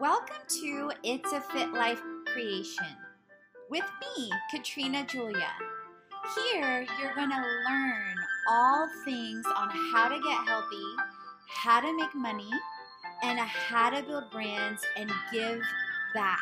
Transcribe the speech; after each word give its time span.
Welcome 0.00 0.42
to 0.60 0.92
It's 1.04 1.32
a 1.32 1.40
Fit 1.40 1.72
Life 1.72 2.02
Creation 2.26 2.84
with 3.70 3.84
me, 4.00 4.30
Katrina 4.50 5.06
Julia. 5.06 5.48
Here, 6.34 6.84
you're 7.00 7.14
going 7.14 7.30
to 7.30 7.36
learn 7.36 8.14
all 8.50 8.88
things 9.06 9.46
on 9.56 9.70
how 9.70 10.08
to 10.08 10.20
get 10.20 10.46
healthy, 10.46 10.84
how 11.48 11.80
to 11.80 11.96
make 11.96 12.14
money, 12.14 12.50
and 13.22 13.38
how 13.38 13.88
to 13.88 14.02
build 14.02 14.30
brands 14.30 14.82
and 14.98 15.10
give 15.32 15.62
back, 16.12 16.40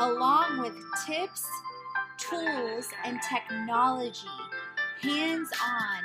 along 0.00 0.60
with 0.62 0.74
tips, 1.06 1.46
tools, 2.18 2.88
and 3.04 3.20
technology 3.22 4.26
hands 5.02 5.50
on 5.64 6.04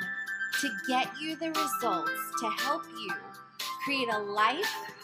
to 0.60 0.70
get 0.86 1.08
you 1.20 1.34
the 1.34 1.48
results 1.48 2.12
to 2.40 2.50
help 2.50 2.84
you 3.00 3.12
create 3.84 4.08
a 4.12 4.18
life 4.18 4.95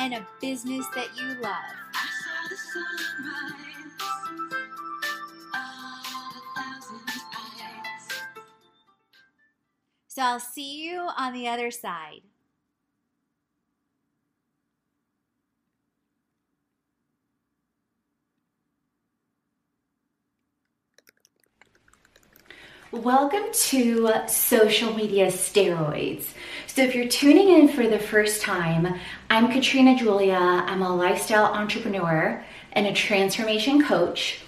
and 0.00 0.14
a 0.14 0.26
business 0.40 0.86
that 0.94 1.08
you 1.14 1.34
love. 1.42 1.54
So 10.08 10.22
I'll 10.22 10.40
see 10.40 10.82
you 10.82 11.00
on 11.16 11.34
the 11.34 11.46
other 11.48 11.70
side. 11.70 12.22
Welcome 22.92 23.44
to 23.52 24.12
Social 24.26 24.92
Media 24.92 25.28
Steroids. 25.28 26.26
So, 26.66 26.82
if 26.82 26.96
you're 26.96 27.06
tuning 27.06 27.48
in 27.50 27.68
for 27.68 27.86
the 27.86 28.00
first 28.00 28.42
time, 28.42 28.98
I'm 29.30 29.52
Katrina 29.52 29.96
Julia. 29.96 30.34
I'm 30.34 30.82
a 30.82 30.96
lifestyle 30.96 31.44
entrepreneur 31.44 32.44
and 32.72 32.88
a 32.88 32.92
transformation 32.92 33.84
coach 33.84 34.40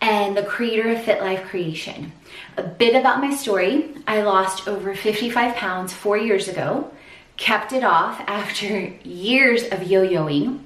and 0.00 0.36
the 0.36 0.42
creator 0.42 0.90
of 0.90 1.04
Fit 1.04 1.20
Life 1.20 1.44
Creation. 1.44 2.10
A 2.56 2.64
bit 2.64 2.96
about 2.96 3.20
my 3.20 3.32
story 3.32 3.94
I 4.08 4.22
lost 4.22 4.66
over 4.66 4.96
55 4.96 5.54
pounds 5.54 5.92
four 5.92 6.18
years 6.18 6.48
ago, 6.48 6.90
kept 7.36 7.72
it 7.72 7.84
off 7.84 8.20
after 8.26 8.66
years 9.04 9.68
of 9.68 9.84
yo 9.84 10.04
yoing 10.04 10.64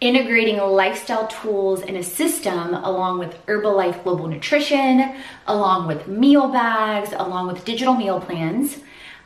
integrating 0.00 0.58
lifestyle 0.58 1.26
tools 1.26 1.82
in 1.82 1.96
a 1.96 2.02
system 2.02 2.74
along 2.74 3.18
with 3.18 3.34
Herbalife 3.46 4.04
Global 4.04 4.28
Nutrition, 4.28 5.14
along 5.46 5.88
with 5.88 6.06
meal 6.06 6.48
bags, 6.48 7.12
along 7.12 7.48
with 7.48 7.64
digital 7.64 7.94
meal 7.94 8.20
plans. 8.20 8.78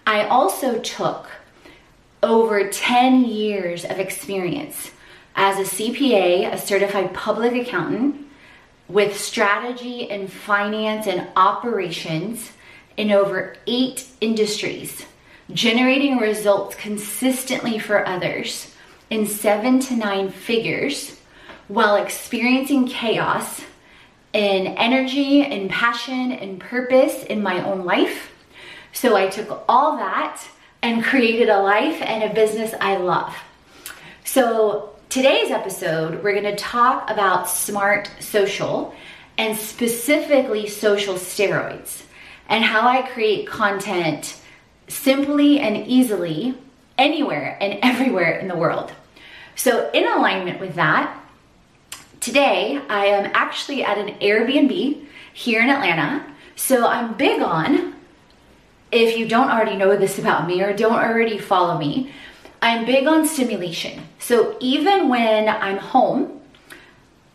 I 0.07 0.25
also 0.25 0.79
took 0.79 1.29
over 2.23 2.69
10 2.69 3.25
years 3.25 3.85
of 3.85 3.99
experience 3.99 4.93
as 5.37 5.59
a 5.59 5.75
CPA, 5.75 6.53
a 6.53 6.59
certified 6.59 7.13
public 7.13 7.55
accountant, 7.55 8.27
with 8.89 9.19
strategy 9.19 10.11
and 10.11 10.31
finance 10.31 11.07
and 11.07 11.29
operations 11.37 12.53
in 12.97 13.11
over 13.11 13.57
eight 13.67 14.07
industries, 14.21 15.07
generating 15.53 16.19
results 16.19 16.75
consistently 16.77 17.79
for 17.79 18.07
others 18.07 18.72
in 19.13 19.27
seven 19.27 19.79
to 19.79 19.95
nine 19.95 20.31
figures 20.31 21.21
while 21.69 21.97
experiencing 21.97 22.89
chaos 22.89 23.61
in 24.33 24.67
energy 24.67 25.43
and 25.43 25.69
passion 25.69 26.33
and 26.33 26.59
purpose 26.59 27.23
in 27.25 27.43
my 27.43 27.63
own 27.63 27.85
life. 27.85 28.33
So 28.95 29.15
I 29.15 29.29
took 29.29 29.65
all 29.69 29.99
that 29.99 30.43
and 30.81 31.05
created 31.05 31.51
a 31.51 31.61
life 31.61 32.01
and 32.01 32.23
a 32.25 32.33
business 32.33 32.73
I 32.81 32.97
love. 32.97 33.37
So 34.25 34.97
today's 35.11 35.51
episode, 35.51 36.25
we're 36.25 36.35
gonna 36.35 36.57
talk 36.57 37.11
about 37.11 37.51
smart 37.51 38.11
social 38.19 38.95
and 39.37 39.55
specifically 39.55 40.67
social 40.67 41.17
steroids 41.17 42.03
and 42.49 42.65
how 42.65 42.89
I 42.89 43.03
create 43.03 43.47
content 43.47 44.41
simply 44.89 45.61
and 45.61 45.87
easily 45.87 46.55
anywhere 46.97 47.59
and 47.61 47.79
everywhere 47.83 48.39
in 48.39 48.49
the 48.49 48.57
world. 48.57 48.91
So, 49.55 49.91
in 49.91 50.07
alignment 50.07 50.61
with 50.61 50.75
that, 50.75 51.19
today 52.21 52.81
I 52.89 53.07
am 53.07 53.31
actually 53.35 53.85
at 53.85 53.99
an 53.99 54.19
Airbnb 54.19 55.05
here 55.33 55.63
in 55.63 55.69
Atlanta. 55.69 56.27
So, 56.57 56.87
I'm 56.87 57.15
big 57.15 57.43
on, 57.43 57.95
if 58.91 59.17
you 59.17 59.27
don't 59.27 59.51
already 59.51 59.77
know 59.77 59.97
this 59.97 60.19
about 60.19 60.47
me 60.47 60.63
or 60.63 60.73
don't 60.73 60.93
already 60.93 61.39
follow 61.39 61.79
me, 61.79 62.13
I'm 62.61 62.85
big 62.85 63.07
on 63.07 63.27
stimulation. 63.27 64.03
So, 64.19 64.57
even 64.61 65.09
when 65.09 65.49
I'm 65.49 65.79
home, 65.79 66.41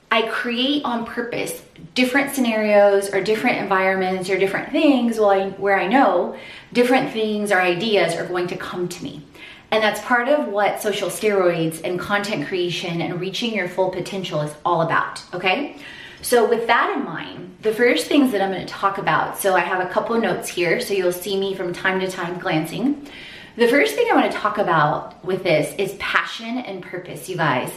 I 0.10 0.22
create 0.24 0.86
on 0.86 1.06
purpose 1.06 1.62
different 1.94 2.34
scenarios 2.34 3.14
or 3.14 3.22
different 3.22 3.58
environments 3.58 4.30
or 4.30 4.40
different 4.40 4.72
things 4.72 5.20
where 5.20 5.78
I 5.78 5.88
know 5.88 6.38
different 6.72 7.12
things 7.12 7.52
or 7.52 7.60
ideas 7.60 8.16
are 8.16 8.26
going 8.26 8.48
to 8.48 8.56
come 8.56 8.88
to 8.88 9.04
me. 9.04 9.27
And 9.72 9.84
that's 9.84 10.02
part 10.02 10.30
of 10.30 10.48
what 10.48 10.82
social 10.82 11.10
steroids 11.10 11.82
and 11.84 12.00
content 12.00 12.48
creation 12.48 13.02
and 13.02 13.20
reaching 13.20 13.54
your 13.54 13.68
full 13.68 13.90
potential 13.90 14.42
is 14.42 14.54
all 14.64 14.82
about, 14.82 15.24
okay? 15.34 15.76
So, 16.22 16.48
with 16.50 16.68
that 16.68 16.96
in 16.96 17.04
mind, 17.04 17.58
the 17.62 17.74
first 17.74 18.08
things 18.08 18.32
that 18.32 18.42
I'm 18.42 18.52
gonna 18.52 18.66
talk 18.66 18.98
about, 18.98 19.38
so 19.38 19.56
I 19.56 19.60
have 19.60 19.86
a 19.86 19.90
couple 19.90 20.20
notes 20.20 20.48
here, 20.48 20.80
so 20.80 20.94
you'll 20.94 21.12
see 21.12 21.38
me 21.38 21.54
from 21.54 21.74
time 21.74 22.00
to 22.00 22.10
time 22.10 22.40
glancing. 22.40 23.08
The 23.56 23.68
first 23.68 23.96
thing 23.96 24.08
I 24.10 24.16
wanna 24.16 24.32
talk 24.32 24.58
about 24.58 25.24
with 25.24 25.44
this 25.44 25.76
is 25.78 25.96
passion 26.00 26.60
and 26.60 26.82
purpose, 26.82 27.28
you 27.28 27.36
guys. 27.36 27.72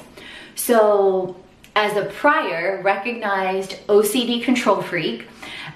So, 0.55 1.37
as 1.77 1.97
a 1.97 2.05
prior 2.07 2.81
recognized 2.83 3.87
OCD 3.87 4.43
control 4.43 4.83
freak, 4.83 5.29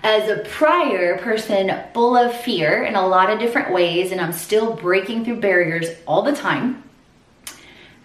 as 0.03 0.28
a 0.28 0.44
prior 0.49 1.19
person 1.19 1.72
full 1.93 2.16
of 2.16 2.34
fear 2.34 2.84
in 2.84 2.94
a 2.94 3.06
lot 3.06 3.31
of 3.31 3.38
different 3.38 3.72
ways, 3.72 4.12
and 4.12 4.21
I'm 4.21 4.32
still 4.32 4.75
breaking 4.75 5.25
through 5.25 5.41
barriers 5.41 5.88
all 6.06 6.22
the 6.22 6.34
time. 6.34 6.82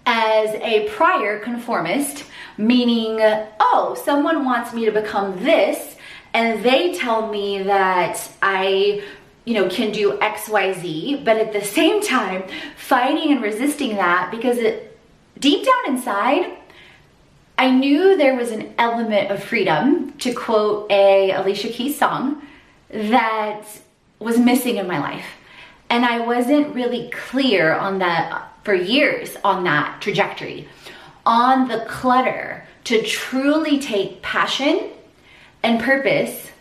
As 0.06 0.50
a 0.56 0.88
prior 0.90 1.40
conformist, 1.40 2.24
meaning, 2.58 3.20
oh, 3.60 4.00
someone 4.06 4.46
wants 4.46 4.74
me 4.74 4.86
to 4.86 4.92
become 4.92 5.44
this, 5.44 5.96
and 6.34 6.64
they 6.64 6.94
tell 6.94 7.28
me 7.28 7.64
that 7.64 8.32
I 8.42 9.04
you 9.46 9.56
know 9.56 9.68
can 9.70 9.92
do 9.92 10.12
xyz 10.20 11.26
but 11.26 11.38
at 11.38 11.54
the 11.54 11.62
same 11.62 12.04
time 12.04 12.44
fighting 12.76 13.32
and 13.32 13.42
resisting 13.42 13.96
that 13.96 14.30
because 14.30 14.58
it 14.58 14.98
deep 15.40 15.66
down 15.66 15.96
inside 15.96 16.59
I 17.60 17.72
knew 17.72 18.16
there 18.16 18.36
was 18.36 18.52
an 18.52 18.74
element 18.78 19.32
of 19.32 19.44
freedom, 19.44 20.14
to 20.20 20.34
quote 20.34 20.90
a 20.90 21.32
Alicia 21.32 21.68
Keys 21.68 22.00
song, 22.00 22.42
that 22.90 23.66
was 24.18 24.38
missing 24.38 24.78
in 24.78 24.88
my 24.88 24.98
life. 24.98 25.26
And 25.90 26.06
I 26.06 26.22
wasn't 26.26 26.74
really 26.74 27.10
clear 27.10 27.74
on 27.74 28.00
that 28.00 28.48
for 28.64 28.74
years 28.74 29.36
on 29.44 29.66
that 29.66 30.02
trajectory, 30.02 30.70
on 31.26 31.68
the 31.68 31.84
clutter 31.86 32.66
to 32.86 33.02
truly 33.02 33.78
take 33.78 34.22
passion 34.22 34.92
and 35.62 35.82
purpose, 35.82 36.52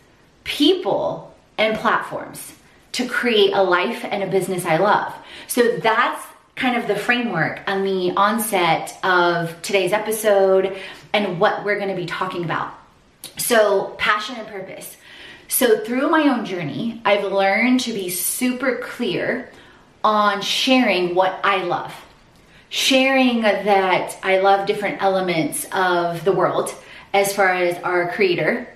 people 0.42 1.32
and 1.58 1.78
platforms 1.78 2.54
to 2.90 3.06
create 3.06 3.52
a 3.52 3.62
life 3.62 4.04
and 4.04 4.24
a 4.24 4.26
business 4.26 4.64
I 4.64 4.78
love. 4.78 5.14
So 5.46 5.76
that's 5.76 6.24
kind 6.58 6.76
of 6.76 6.88
the 6.88 6.96
framework 6.96 7.60
on 7.68 7.84
the 7.84 8.10
onset 8.16 8.98
of 9.04 9.62
today's 9.62 9.92
episode 9.92 10.76
and 11.12 11.38
what 11.38 11.64
we're 11.64 11.76
going 11.76 11.88
to 11.88 11.94
be 11.94 12.06
talking 12.06 12.44
about. 12.44 12.74
So, 13.36 13.94
passion 13.98 14.34
and 14.36 14.48
purpose. 14.48 14.96
So, 15.46 15.78
through 15.84 16.10
my 16.10 16.24
own 16.28 16.44
journey, 16.44 17.00
I've 17.04 17.32
learned 17.32 17.80
to 17.80 17.92
be 17.92 18.10
super 18.10 18.76
clear 18.78 19.50
on 20.02 20.42
sharing 20.42 21.14
what 21.14 21.38
I 21.44 21.62
love. 21.62 21.94
Sharing 22.70 23.42
that 23.42 24.18
I 24.22 24.40
love 24.40 24.66
different 24.66 25.00
elements 25.00 25.64
of 25.72 26.24
the 26.24 26.32
world 26.32 26.74
as 27.14 27.34
far 27.34 27.50
as 27.50 27.80
our 27.82 28.10
creator, 28.12 28.68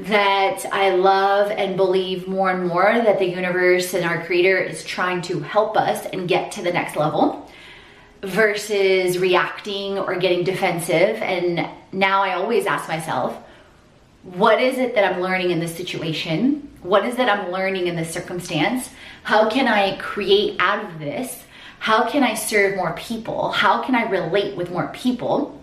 that 0.00 0.64
I 0.72 0.90
love 0.90 1.50
and 1.50 1.76
believe 1.76 2.26
more 2.26 2.50
and 2.50 2.66
more 2.66 2.84
that 2.84 3.18
the 3.18 3.28
universe 3.28 3.92
and 3.92 4.04
our 4.04 4.24
creator 4.24 4.56
is 4.56 4.82
trying 4.82 5.20
to 5.22 5.40
help 5.40 5.76
us 5.76 6.06
and 6.06 6.26
get 6.26 6.52
to 6.52 6.62
the 6.62 6.72
next 6.72 6.96
level 6.96 7.46
versus 8.22 9.18
reacting 9.18 9.98
or 9.98 10.16
getting 10.16 10.42
defensive. 10.42 11.16
And 11.16 11.68
now 11.92 12.22
I 12.22 12.34
always 12.34 12.64
ask 12.66 12.88
myself, 12.88 13.36
what 14.22 14.60
is 14.60 14.78
it 14.78 14.94
that 14.94 15.12
I'm 15.12 15.20
learning 15.20 15.50
in 15.50 15.60
this 15.60 15.74
situation? 15.74 16.70
What 16.82 17.04
is 17.04 17.18
it 17.18 17.28
I'm 17.28 17.50
learning 17.50 17.86
in 17.86 17.96
this 17.96 18.10
circumstance? 18.10 18.90
How 19.22 19.50
can 19.50 19.68
I 19.68 19.96
create 19.96 20.56
out 20.60 20.82
of 20.82 20.98
this? 20.98 21.44
How 21.78 22.08
can 22.08 22.22
I 22.22 22.34
serve 22.34 22.76
more 22.76 22.94
people? 22.94 23.50
How 23.52 23.82
can 23.82 23.94
I 23.94 24.08
relate 24.08 24.56
with 24.56 24.70
more 24.70 24.88
people? 24.94 25.59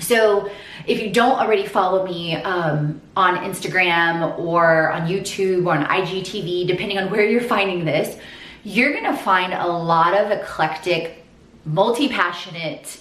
So, 0.00 0.50
if 0.86 1.00
you 1.00 1.12
don't 1.12 1.38
already 1.38 1.66
follow 1.66 2.06
me 2.06 2.36
um, 2.36 3.00
on 3.16 3.36
Instagram 3.38 4.38
or 4.38 4.90
on 4.90 5.06
YouTube 5.06 5.66
or 5.66 5.74
on 5.74 5.84
IGTV, 5.84 6.66
depending 6.66 6.98
on 6.98 7.10
where 7.10 7.24
you're 7.24 7.42
finding 7.42 7.84
this, 7.84 8.18
you're 8.64 8.92
gonna 8.92 9.16
find 9.16 9.52
a 9.52 9.66
lot 9.66 10.14
of 10.14 10.30
eclectic, 10.30 11.24
multi 11.64 12.08
passionate 12.08 13.00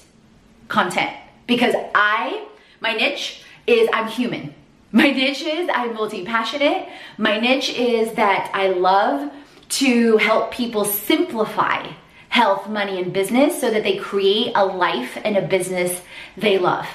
content 0.68 1.12
because 1.48 1.74
I, 1.96 2.46
my 2.80 2.94
niche 2.94 3.44
is 3.68 3.90
I'm 3.92 4.08
human. 4.08 4.54
My 4.92 5.12
niche 5.12 5.44
is 5.44 5.70
I'm 5.74 5.94
multi 5.94 6.26
passionate. 6.26 6.88
My 7.18 7.40
niche 7.40 7.78
is 7.78 8.14
that 8.14 8.52
I 8.54 8.70
love 8.70 9.32
to 9.70 10.18
help 10.18 10.52
people 10.52 10.86
simplify 10.86 11.88
health, 12.30 12.70
money, 12.70 13.02
and 13.02 13.12
business 13.12 13.60
so 13.60 13.70
that 13.70 13.84
they 13.84 13.98
create 13.98 14.52
a 14.56 14.66
life 14.66 15.18
and 15.24 15.36
a 15.36 15.42
business 15.42 16.02
they 16.38 16.58
love. 16.58 16.88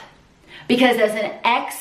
Because 0.67 0.97
as 0.97 1.11
an 1.11 1.39
ex 1.45 1.77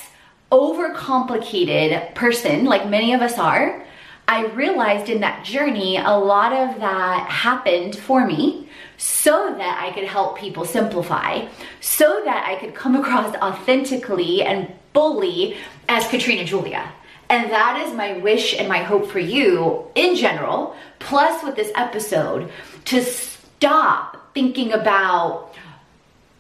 overcomplicated 0.52 2.14
person, 2.14 2.66
like 2.66 2.88
many 2.88 3.14
of 3.14 3.22
us 3.22 3.40
are, 3.40 3.84
I 4.28 4.46
realized 4.48 5.10
in 5.10 5.22
that 5.22 5.44
journey 5.44 5.98
a 5.98 6.12
lot 6.12 6.54
of 6.54 6.80
that 6.80 7.30
happened 7.30 7.96
for 7.96 8.26
me 8.26 8.70
so 8.98 9.54
that 9.58 9.84
I 9.84 9.92
could 9.94 10.06
help 10.06 10.38
people 10.38 10.66
simplify, 10.66 11.48
so 11.82 12.22
that 12.24 12.48
I 12.48 12.60
could 12.60 12.74
come 12.74 12.96
across 12.96 13.36
authentically 13.36 14.44
and 14.44 14.72
fully 14.94 15.58
as 15.90 16.08
Katrina 16.08 16.46
Julia. 16.46 16.92
And 17.30 17.52
that 17.52 17.86
is 17.86 17.94
my 17.94 18.14
wish 18.18 18.56
and 18.58 18.70
my 18.70 18.84
hope 18.84 19.10
for 19.10 19.20
you 19.20 19.88
in 19.96 20.16
general, 20.16 20.76
plus 21.00 21.44
with 21.44 21.56
this 21.56 21.72
episode, 21.76 22.52
to 22.86 23.04
stop 23.64 24.34
thinking 24.34 24.74
about, 24.74 25.56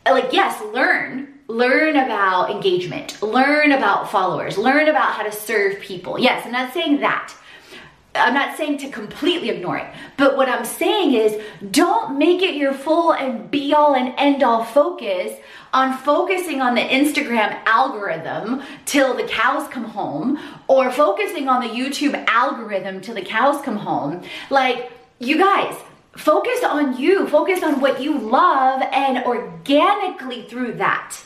like, 0.06 0.34
yes, 0.34 0.62
learn. 0.74 1.30
Learn 1.48 1.98
about 1.98 2.52
engagement, 2.52 3.22
learn 3.22 3.74
about 3.74 4.10
followers, 4.10 4.58
learn 4.58 4.88
about 4.88 5.12
how 5.12 5.24
to 5.24 5.32
serve 5.32 5.80
people. 5.82 6.18
Yes, 6.18 6.46
I'm 6.46 6.54
not 6.54 6.74
saying 6.74 7.02
that. 7.02 7.34
I'm 8.16 8.34
not 8.34 8.56
saying 8.56 8.78
to 8.80 8.90
completely 8.90 9.50
ignore 9.50 9.78
it, 9.78 9.88
but 10.16 10.38
what 10.38 10.48
I'm 10.48 10.64
saying 10.64 11.14
is 11.14 11.42
don't 11.70 12.18
make 12.18 12.42
it 12.42 12.56
your 12.56 12.74
full 12.74 13.14
and 13.14 13.52
be 13.52 13.74
all 13.74 13.94
and 13.94 14.14
end 14.18 14.42
all 14.42 14.64
focus 14.64 15.38
on 15.74 15.98
focusing 15.98 16.62
on 16.62 16.76
the 16.76 16.82
Instagram 16.82 17.60
algorithm 17.66 18.62
till 18.86 19.14
the 19.14 19.24
cows 19.24 19.68
come 19.68 19.86
home 19.86 20.40
or 20.68 20.92
focusing 20.92 21.50
on 21.50 21.62
the 21.62 21.70
YouTube 21.70 22.16
algorithm 22.28 23.02
till 23.02 23.16
the 23.16 23.22
cows 23.22 23.62
come 23.64 23.78
home. 23.78 24.24
Like, 24.50 24.92
you 25.20 25.38
guys, 25.38 25.76
focus 26.16 26.64
on 26.64 26.98
you, 26.98 27.28
focus 27.28 27.64
on 27.64 27.82
what 27.82 28.02
you 28.02 28.18
love, 28.18 28.82
and 28.92 29.24
organically 29.26 30.44
through 30.44 30.74
that. 30.74 31.18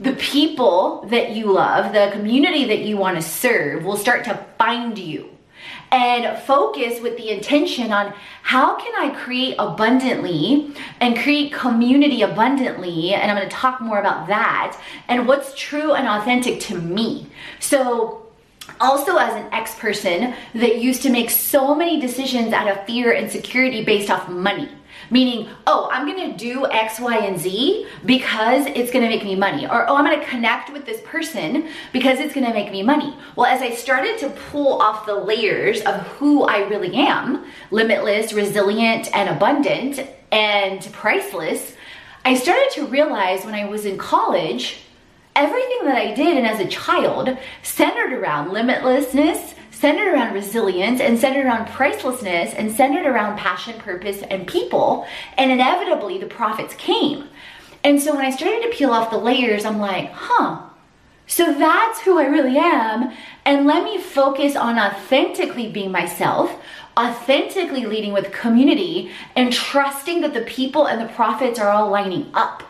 The 0.00 0.14
people 0.14 1.06
that 1.10 1.30
you 1.30 1.52
love, 1.52 1.92
the 1.92 2.10
community 2.12 2.64
that 2.66 2.80
you 2.80 2.96
want 2.96 3.16
to 3.16 3.22
serve 3.22 3.84
will 3.84 3.96
start 3.96 4.24
to 4.24 4.44
find 4.58 4.98
you 4.98 5.30
and 5.94 6.36
focus 6.42 7.00
with 7.00 7.16
the 7.16 7.30
intention 7.30 7.92
on 7.92 8.12
how 8.42 8.76
can 8.76 8.92
I 8.96 9.14
create 9.14 9.54
abundantly 9.58 10.74
and 11.00 11.16
create 11.16 11.52
community 11.52 12.22
abundantly. 12.22 13.14
And 13.14 13.30
I'm 13.30 13.36
going 13.36 13.48
to 13.48 13.54
talk 13.54 13.80
more 13.80 14.00
about 14.00 14.26
that 14.26 14.80
and 15.08 15.28
what's 15.28 15.54
true 15.54 15.92
and 15.94 16.08
authentic 16.08 16.58
to 16.62 16.78
me. 16.78 17.28
So, 17.60 18.23
also 18.80 19.16
as 19.16 19.34
an 19.34 19.52
ex 19.52 19.74
person 19.76 20.34
that 20.54 20.78
used 20.78 21.02
to 21.02 21.10
make 21.10 21.30
so 21.30 21.74
many 21.74 22.00
decisions 22.00 22.52
out 22.52 22.68
of 22.68 22.84
fear 22.86 23.12
and 23.12 23.30
security 23.30 23.84
based 23.84 24.10
off 24.10 24.28
money 24.28 24.68
Meaning, 25.10 25.48
oh, 25.66 25.88
I'm 25.92 26.06
gonna 26.06 26.36
do 26.36 26.66
X, 26.66 26.98
Y, 26.98 27.16
and 27.16 27.38
Z 27.38 27.86
because 28.04 28.66
it's 28.66 28.90
gonna 28.90 29.08
make 29.08 29.24
me 29.24 29.34
money. 29.34 29.66
Or, 29.66 29.88
oh, 29.88 29.96
I'm 29.96 30.04
gonna 30.04 30.24
connect 30.24 30.72
with 30.72 30.86
this 30.86 31.00
person 31.02 31.68
because 31.92 32.18
it's 32.18 32.34
gonna 32.34 32.54
make 32.54 32.70
me 32.72 32.82
money. 32.82 33.16
Well, 33.36 33.46
as 33.46 33.60
I 33.60 33.70
started 33.74 34.18
to 34.18 34.30
pull 34.30 34.80
off 34.80 35.06
the 35.06 35.14
layers 35.14 35.82
of 35.82 36.00
who 36.00 36.44
I 36.44 36.66
really 36.68 36.94
am 36.94 37.44
limitless, 37.70 38.32
resilient, 38.32 39.14
and 39.14 39.28
abundant, 39.28 40.00
and 40.32 40.80
priceless 40.92 41.74
I 42.26 42.36
started 42.36 42.70
to 42.72 42.86
realize 42.86 43.44
when 43.44 43.54
I 43.54 43.66
was 43.66 43.84
in 43.84 43.98
college 43.98 44.78
everything 45.36 45.84
that 45.84 45.96
I 45.96 46.14
did 46.14 46.36
and 46.36 46.46
as 46.46 46.60
a 46.60 46.68
child 46.68 47.36
centered 47.62 48.12
around 48.12 48.50
limitlessness 48.50 49.54
centered 49.84 50.14
around 50.14 50.32
resilience 50.32 51.00
and 51.00 51.18
centered 51.18 51.44
around 51.44 51.66
pricelessness 51.66 52.54
and 52.54 52.72
centered 52.72 53.04
around 53.04 53.36
passion, 53.36 53.78
purpose, 53.78 54.22
and 54.22 54.46
people. 54.46 55.06
And 55.36 55.50
inevitably, 55.50 56.16
the 56.16 56.26
profits 56.26 56.74
came. 56.74 57.28
And 57.82 58.00
so 58.00 58.14
when 58.14 58.24
I 58.24 58.30
started 58.30 58.62
to 58.62 58.74
peel 58.74 58.92
off 58.92 59.10
the 59.10 59.18
layers, 59.18 59.66
I'm 59.66 59.78
like, 59.78 60.10
huh, 60.10 60.62
so 61.26 61.52
that's 61.52 62.00
who 62.00 62.18
I 62.18 62.26
really 62.26 62.56
am. 62.56 63.12
And 63.44 63.66
let 63.66 63.84
me 63.84 63.98
focus 64.00 64.56
on 64.56 64.78
authentically 64.78 65.70
being 65.70 65.90
myself, 65.90 66.50
authentically 66.98 67.84
leading 67.84 68.12
with 68.12 68.32
community, 68.32 69.10
and 69.36 69.52
trusting 69.52 70.20
that 70.22 70.34
the 70.34 70.42
people 70.42 70.86
and 70.86 71.00
the 71.00 71.12
profits 71.12 71.58
are 71.58 71.68
all 71.68 71.90
lining 71.90 72.30
up. 72.32 72.62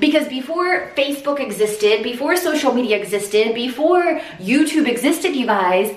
Because 0.00 0.28
before 0.28 0.88
Facebook 0.96 1.40
existed, 1.40 2.02
before 2.02 2.36
social 2.36 2.72
media 2.72 2.96
existed, 2.98 3.54
before 3.54 4.20
YouTube 4.38 4.86
existed, 4.86 5.34
you 5.34 5.46
guys, 5.46 5.94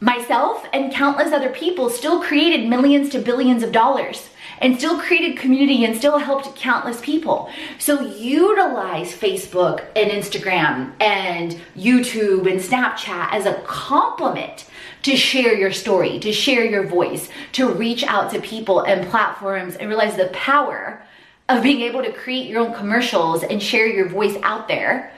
myself 0.00 0.66
and 0.72 0.92
countless 0.92 1.32
other 1.32 1.50
people 1.50 1.88
still 1.88 2.22
created 2.22 2.68
millions 2.68 3.08
to 3.10 3.18
billions 3.18 3.62
of 3.62 3.72
dollars 3.72 4.28
and 4.58 4.76
still 4.76 4.98
created 4.98 5.38
community 5.38 5.84
and 5.84 5.96
still 5.96 6.18
helped 6.18 6.54
countless 6.56 7.00
people. 7.00 7.50
So 7.78 8.00
utilize 8.00 9.12
Facebook 9.12 9.84
and 9.94 10.10
Instagram 10.10 10.92
and 11.00 11.60
YouTube 11.76 12.50
and 12.50 12.60
Snapchat 12.60 13.32
as 13.32 13.46
a 13.46 13.60
complement 13.66 14.66
to 15.02 15.16
share 15.16 15.54
your 15.54 15.72
story, 15.72 16.18
to 16.20 16.32
share 16.32 16.64
your 16.64 16.86
voice, 16.86 17.28
to 17.52 17.68
reach 17.68 18.02
out 18.04 18.30
to 18.32 18.40
people 18.40 18.80
and 18.80 19.08
platforms 19.08 19.76
and 19.76 19.88
realize 19.88 20.16
the 20.16 20.28
power 20.28 21.02
of 21.48 21.62
being 21.62 21.80
able 21.82 22.02
to 22.02 22.12
create 22.12 22.48
your 22.48 22.60
own 22.60 22.74
commercials 22.74 23.42
and 23.42 23.62
share 23.62 23.86
your 23.86 24.08
voice 24.08 24.36
out 24.42 24.68
there. 24.68 25.12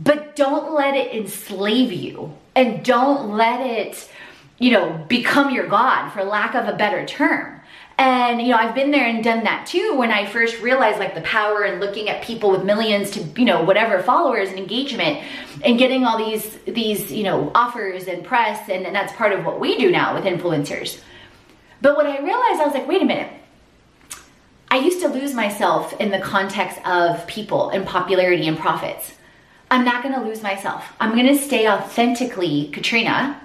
But 0.00 0.36
don't 0.36 0.74
let 0.74 0.94
it 0.94 1.14
enslave 1.14 1.92
you 1.92 2.36
and 2.54 2.84
don't 2.84 3.36
let 3.36 3.60
it, 3.60 4.10
you 4.58 4.72
know, 4.72 5.04
become 5.08 5.50
your 5.50 5.66
God 5.66 6.10
for 6.10 6.24
lack 6.24 6.54
of 6.54 6.66
a 6.66 6.76
better 6.76 7.04
term. 7.06 7.60
And 7.98 8.40
you 8.40 8.48
know, 8.48 8.56
I've 8.56 8.76
been 8.76 8.92
there 8.92 9.06
and 9.06 9.24
done 9.24 9.42
that 9.42 9.66
too 9.66 9.96
when 9.96 10.12
I 10.12 10.24
first 10.24 10.60
realized 10.60 11.00
like 11.00 11.16
the 11.16 11.20
power 11.22 11.62
and 11.62 11.80
looking 11.80 12.08
at 12.08 12.22
people 12.22 12.52
with 12.52 12.64
millions 12.64 13.10
to, 13.12 13.24
you 13.36 13.44
know, 13.44 13.64
whatever 13.64 14.00
followers 14.04 14.50
and 14.50 14.58
engagement 14.58 15.24
and 15.64 15.78
getting 15.78 16.04
all 16.04 16.16
these 16.16 16.58
these, 16.58 17.10
you 17.10 17.24
know, 17.24 17.50
offers 17.56 18.06
and 18.06 18.24
press 18.24 18.68
and, 18.68 18.86
and 18.86 18.94
that's 18.94 19.12
part 19.14 19.32
of 19.32 19.44
what 19.44 19.58
we 19.58 19.76
do 19.78 19.90
now 19.90 20.14
with 20.14 20.24
influencers. 20.24 21.00
But 21.80 21.96
what 21.96 22.06
I 22.06 22.18
realized, 22.18 22.60
I 22.60 22.64
was 22.64 22.74
like, 22.74 22.86
wait 22.86 23.02
a 23.02 23.04
minute. 23.04 23.32
I 24.70 24.76
used 24.76 25.00
to 25.00 25.08
lose 25.08 25.32
myself 25.32 25.98
in 25.98 26.10
the 26.10 26.18
context 26.18 26.78
of 26.86 27.26
people 27.26 27.70
and 27.70 27.86
popularity 27.86 28.46
and 28.46 28.58
profits. 28.58 29.14
I'm 29.70 29.82
not 29.82 30.02
gonna 30.02 30.22
lose 30.22 30.42
myself. 30.42 30.84
I'm 31.00 31.16
gonna 31.16 31.38
stay 31.38 31.68
authentically 31.68 32.68
Katrina 32.68 33.40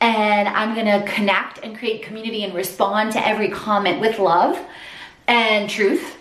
and 0.00 0.48
I'm 0.48 0.74
gonna 0.74 1.06
connect 1.06 1.60
and 1.62 1.78
create 1.78 2.02
community 2.02 2.42
and 2.42 2.54
respond 2.54 3.12
to 3.12 3.24
every 3.24 3.50
comment 3.50 4.00
with 4.00 4.18
love 4.18 4.58
and 5.28 5.70
truth. 5.70 6.16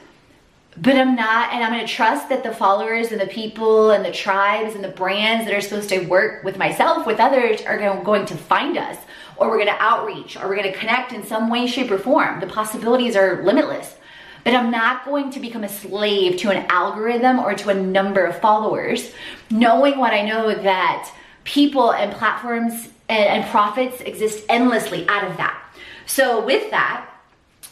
But 0.78 0.98
I'm 0.98 1.16
not, 1.16 1.52
and 1.52 1.64
I'm 1.64 1.72
gonna 1.72 1.88
trust 1.88 2.30
that 2.30 2.44
the 2.44 2.54
followers 2.54 3.12
and 3.12 3.20
the 3.20 3.28
people 3.28 3.90
and 3.90 4.06
the 4.06 4.12
tribes 4.12 4.76
and 4.76 4.84
the 4.84 4.90
brands 4.90 5.46
that 5.46 5.54
are 5.54 5.62
supposed 5.62 5.90
to 5.90 6.06
work 6.06 6.44
with 6.44 6.58
myself, 6.58 7.08
with 7.08 7.20
others, 7.20 7.62
are 7.64 7.78
going 8.04 8.26
to 8.28 8.38
find 8.38 8.78
us, 8.78 8.98
or 9.38 9.50
we're 9.50 9.60
gonna 9.60 9.78
outreach, 9.80 10.38
or 10.38 10.48
we're 10.48 10.56
gonna 10.56 10.74
connect 10.74 11.12
in 11.12 11.24
some 11.24 11.50
way, 11.50 11.66
shape, 11.66 11.90
or 11.90 11.98
form. 11.98 12.40
The 12.40 12.48
possibilities 12.48 13.16
are 13.16 13.44
limitless 13.44 13.96
but 14.44 14.54
I'm 14.54 14.72
not 14.72 15.06
going 15.06 15.32
to 15.32 15.40
become 15.40 15.64
a 15.64 15.70
slave 15.70 16.38
to 16.38 16.50
an 16.50 16.66
algorithm 16.70 17.40
or 17.40 17.54
to 17.56 17.70
a 17.70 17.74
number 17.74 18.26
of 18.26 18.40
followers, 18.40 19.12
knowing 19.50 19.98
what 19.98 20.14
I 20.14 20.22
know 20.22 20.54
that 20.54 21.12
people 21.44 21.94
and 21.94 22.12
platforms 22.14 22.90
and, 23.10 23.44
and 23.44 23.52
profits 23.52 24.02
exist 24.02 24.44
endlessly 24.50 25.08
out 25.08 25.30
of 25.30 25.38
that. 25.38 25.60
So, 26.06 26.46
with 26.46 26.70
that, 26.72 27.10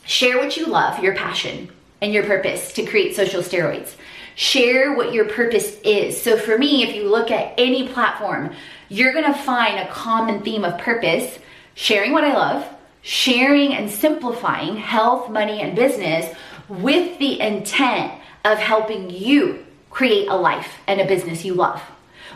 share 0.06 0.38
what 0.38 0.56
you 0.56 0.68
love, 0.68 1.04
your 1.04 1.16
passion, 1.16 1.70
and 2.02 2.14
your 2.14 2.24
purpose 2.24 2.74
to 2.74 2.86
create 2.86 3.16
social 3.16 3.42
steroids. 3.42 3.94
Share 4.36 4.96
what 4.96 5.14
your 5.14 5.26
purpose 5.26 5.78
is. 5.84 6.20
So, 6.20 6.38
for 6.38 6.58
me, 6.58 6.84
if 6.84 6.96
you 6.96 7.10
look 7.10 7.32
at 7.32 7.54
any 7.58 7.90
platform, 7.90 8.54
you're 8.88 9.14
gonna 9.14 9.38
find 9.38 9.80
a 9.80 9.92
common 9.92 10.42
theme 10.42 10.64
of 10.64 10.78
purpose 10.78 11.40
sharing 11.76 12.14
what 12.14 12.24
I 12.24 12.34
love, 12.34 12.66
sharing 13.02 13.74
and 13.74 13.90
simplifying 13.90 14.78
health, 14.78 15.30
money, 15.30 15.62
and 15.62 15.76
business 15.76 16.34
with 16.80 17.20
the 17.20 17.42
intent 17.42 18.14
of 18.46 18.58
helping 18.58 19.10
you 19.10 19.66
create 19.90 20.30
a 20.30 20.36
life 20.36 20.80
and 20.88 21.02
a 21.02 21.06
business 21.06 21.44
you 21.44 21.54
love. 21.54 21.82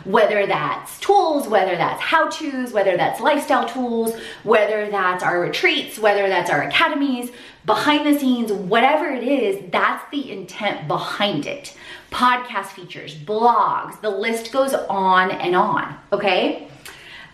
Whether 0.04 0.46
that's 0.46 1.00
tools, 1.00 1.48
whether 1.48 1.74
that's 1.74 2.02
how 2.02 2.28
to's, 2.28 2.70
whether 2.70 2.98
that's 2.98 3.18
lifestyle 3.18 3.66
tools, 3.66 4.14
whether 4.44 4.90
that's 4.90 5.24
our 5.24 5.40
retreats, 5.40 5.98
whether 5.98 6.28
that's 6.28 6.50
our 6.50 6.62
academies, 6.62 7.30
behind 7.64 8.06
the 8.06 8.20
scenes, 8.20 8.52
whatever 8.52 9.06
it 9.06 9.24
is, 9.24 9.70
that's 9.72 10.08
the 10.10 10.30
intent 10.30 10.86
behind 10.86 11.46
it. 11.46 11.74
Podcast 12.10 12.66
features, 12.66 13.14
blogs, 13.16 14.00
the 14.02 14.10
list 14.10 14.52
goes 14.52 14.74
on 14.74 15.30
and 15.30 15.56
on, 15.56 15.98
okay? 16.12 16.68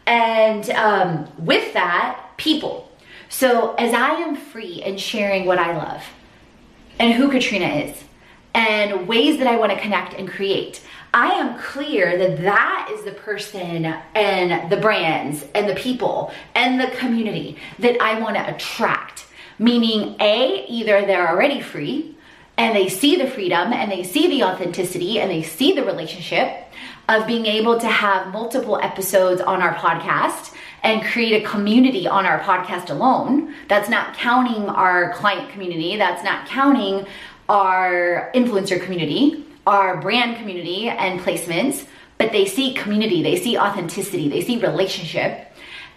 And 0.07 0.71
um, 0.71 1.29
with 1.45 1.73
that, 1.75 2.31
people. 2.37 2.91
So 3.29 3.75
as 3.75 3.93
I 3.93 4.11
am 4.11 4.37
free 4.37 4.83
and 4.83 5.01
sharing 5.01 5.47
what 5.47 5.59
I 5.59 5.77
love, 5.77 6.05
and 6.99 7.15
who 7.15 7.31
Katrina 7.31 7.67
is. 7.67 7.97
and 8.55 9.09
ways 9.09 9.39
that 9.39 9.47
I 9.47 9.57
want 9.57 9.73
to 9.73 9.81
connect 9.81 10.13
and 10.13 10.29
create. 10.29 10.83
I 11.15 11.31
am 11.33 11.59
clear 11.59 12.19
that 12.19 12.43
that 12.43 12.91
is 12.93 13.03
the 13.05 13.13
person 13.13 13.87
and 14.15 14.71
the 14.71 14.77
brands 14.77 15.47
and 15.55 15.69
the 15.69 15.75
people 15.75 16.33
and 16.55 16.79
the 16.79 16.89
community 16.99 17.57
that 17.79 18.01
I 18.03 18.21
want 18.21 18.37
to 18.37 18.55
attract. 18.55 19.27
Meaning, 19.59 20.17
A, 20.21 20.67
either 20.69 21.07
they're 21.07 21.29
already 21.29 21.61
free 21.63 22.15
and 22.59 22.77
they 22.77 22.89
see 22.89 23.17
the 23.17 23.27
freedom 23.27 23.73
and 23.73 23.91
they 23.91 24.03
see 24.03 24.29
the 24.29 24.45
authenticity 24.45 25.19
and 25.19 25.31
they 25.31 25.43
see 25.43 25.73
the 25.73 25.85
relationship 25.85 26.67
of 27.09 27.27
being 27.27 27.47
able 27.47 27.79
to 27.81 27.89
have 27.89 28.33
multiple 28.33 28.79
episodes 28.83 29.41
on 29.41 29.63
our 29.63 29.75
podcast 29.75 30.55
and 30.83 31.03
create 31.05 31.45
a 31.45 31.49
community 31.49 32.07
on 32.09 32.27
our 32.27 32.41
podcast 32.41 32.91
alone. 32.91 33.55
That's 33.69 33.89
not 33.89 34.15
counting 34.17 34.69
our 34.69 35.13
client 35.15 35.51
community, 35.51 35.97
that's 35.97 36.25
not 36.25 36.47
counting 36.47 37.07
our 37.49 38.31
influencer 38.35 38.83
community, 38.83 39.45
our 39.67 40.01
brand 40.01 40.37
community 40.39 40.89
and 40.89 41.21
placements, 41.21 41.87
but 42.19 42.33
they 42.33 42.47
see 42.47 42.75
community, 42.75 43.23
they 43.23 43.37
see 43.37 43.57
authenticity, 43.57 44.29
they 44.29 44.41
see 44.41 44.59
relationship. 44.59 45.49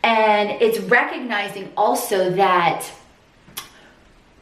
And 0.03 0.61
it's 0.61 0.79
recognizing 0.79 1.71
also 1.75 2.31
that 2.31 2.85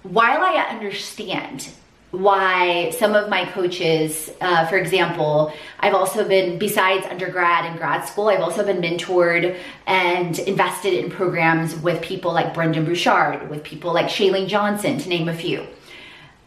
while 0.03 0.41
I 0.41 0.67
understand 0.69 1.69
why 2.13 2.91
some 2.91 3.15
of 3.15 3.27
my 3.27 3.43
coaches, 3.43 4.29
uh, 4.39 4.67
for 4.67 4.77
example, 4.77 5.51
I've 5.79 5.95
also 5.95 6.27
been, 6.27 6.59
besides 6.59 7.07
undergrad 7.07 7.65
and 7.65 7.75
grad 7.75 8.05
school, 8.05 8.27
I've 8.27 8.39
also 8.39 8.63
been 8.63 8.79
mentored 8.79 9.57
and 9.87 10.37
invested 10.37 10.93
in 10.93 11.09
programs 11.09 11.75
with 11.77 12.03
people 12.03 12.31
like 12.31 12.53
Brendon 12.53 12.85
Burchard, 12.85 13.49
with 13.49 13.63
people 13.63 13.95
like 13.95 14.05
Chalene 14.05 14.47
Johnson, 14.47 14.99
to 14.99 15.09
name 15.09 15.27
a 15.27 15.33
few. 15.33 15.65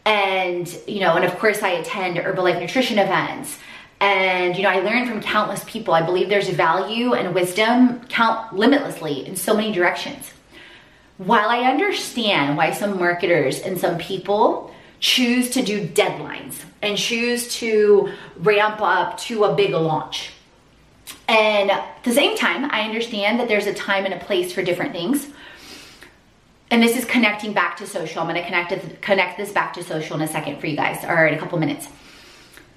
And, 0.05 0.73
you 0.87 1.01
know, 1.01 1.17
and 1.17 1.25
of 1.25 1.37
course 1.37 1.61
I 1.61 1.71
attend 1.71 2.15
Herbalife 2.15 2.61
nutrition 2.61 2.97
events. 2.97 3.59
And, 3.99 4.55
you 4.55 4.63
know, 4.63 4.69
I 4.69 4.79
learn 4.79 5.05
from 5.05 5.19
countless 5.19 5.65
people. 5.65 5.93
I 5.93 6.01
believe 6.01 6.29
there's 6.29 6.47
value 6.47 7.13
and 7.13 7.35
wisdom 7.35 7.99
count 8.07 8.55
limitlessly 8.55 9.27
in 9.27 9.35
so 9.35 9.53
many 9.53 9.73
directions. 9.73 10.31
While 11.17 11.49
I 11.49 11.69
understand 11.69 12.55
why 12.55 12.71
some 12.71 12.97
marketers 12.97 13.59
and 13.59 13.77
some 13.77 13.97
people 13.97 14.73
choose 14.99 15.49
to 15.51 15.61
do 15.61 15.87
deadlines 15.87 16.55
and 16.81 16.97
choose 16.97 17.53
to 17.55 18.11
ramp 18.37 18.81
up 18.81 19.17
to 19.19 19.43
a 19.43 19.55
big 19.55 19.71
launch. 19.71 20.31
And 21.27 21.71
at 21.71 22.03
the 22.03 22.13
same 22.13 22.37
time, 22.37 22.69
I 22.71 22.81
understand 22.81 23.39
that 23.39 23.47
there's 23.47 23.67
a 23.67 23.73
time 23.73 24.05
and 24.05 24.13
a 24.13 24.19
place 24.19 24.53
for 24.53 24.61
different 24.61 24.93
things. 24.93 25.27
And 26.69 26.83
this 26.83 26.97
is 26.97 27.05
connecting 27.05 27.53
back 27.53 27.77
to 27.77 27.87
social. 27.87 28.21
I'm 28.21 28.27
going 28.27 28.41
to 28.41 28.45
connect 28.45 29.01
connect 29.01 29.37
this 29.37 29.51
back 29.51 29.73
to 29.73 29.83
social 29.83 30.15
in 30.17 30.21
a 30.21 30.27
second 30.27 30.59
for 30.59 30.67
you 30.67 30.75
guys, 30.75 31.03
or 31.05 31.27
in 31.27 31.33
a 31.33 31.39
couple 31.39 31.57
minutes. 31.59 31.87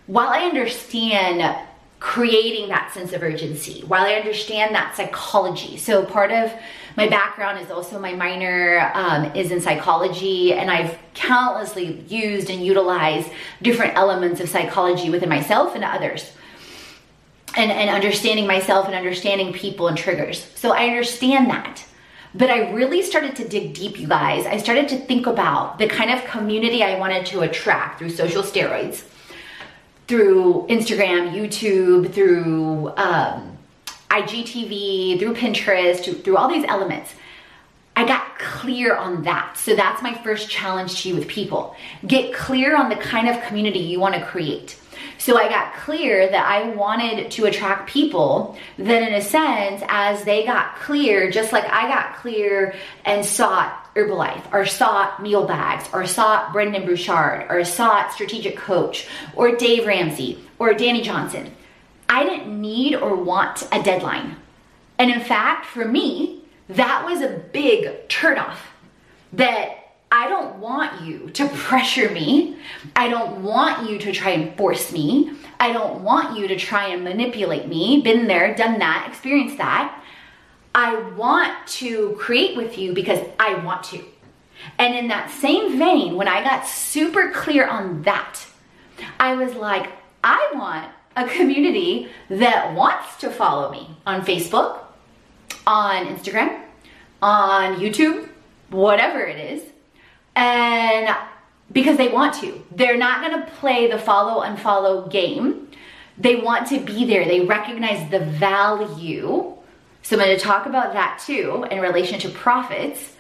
While 0.07 0.29
I 0.29 0.45
understand 0.45 1.57
creating 2.01 2.69
that 2.71 2.93
sense 2.93 3.13
of 3.13 3.23
urgency, 3.23 3.83
while 3.87 4.05
I 4.05 4.15
understand 4.15 4.75
that 4.75 4.97
psychology, 4.97 5.77
so 5.77 6.05
part 6.05 6.33
of 6.33 6.53
my 6.97 7.09
background 7.09 7.61
is 7.61 7.71
also 7.71 7.99
my 7.99 8.15
minor 8.15 8.91
um, 8.95 9.27
is 9.37 9.53
in 9.53 9.61
psychology, 9.61 10.53
and 10.55 10.71
I've 10.71 10.99
countlessly 11.15 12.01
used 12.09 12.51
and 12.51 12.65
utilized 12.65 13.31
different 13.63 13.95
elements 13.97 14.41
of 14.41 14.49
psychology 14.49 15.11
within 15.11 15.29
myself 15.29 15.75
and 15.75 15.85
others. 15.85 16.33
And, 17.57 17.73
and 17.73 17.91
understanding 17.91 18.47
myself 18.47 18.87
and 18.87 18.95
understanding 18.95 19.53
people 19.53 19.89
and 19.89 19.99
triggers. 19.99 20.47
So 20.55 20.71
I 20.73 20.87
understand 20.87 21.51
that. 21.51 21.85
But 22.33 22.49
I 22.49 22.71
really 22.71 23.03
started 23.03 23.35
to 23.37 23.49
dig 23.49 23.75
deep, 23.75 23.99
you 23.99 24.07
guys. 24.07 24.47
I 24.47 24.57
started 24.59 24.89
to 24.91 24.97
think 24.99 25.27
about 25.27 25.79
the 25.79 25.89
kind 25.89 26.13
of 26.13 26.25
community 26.27 26.85
I 26.85 26.97
wanted 26.97 27.27
to 27.27 27.41
attract 27.41 27.99
through 27.99 28.11
social 28.11 28.45
steroids, 28.45 29.03
through 30.11 30.67
Instagram, 30.69 31.31
YouTube, 31.31 32.13
through 32.13 32.89
um, 32.97 33.57
IGTV, 34.09 35.21
through 35.21 35.35
Pinterest, 35.35 36.25
through 36.25 36.37
all 36.37 36.49
these 36.49 36.65
elements. 36.67 37.15
I 37.95 38.05
got 38.05 38.37
clear 38.37 38.97
on 38.97 39.23
that. 39.23 39.57
So 39.57 39.77
that's 39.77 40.03
my 40.03 40.15
first 40.25 40.51
challenge 40.51 41.03
to 41.03 41.11
you 41.11 41.15
with 41.15 41.29
people. 41.29 41.77
Get 42.05 42.35
clear 42.35 42.77
on 42.77 42.89
the 42.89 42.97
kind 42.97 43.29
of 43.29 43.41
community 43.45 43.79
you 43.79 44.01
want 44.01 44.17
to 44.17 44.25
create. 44.25 44.77
So 45.19 45.39
I 45.39 45.49
got 45.49 45.75
clear 45.75 46.29
that 46.29 46.45
I 46.45 46.71
wanted 46.71 47.31
to 47.31 47.45
attract 47.45 47.89
people 47.89 48.59
that, 48.79 49.03
in 49.03 49.15
a 49.15 49.23
sense, 49.23 49.81
as 49.87 50.25
they 50.25 50.45
got 50.45 50.75
clear, 50.81 51.31
just 51.31 51.53
like 51.53 51.67
I 51.67 51.87
got 51.87 52.17
clear 52.17 52.75
and 53.05 53.25
sought 53.25 53.80
Herbalife, 53.95 54.53
or 54.53 54.67
sought 54.67 55.23
meal 55.23 55.47
bags, 55.47 55.89
or 55.93 56.07
sought 56.07 56.53
Brendon 56.53 56.87
Burchard, 56.87 57.47
or 57.51 57.65
sought 57.65 58.13
Strategic 58.13 58.57
Coach, 58.57 59.09
or 59.35 59.57
Dave 59.57 59.87
Ramsey, 59.87 60.39
or 60.59 60.75
Danny 60.75 61.03
Johnson. 61.03 61.55
I 62.09 62.25
didn't 62.25 62.61
need 62.61 62.95
or 62.95 63.15
want 63.15 63.67
a 63.73 63.83
deadline. 63.83 64.37
And 64.99 65.11
in 65.11 65.21
fact, 65.21 65.67
for 65.67 65.85
me, 65.85 66.43
that 66.69 67.05
was 67.05 67.21
a 67.21 67.43
big 67.53 68.09
turnoff 68.09 68.57
that 69.33 69.77
I 70.13 70.29
don't 70.29 70.57
want 70.57 71.03
you 71.03 71.31
to 71.31 71.49
pressure 71.49 72.11
me. 72.11 72.57
I 72.97 73.09
don't 73.09 73.43
want 73.43 73.89
you 73.89 73.99
to 73.99 74.13
try 74.13 74.31
and 74.31 74.57
force 74.57 74.93
me. 74.93 75.33
I 75.61 75.73
don't 75.73 76.03
want 76.03 76.37
you 76.37 76.49
to 76.49 76.57
try 76.57 76.89
and 76.89 77.05
manipulate 77.05 77.69
me. 77.69 78.03
Been 78.03 78.27
there, 78.27 78.55
done 78.55 78.81
that, 78.81 79.07
experienced 79.09 79.59
that. 79.59 80.00
I 80.75 80.97
want 81.13 81.67
to 81.67 82.17
create 82.19 82.57
with 82.57 82.79
you 82.79 82.93
because 82.93 83.21
I 83.39 83.55
want 83.65 83.85
to. 83.85 84.05
And 84.79 84.95
in 84.95 85.09
that 85.09 85.31
same 85.31 85.79
vein, 85.79 86.17
when 86.17 86.29
I 86.29 86.43
got 86.43 86.67
super 86.67 87.31
clear 87.33 87.67
on 87.67 88.03
that, 88.03 88.47
I 89.19 89.35
was 89.35 89.55
like, 89.55 89.91
I 90.23 90.51
want 90.55 90.91
a 91.17 91.27
community 91.27 92.09
that 92.29 92.75
wants 92.75 93.17
to 93.19 93.31
follow 93.31 93.71
me 93.71 93.89
on 94.07 94.23
Facebook, 94.23 94.81
on 95.67 96.07
Instagram, 96.07 96.61
on 97.23 97.77
YouTube, 97.77 98.29
whatever 98.69 99.21
it 99.21 99.39
is. 99.39 99.63
And 100.37 101.15
because 101.73 101.97
they 101.97 102.09
want 102.09 102.35
to, 102.37 102.63
they're 102.73 102.97
not 102.97 103.23
gonna 103.23 103.51
play 103.59 103.91
the 103.91 103.99
follow 103.99 104.43
unfollow 104.43 105.11
game. 105.11 105.69
They 106.19 106.37
want 106.37 106.67
to 106.69 106.81
be 106.81 107.05
there, 107.07 107.25
they 107.25 107.41
recognize 107.41 108.11
the 108.11 108.21
value. 108.21 109.57
So 110.03 110.17
I'm 110.17 110.23
gonna 110.23 110.39
talk 110.39 110.67
about 110.67 110.93
that 110.93 111.23
too 111.25 111.67
in 111.71 111.81
relation 111.81 112.19
to 112.21 112.29
profits 112.29 113.17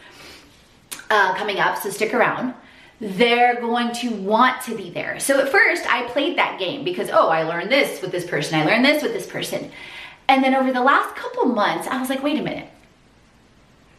uh, 1.11 1.35
coming 1.35 1.59
up, 1.59 1.79
so 1.79 1.91
stick 1.91 2.15
around 2.15 2.55
they're 3.01 3.59
going 3.61 3.93
to 3.95 4.11
want 4.17 4.61
to 4.63 4.77
be 4.77 4.91
there. 4.91 5.19
So 5.19 5.41
at 5.41 5.49
first, 5.49 5.91
I 5.91 6.07
played 6.09 6.37
that 6.37 6.59
game 6.59 6.85
because, 6.85 7.09
oh, 7.11 7.29
I 7.29 7.45
learned 7.45 7.71
this 7.71 8.03
with 8.03 8.13
this 8.13 8.27
person, 8.27 8.61
I 8.61 8.65
learned 8.65 8.85
this 8.85 9.03
with 9.03 9.13
this 9.13 9.27
person. 9.27 9.73
And 10.29 10.45
then 10.45 10.55
over 10.55 10.73
the 10.73 10.83
last 10.83 11.17
couple 11.17 11.47
months, 11.47 11.89
I 11.89 11.99
was 11.99 12.09
like, 12.09 12.23
wait 12.23 12.39
a 12.39 12.43
minute. 12.43 12.69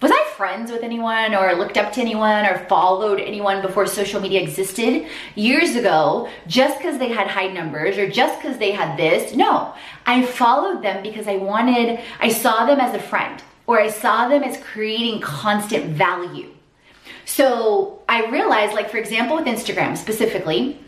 Was 0.01 0.09
I 0.11 0.33
friends 0.35 0.71
with 0.71 0.81
anyone 0.81 1.35
or 1.35 1.53
looked 1.53 1.77
up 1.77 1.93
to 1.93 2.01
anyone 2.01 2.47
or 2.47 2.65
followed 2.67 3.19
anyone 3.19 3.61
before 3.61 3.85
social 3.85 4.19
media 4.19 4.41
existed 4.41 5.05
years 5.35 5.75
ago 5.75 6.27
just 6.47 6.79
because 6.79 6.97
they 6.97 7.09
had 7.09 7.27
high 7.27 7.49
numbers 7.49 7.99
or 7.99 8.09
just 8.09 8.41
because 8.41 8.57
they 8.57 8.71
had 8.71 8.97
this? 8.97 9.35
No, 9.35 9.75
I 10.07 10.25
followed 10.25 10.81
them 10.81 11.03
because 11.03 11.27
I 11.27 11.35
wanted, 11.35 11.99
I 12.19 12.29
saw 12.29 12.65
them 12.65 12.79
as 12.79 12.95
a 12.95 12.99
friend 12.99 13.43
or 13.67 13.79
I 13.79 13.91
saw 13.91 14.27
them 14.27 14.41
as 14.41 14.57
creating 14.57 15.21
constant 15.21 15.95
value. 15.95 16.49
So 17.25 18.01
I 18.09 18.25
realized, 18.25 18.73
like, 18.73 18.89
for 18.89 18.97
example, 18.97 19.35
with 19.35 19.45
Instagram 19.45 19.95
specifically, 19.95 20.79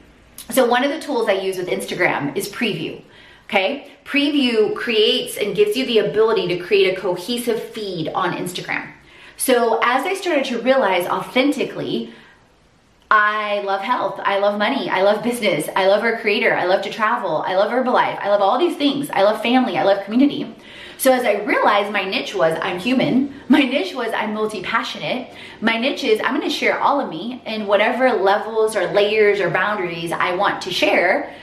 so 0.50 0.66
one 0.66 0.84
of 0.84 0.90
the 0.90 1.00
tools 1.00 1.30
I 1.30 1.34
use 1.34 1.58
with 1.58 1.68
Instagram 1.68 2.36
is 2.36 2.50
Preview. 2.50 3.00
Okay, 3.46 3.92
Preview 4.06 4.76
creates 4.76 5.38
and 5.38 5.56
gives 5.56 5.78
you 5.78 5.86
the 5.86 6.00
ability 6.00 6.48
to 6.48 6.58
create 6.58 6.98
a 6.98 7.00
cohesive 7.00 7.62
feed 7.62 8.10
on 8.16 8.36
Instagram. 8.36 8.93
So 9.38 9.80
as 9.84 10.06
I 10.06 10.14
started 10.14 10.46
to 10.46 10.60
realize 10.60 11.06
authentically, 11.08 12.14
I 13.12 13.62
love 13.62 13.82
health, 13.82 14.20
I 14.24 14.40
love 14.40 14.58
money, 14.58 14.90
I 14.90 15.04
love 15.04 15.24
business, 15.24 15.70
I 15.76 15.86
love 15.86 16.04
our 16.04 16.20
creator, 16.20 16.56
I 16.56 16.66
love 16.66 16.82
to 16.84 16.90
travel, 16.90 17.44
I 17.46 17.56
love 17.56 17.70
Herbalife, 17.70 18.20
I 18.20 18.30
love 18.30 18.42
all 18.42 18.58
these 18.58 18.76
things, 18.76 19.10
I 19.12 19.22
love 19.22 19.40
family, 19.42 19.78
I 19.78 19.84
love 19.84 20.04
community. 20.06 20.52
So 20.98 21.12
as 21.12 21.24
I 21.24 21.44
realized 21.44 21.92
my 21.92 22.06
niche 22.06 22.34
was 22.34 22.58
I'm 22.62 22.80
human, 22.80 23.40
my 23.50 23.60
niche 23.60 23.94
was 23.94 24.12
I'm 24.14 24.34
multi-passionate, 24.34 25.32
my 25.62 25.78
niche 25.78 26.04
is 26.04 26.20
I'm 26.22 26.34
gonna 26.34 26.50
share 26.50 26.80
all 26.80 27.00
of 27.00 27.08
me 27.08 27.40
in 27.46 27.68
whatever 27.68 28.12
levels 28.14 28.76
or 28.76 28.88
layers 28.88 29.40
or 29.40 29.52
boundaries 29.52 30.12
I 30.12 30.36
want 30.36 30.64
to 30.64 30.72
share 30.72 31.36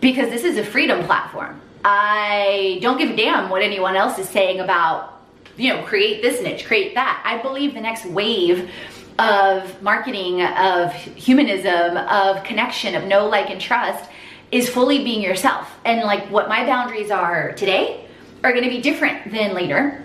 because 0.00 0.30
this 0.30 0.44
is 0.44 0.56
a 0.56 0.64
freedom 0.64 1.04
platform. 1.04 1.60
I 1.84 2.78
don't 2.80 2.96
give 2.96 3.10
a 3.10 3.16
damn 3.16 3.50
what 3.50 3.62
anyone 3.62 3.96
else 3.96 4.18
is 4.18 4.28
saying 4.28 4.60
about, 4.60 5.17
you 5.58 5.74
know, 5.74 5.82
create 5.82 6.22
this 6.22 6.40
niche, 6.40 6.64
create 6.64 6.94
that. 6.94 7.20
I 7.24 7.42
believe 7.42 7.74
the 7.74 7.80
next 7.80 8.06
wave 8.06 8.70
of 9.18 9.82
marketing, 9.82 10.42
of 10.42 10.94
humanism, 10.94 11.96
of 11.96 12.44
connection, 12.44 12.94
of 12.94 13.04
know, 13.04 13.28
like, 13.28 13.50
and 13.50 13.60
trust 13.60 14.08
is 14.52 14.68
fully 14.68 15.02
being 15.04 15.20
yourself. 15.20 15.70
And 15.84 16.02
like 16.02 16.30
what 16.30 16.48
my 16.48 16.64
boundaries 16.64 17.10
are 17.10 17.52
today 17.52 18.06
are 18.44 18.52
gonna 18.52 18.68
be 18.68 18.80
different 18.80 19.32
than 19.32 19.52
later. 19.52 20.04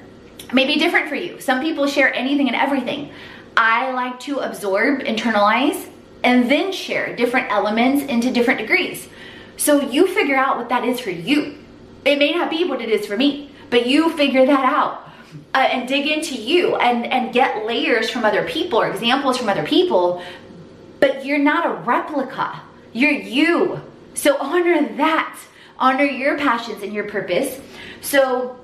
Maybe 0.51 0.75
different 0.75 1.07
for 1.07 1.15
you. 1.15 1.39
Some 1.39 1.61
people 1.61 1.87
share 1.87 2.13
anything 2.13 2.47
and 2.47 2.55
everything. 2.55 3.11
I 3.55 3.91
like 3.91 4.19
to 4.21 4.39
absorb, 4.39 5.01
internalize, 5.01 5.87
and 6.23 6.49
then 6.49 6.71
share 6.71 7.15
different 7.15 7.51
elements 7.51 8.03
into 8.05 8.31
different 8.31 8.59
degrees. 8.59 9.07
So 9.57 9.81
you 9.81 10.07
figure 10.07 10.35
out 10.35 10.57
what 10.57 10.69
that 10.69 10.83
is 10.83 10.99
for 10.99 11.11
you. 11.11 11.59
It 12.05 12.17
may 12.17 12.33
not 12.33 12.49
be 12.49 12.65
what 12.65 12.81
it 12.81 12.89
is 12.89 13.05
for 13.05 13.15
me, 13.15 13.51
but 13.69 13.85
you 13.85 14.09
figure 14.17 14.45
that 14.45 14.65
out. 14.65 15.09
Uh, 15.53 15.57
and 15.57 15.87
dig 15.87 16.07
into 16.07 16.35
you 16.35 16.75
and, 16.75 17.05
and 17.05 17.33
get 17.33 17.65
layers 17.65 18.09
from 18.09 18.25
other 18.25 18.47
people 18.47 18.79
or 18.79 18.89
examples 18.89 19.37
from 19.37 19.49
other 19.49 19.63
people, 19.63 20.23
but 20.99 21.25
you're 21.25 21.39
not 21.39 21.65
a 21.65 21.73
replica. 21.81 22.61
You're 22.91 23.11
you. 23.11 23.81
So 24.13 24.37
honor 24.37 24.87
that. 24.97 25.39
Honor 25.79 26.05
your 26.05 26.37
passions 26.37 26.83
and 26.83 26.93
your 26.93 27.05
purpose. 27.09 27.59
So 28.01 28.59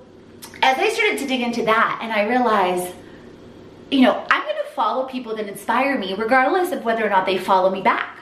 as 0.62 0.78
I 0.78 0.90
started 0.90 1.20
to 1.20 1.28
dig 1.28 1.42
into 1.42 1.64
that 1.66 2.00
and 2.02 2.12
I 2.12 2.28
realized, 2.28 2.94
you 3.92 4.02
know, 4.02 4.26
I'm 4.30 4.44
going 4.44 4.56
to 4.56 4.72
follow 4.72 5.06
people 5.06 5.36
that 5.36 5.48
inspire 5.48 5.98
me 5.98 6.14
regardless 6.14 6.72
of 6.72 6.84
whether 6.84 7.06
or 7.06 7.10
not 7.10 7.26
they 7.26 7.38
follow 7.38 7.70
me 7.70 7.82
back. 7.82 8.20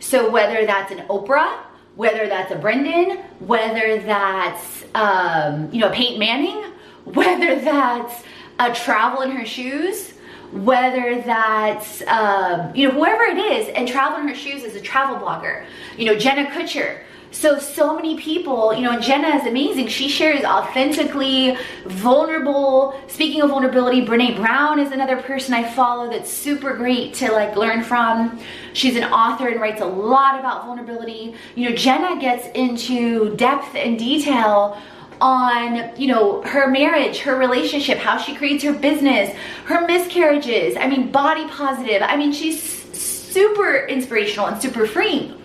So 0.00 0.30
whether 0.30 0.64
that's 0.66 0.90
an 0.90 1.06
Oprah, 1.08 1.58
whether 1.96 2.26
that's 2.26 2.50
a 2.50 2.56
Brendon, 2.56 3.18
whether 3.40 4.00
that's, 4.02 4.84
um, 4.94 5.70
you 5.72 5.80
know, 5.80 5.90
Peyton 5.90 6.18
Manning, 6.18 6.64
whether 7.04 7.60
that's 7.60 8.22
a 8.58 8.72
travel 8.72 9.22
in 9.22 9.30
her 9.30 9.46
shoes, 9.46 10.12
whether 10.52 11.22
that's, 11.22 12.02
um, 12.02 12.74
you 12.74 12.88
know, 12.88 12.94
whoever 12.94 13.22
it 13.24 13.38
is, 13.38 13.68
and 13.68 13.86
travel 13.86 14.18
in 14.20 14.28
her 14.28 14.34
shoes 14.34 14.64
is 14.64 14.74
a 14.74 14.80
travel 14.80 15.16
blogger, 15.16 15.64
you 15.96 16.04
know, 16.04 16.16
Jenna 16.16 16.50
Kutcher, 16.50 17.00
so, 17.32 17.60
so 17.60 17.94
many 17.94 18.18
people, 18.18 18.74
you 18.74 18.82
know, 18.82 18.90
and 18.90 19.02
Jenna 19.02 19.28
is 19.36 19.46
amazing. 19.46 19.86
She 19.86 20.08
shares 20.08 20.44
authentically, 20.44 21.56
vulnerable. 21.86 23.00
Speaking 23.06 23.40
of 23.42 23.50
vulnerability, 23.50 24.04
Brene 24.04 24.36
Brown 24.36 24.80
is 24.80 24.90
another 24.90 25.22
person 25.22 25.54
I 25.54 25.62
follow 25.62 26.10
that's 26.10 26.30
super 26.30 26.74
great 26.76 27.14
to 27.14 27.30
like 27.30 27.54
learn 27.54 27.84
from. 27.84 28.40
She's 28.72 28.96
an 28.96 29.04
author 29.04 29.46
and 29.48 29.60
writes 29.60 29.80
a 29.80 29.86
lot 29.86 30.40
about 30.40 30.66
vulnerability. 30.66 31.36
You 31.54 31.70
know, 31.70 31.76
Jenna 31.76 32.20
gets 32.20 32.48
into 32.56 33.36
depth 33.36 33.76
and 33.76 33.96
detail 33.96 34.76
on 35.20 35.90
you 36.00 36.06
know 36.06 36.42
her 36.42 36.70
marriage 36.70 37.18
her 37.18 37.36
relationship 37.36 37.98
how 37.98 38.16
she 38.16 38.34
creates 38.34 38.64
her 38.64 38.72
business 38.72 39.34
her 39.66 39.86
miscarriages 39.86 40.76
i 40.76 40.86
mean 40.86 41.10
body 41.10 41.46
positive 41.48 42.00
i 42.02 42.16
mean 42.16 42.32
she's 42.32 42.62
super 42.62 43.86
inspirational 43.86 44.46
and 44.46 44.60
super 44.60 44.86
freeing 44.86 45.40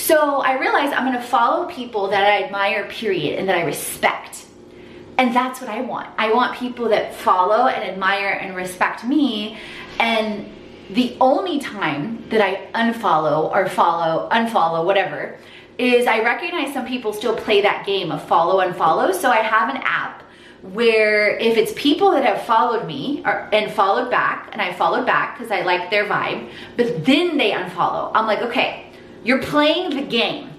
so 0.00 0.40
I 0.40 0.58
realized 0.58 0.94
I'm 0.94 1.04
gonna 1.04 1.22
follow 1.22 1.66
people 1.66 2.08
that 2.08 2.24
I 2.24 2.44
admire, 2.44 2.88
period, 2.88 3.38
and 3.38 3.48
that 3.48 3.56
I 3.56 3.64
respect. 3.64 4.46
And 5.18 5.36
that's 5.36 5.60
what 5.60 5.68
I 5.68 5.82
want. 5.82 6.08
I 6.16 6.32
want 6.32 6.58
people 6.58 6.88
that 6.88 7.14
follow 7.14 7.66
and 7.66 7.84
admire 7.84 8.30
and 8.30 8.56
respect 8.56 9.04
me. 9.04 9.58
And 9.98 10.50
the 10.88 11.16
only 11.20 11.60
time 11.60 12.24
that 12.30 12.40
I 12.40 12.66
unfollow 12.74 13.50
or 13.52 13.68
follow, 13.68 14.28
unfollow, 14.30 14.86
whatever, 14.86 15.38
is 15.80 16.06
I 16.06 16.22
recognize 16.22 16.72
some 16.72 16.86
people 16.86 17.12
still 17.12 17.34
play 17.34 17.60
that 17.62 17.86
game 17.86 18.12
of 18.12 18.22
follow, 18.26 18.60
and 18.60 18.76
follow. 18.76 19.12
So 19.12 19.30
I 19.30 19.38
have 19.38 19.74
an 19.74 19.80
app 19.82 20.22
where 20.62 21.38
if 21.38 21.56
it's 21.56 21.72
people 21.74 22.10
that 22.10 22.24
have 22.24 22.42
followed 22.42 22.86
me 22.86 23.22
or, 23.24 23.48
and 23.52 23.72
followed 23.72 24.10
back, 24.10 24.50
and 24.52 24.60
I 24.60 24.72
followed 24.72 25.06
back 25.06 25.38
because 25.38 25.50
I 25.50 25.62
like 25.62 25.90
their 25.90 26.04
vibe, 26.06 26.50
but 26.76 27.04
then 27.04 27.38
they 27.38 27.52
unfollow, 27.52 28.12
I'm 28.14 28.26
like, 28.26 28.40
okay, 28.42 28.92
you're 29.24 29.42
playing 29.42 29.96
the 29.96 30.02
game. 30.02 30.50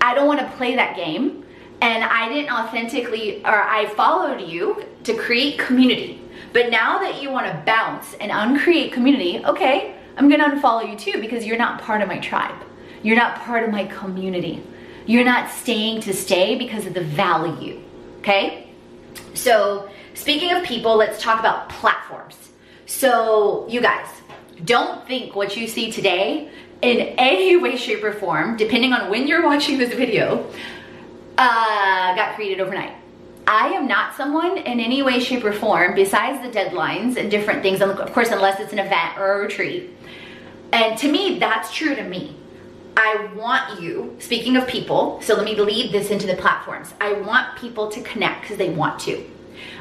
I 0.00 0.14
don't 0.14 0.26
want 0.26 0.40
to 0.40 0.50
play 0.56 0.74
that 0.76 0.96
game. 0.96 1.44
And 1.80 2.04
I 2.04 2.28
didn't 2.28 2.52
authentically, 2.52 3.44
or 3.44 3.62
I 3.62 3.86
followed 3.94 4.40
you 4.40 4.84
to 5.04 5.14
create 5.14 5.58
community. 5.58 6.20
But 6.52 6.70
now 6.70 6.98
that 7.00 7.20
you 7.20 7.30
want 7.30 7.46
to 7.46 7.62
bounce 7.66 8.14
and 8.14 8.30
uncreate 8.30 8.92
community, 8.92 9.44
okay, 9.44 9.96
I'm 10.16 10.28
going 10.28 10.40
to 10.40 10.46
unfollow 10.46 10.88
you 10.88 10.96
too 10.96 11.20
because 11.20 11.44
you're 11.44 11.58
not 11.58 11.80
part 11.80 12.00
of 12.00 12.08
my 12.08 12.18
tribe. 12.18 12.54
You're 13.02 13.16
not 13.16 13.36
part 13.40 13.64
of 13.64 13.70
my 13.70 13.84
community. 13.86 14.62
You're 15.06 15.24
not 15.24 15.50
staying 15.50 16.02
to 16.02 16.14
stay 16.14 16.56
because 16.56 16.86
of 16.86 16.94
the 16.94 17.02
value, 17.02 17.82
okay? 18.18 18.68
So, 19.34 19.90
speaking 20.14 20.52
of 20.52 20.62
people, 20.62 20.96
let's 20.96 21.20
talk 21.20 21.40
about 21.40 21.68
platforms. 21.68 22.36
So, 22.86 23.66
you 23.68 23.80
guys, 23.80 24.06
don't 24.64 25.06
think 25.06 25.34
what 25.34 25.56
you 25.56 25.66
see 25.66 25.90
today 25.90 26.50
in 26.82 26.98
any 27.18 27.56
way, 27.62 27.76
shape, 27.76 28.04
or 28.04 28.12
form, 28.12 28.56
depending 28.56 28.92
on 28.92 29.10
when 29.10 29.26
you're 29.26 29.42
watching 29.42 29.78
this 29.78 29.92
video, 29.94 30.48
uh, 31.38 32.14
got 32.14 32.36
created 32.36 32.60
overnight. 32.60 32.94
I 33.46 33.68
am 33.70 33.88
not 33.88 34.14
someone 34.14 34.56
in 34.56 34.78
any 34.78 35.02
way, 35.02 35.18
shape, 35.18 35.44
or 35.44 35.52
form, 35.52 35.96
besides 35.96 36.40
the 36.42 36.56
deadlines 36.56 37.16
and 37.16 37.28
different 37.28 37.62
things, 37.62 37.80
of 37.80 38.12
course, 38.12 38.30
unless 38.30 38.60
it's 38.60 38.72
an 38.72 38.78
event 38.78 39.18
or 39.18 39.34
a 39.34 39.38
retreat. 39.40 39.90
And 40.72 40.96
to 40.98 41.10
me, 41.10 41.40
that's 41.40 41.72
true 41.72 41.96
to 41.96 42.04
me. 42.04 42.36
I 42.96 43.30
want 43.34 43.80
you, 43.80 44.16
speaking 44.18 44.56
of 44.56 44.66
people, 44.66 45.20
so 45.22 45.34
let 45.34 45.44
me 45.44 45.54
lead 45.54 45.92
this 45.92 46.10
into 46.10 46.26
the 46.26 46.36
platforms. 46.36 46.92
I 47.00 47.12
want 47.14 47.56
people 47.58 47.88
to 47.90 48.02
connect 48.02 48.42
because 48.42 48.58
they 48.58 48.70
want 48.70 49.00
to. 49.00 49.24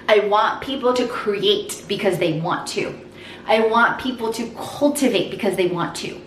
I 0.08 0.20
want 0.20 0.62
people 0.62 0.94
to 0.94 1.08
create 1.08 1.84
because 1.88 2.18
they 2.18 2.40
want 2.40 2.68
to. 2.70 2.98
I 3.46 3.68
want 3.68 4.00
people 4.00 4.32
to 4.34 4.50
cultivate 4.52 5.32
because 5.32 5.56
they 5.56 5.68
want 5.68 5.96
to 5.98 6.22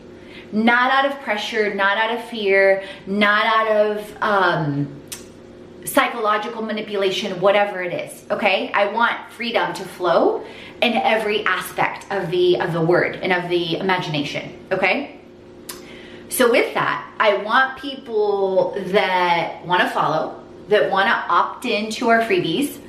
not 0.55 0.93
out 0.93 1.11
of 1.11 1.21
pressure, 1.23 1.75
not 1.75 1.99
out 1.99 2.17
of 2.17 2.25
fear, 2.27 2.85
not 3.07 3.45
out 3.45 3.69
of 3.69 4.23
um, 4.23 5.01
psychological 5.85 6.63
manipulation, 6.63 7.41
whatever 7.41 7.83
it 7.83 7.93
is. 7.93 8.25
Okay, 8.31 8.71
I 8.73 8.87
want 8.93 9.31
freedom 9.33 9.75
to 9.75 9.85
flow 9.85 10.45
in 10.81 10.95
every 10.95 11.45
aspect 11.45 12.07
of 12.11 12.31
the 12.31 12.61
of 12.61 12.73
the 12.73 12.81
word 12.81 13.17
and 13.17 13.33
of 13.33 13.51
the 13.51 13.79
imagination. 13.79 14.59
Okay. 14.71 15.14
So 16.29 16.51
with 16.51 16.75
that, 16.75 17.11
I 17.19 17.37
want 17.39 17.79
people 17.79 18.75
that 18.87 19.65
want 19.65 19.83
to 19.83 19.89
follow, 19.91 20.43
that 20.69 20.91
want 20.91 21.07
to 21.07 21.33
opt 21.33 21.65
into 21.65 22.09
our 22.09 22.21
freebies, 22.23 22.81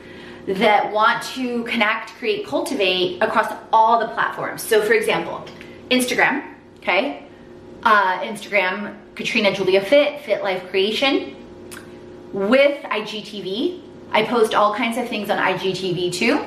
that 0.47 0.91
want 0.91 1.23
to 1.23 1.63
connect, 1.65 2.11
create, 2.13 2.47
cultivate 2.47 3.21
across 3.21 3.51
all 3.73 3.99
the 3.99 4.07
platforms. 4.09 4.61
So 4.61 4.81
for 4.81 4.93
example, 4.93 5.45
Instagram, 5.89 6.43
okay? 6.77 7.25
uh, 7.85 8.19
Instagram, 8.21 8.97
Katrina 9.15 9.53
Julia 9.53 9.79
Fit, 9.79 10.21
Fit 10.21 10.43
Life 10.43 10.67
Creation. 10.69 11.35
With 12.33 12.83
IGTV, 12.83 13.81
I 14.11 14.23
post 14.25 14.53
all 14.53 14.73
kinds 14.73 14.97
of 14.97 15.07
things 15.07 15.29
on 15.29 15.37
IGTV 15.37 16.11
too. 16.11 16.43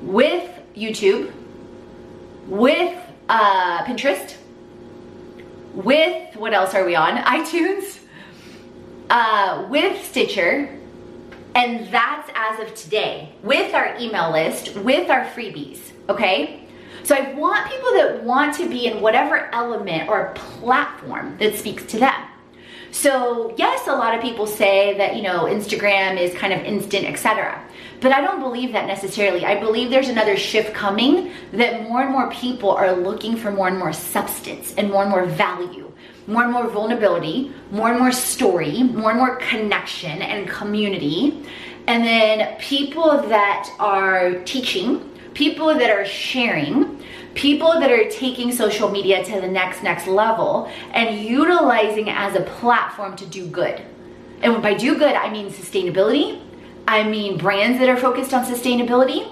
With 0.00 0.50
YouTube, 0.74 1.32
with 2.48 2.98
uh, 3.28 3.84
Pinterest, 3.84 4.34
with 5.74 6.36
what 6.36 6.52
else 6.52 6.74
are 6.74 6.84
we 6.84 6.94
on? 6.94 7.16
iTunes, 7.24 7.98
uh, 9.10 9.66
with 9.70 10.04
Stitcher, 10.04 10.78
and 11.54 11.86
that's 11.92 12.30
as 12.34 12.60
of 12.60 12.74
today, 12.74 13.34
with 13.42 13.74
our 13.74 13.96
email 13.98 14.32
list, 14.32 14.74
with 14.76 15.10
our 15.10 15.24
freebies, 15.26 15.80
okay? 16.08 16.66
So 17.04 17.14
I 17.14 17.34
want 17.34 17.68
people 17.70 17.92
that 17.94 18.22
want 18.22 18.54
to 18.56 18.68
be 18.68 18.86
in 18.86 19.00
whatever 19.00 19.50
element 19.52 20.08
or 20.08 20.32
platform 20.34 21.36
that 21.38 21.56
speaks 21.56 21.84
to 21.86 21.98
them. 21.98 22.14
So 22.92 23.54
yes, 23.56 23.88
a 23.88 23.92
lot 23.92 24.14
of 24.14 24.20
people 24.20 24.46
say 24.46 24.96
that, 24.98 25.16
you 25.16 25.22
know, 25.22 25.44
Instagram 25.44 26.20
is 26.20 26.34
kind 26.34 26.52
of 26.52 26.60
instant, 26.60 27.06
etc. 27.06 27.60
But 28.00 28.12
I 28.12 28.20
don't 28.20 28.40
believe 28.40 28.72
that 28.72 28.86
necessarily. 28.86 29.46
I 29.46 29.58
believe 29.58 29.88
there's 29.88 30.10
another 30.10 30.36
shift 30.36 30.74
coming 30.74 31.32
that 31.52 31.82
more 31.88 32.02
and 32.02 32.10
more 32.10 32.30
people 32.30 32.70
are 32.70 32.92
looking 32.92 33.34
for 33.34 33.50
more 33.50 33.68
and 33.68 33.78
more 33.78 33.94
substance 33.94 34.74
and 34.76 34.90
more 34.90 35.02
and 35.02 35.10
more 35.10 35.24
value, 35.24 35.90
more 36.26 36.42
and 36.44 36.52
more 36.52 36.68
vulnerability, 36.68 37.50
more 37.70 37.88
and 37.88 37.98
more 37.98 38.12
story, 38.12 38.82
more 38.82 39.10
and 39.10 39.18
more 39.18 39.36
connection 39.36 40.20
and 40.20 40.46
community. 40.46 41.42
And 41.86 42.04
then 42.04 42.58
people 42.58 43.22
that 43.28 43.74
are 43.78 44.34
teaching 44.44 45.08
people 45.34 45.68
that 45.68 45.90
are 45.90 46.04
sharing, 46.04 47.02
people 47.34 47.72
that 47.80 47.90
are 47.90 48.08
taking 48.10 48.52
social 48.52 48.90
media 48.90 49.24
to 49.24 49.40
the 49.40 49.48
next, 49.48 49.82
next 49.82 50.06
level 50.06 50.70
and 50.92 51.18
utilizing 51.18 52.08
it 52.08 52.16
as 52.16 52.34
a 52.34 52.42
platform 52.42 53.16
to 53.16 53.26
do 53.26 53.46
good. 53.46 53.82
And 54.42 54.62
by 54.62 54.74
do 54.74 54.98
good, 54.98 55.14
I 55.14 55.30
mean 55.30 55.50
sustainability. 55.50 56.40
I 56.86 57.04
mean 57.04 57.38
brands 57.38 57.78
that 57.78 57.88
are 57.88 57.96
focused 57.96 58.34
on 58.34 58.44
sustainability. 58.44 59.30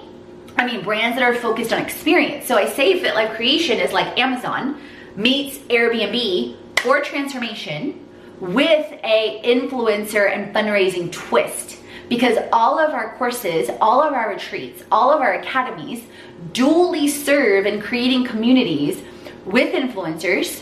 I 0.57 0.65
mean 0.65 0.83
brands 0.83 1.17
that 1.17 1.23
are 1.23 1.35
focused 1.35 1.73
on 1.73 1.81
experience. 1.81 2.47
So 2.47 2.55
I 2.57 2.67
say 2.67 2.99
Fit 2.99 3.13
Life 3.13 3.35
Creation 3.35 3.79
is 3.79 3.91
like 3.91 4.17
Amazon 4.17 4.81
meets 5.15 5.57
Airbnb 5.59 6.55
for 6.81 7.01
transformation 7.01 8.07
with 8.39 8.91
a 9.03 9.41
influencer 9.43 10.31
and 10.31 10.53
fundraising 10.55 11.11
twist 11.11 11.77
because 12.11 12.37
all 12.51 12.77
of 12.77 12.93
our 12.93 13.15
courses, 13.15 13.69
all 13.79 14.03
of 14.03 14.11
our 14.11 14.31
retreats, 14.31 14.83
all 14.91 15.13
of 15.13 15.21
our 15.21 15.35
academies 15.35 16.03
dually 16.51 17.07
serve 17.07 17.65
in 17.65 17.81
creating 17.81 18.25
communities 18.25 19.01
with 19.45 19.73
influencers 19.73 20.61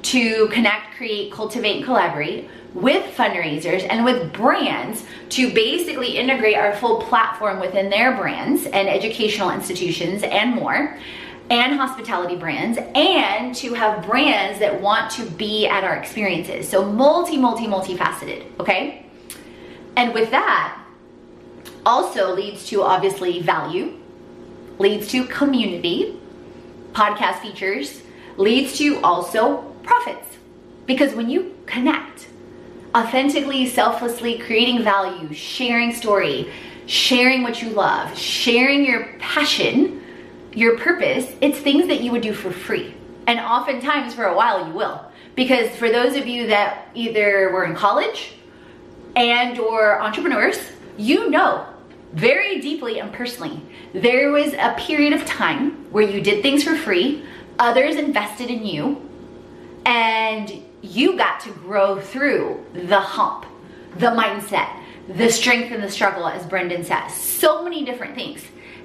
to 0.00 0.48
connect, 0.48 0.96
create, 0.96 1.30
cultivate, 1.30 1.76
and 1.76 1.84
collaborate 1.84 2.48
with 2.72 3.04
fundraisers 3.14 3.86
and 3.90 4.06
with 4.06 4.32
brands 4.32 5.04
to 5.28 5.52
basically 5.52 6.16
integrate 6.16 6.56
our 6.56 6.74
full 6.76 7.02
platform 7.02 7.60
within 7.60 7.90
their 7.90 8.16
brands 8.16 8.64
and 8.64 8.88
educational 8.88 9.50
institutions 9.50 10.22
and 10.22 10.54
more. 10.54 10.98
and 11.48 11.76
hospitality 11.76 12.34
brands 12.34 12.76
and 12.96 13.54
to 13.54 13.72
have 13.72 14.04
brands 14.04 14.58
that 14.58 14.80
want 14.80 15.08
to 15.12 15.24
be 15.32 15.64
at 15.68 15.84
our 15.84 15.94
experiences. 15.94 16.68
So 16.68 16.90
multi, 16.90 17.36
multi, 17.36 17.66
multifaceted, 17.68 18.44
okay? 18.58 19.06
And 19.96 20.12
with 20.12 20.30
that, 20.30 20.85
also 21.86 22.34
leads 22.34 22.66
to 22.66 22.82
obviously 22.82 23.40
value, 23.40 23.96
leads 24.78 25.06
to 25.08 25.24
community, 25.26 26.18
podcast 26.92 27.40
features, 27.40 28.02
leads 28.36 28.76
to 28.76 29.00
also 29.02 29.62
profits. 29.84 30.36
Because 30.84 31.14
when 31.14 31.30
you 31.30 31.56
connect, 31.64 32.28
authentically, 32.94 33.66
selflessly 33.66 34.36
creating 34.38 34.82
value, 34.82 35.32
sharing 35.32 35.94
story, 35.94 36.50
sharing 36.86 37.42
what 37.42 37.62
you 37.62 37.70
love, 37.70 38.18
sharing 38.18 38.84
your 38.84 39.14
passion, 39.20 40.02
your 40.52 40.76
purpose, 40.78 41.32
it's 41.40 41.58
things 41.58 41.86
that 41.86 42.00
you 42.00 42.10
would 42.10 42.22
do 42.22 42.34
for 42.34 42.50
free. 42.50 42.94
And 43.28 43.38
oftentimes 43.38 44.14
for 44.14 44.24
a 44.24 44.34
while 44.34 44.66
you 44.66 44.72
will. 44.72 45.04
Because 45.36 45.70
for 45.76 45.88
those 45.90 46.16
of 46.16 46.26
you 46.26 46.48
that 46.48 46.88
either 46.94 47.50
were 47.52 47.64
in 47.64 47.76
college 47.76 48.32
and 49.14 49.58
or 49.58 50.00
entrepreneurs, 50.00 50.58
you 50.96 51.30
know 51.30 51.66
very 52.16 52.60
deeply 52.60 52.98
and 52.98 53.12
personally, 53.12 53.60
there 53.92 54.32
was 54.32 54.54
a 54.54 54.74
period 54.78 55.12
of 55.12 55.24
time 55.26 55.90
where 55.92 56.02
you 56.02 56.22
did 56.22 56.42
things 56.42 56.64
for 56.64 56.74
free, 56.74 57.22
others 57.58 57.96
invested 57.96 58.50
in 58.50 58.64
you, 58.64 59.08
and 59.84 60.50
you 60.80 61.16
got 61.16 61.40
to 61.40 61.50
grow 61.50 62.00
through 62.00 62.64
the 62.72 62.98
hump, 62.98 63.44
the 63.98 64.06
mindset, 64.06 64.68
the 65.08 65.30
strength 65.30 65.70
and 65.72 65.82
the 65.82 65.90
struggle, 65.90 66.26
as 66.26 66.46
Brendon 66.46 66.82
says. 66.84 67.12
So 67.14 67.62
many 67.62 67.84
different 67.84 68.14
things. 68.14 68.42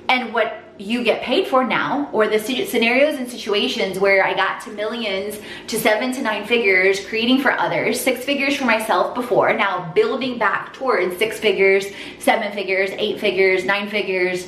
And 0.10 0.34
what 0.34 0.71
you 0.82 1.04
get 1.04 1.22
paid 1.22 1.48
for 1.48 1.64
now, 1.64 2.10
or 2.12 2.28
the 2.28 2.40
scenarios 2.40 3.16
and 3.20 3.30
situations 3.30 4.00
where 4.00 4.26
I 4.26 4.34
got 4.34 4.62
to 4.62 4.72
millions 4.72 5.40
to 5.68 5.80
seven 5.80 6.12
to 6.14 6.22
nine 6.22 6.46
figures, 6.46 7.06
creating 7.06 7.42
for 7.42 7.52
others, 7.52 8.00
six 8.00 8.26
figures 8.26 8.56
for 8.56 8.66
myself 8.66 9.14
before, 9.14 9.54
now 9.54 9.92
building 9.94 10.38
back 10.38 10.74
towards 10.74 11.18
six 11.18 11.40
figures, 11.40 11.86
seven 12.20 12.52
figures, 12.52 12.90
eight 12.94 13.20
figures, 13.20 13.64
nine 13.64 13.90
figures, 13.90 14.48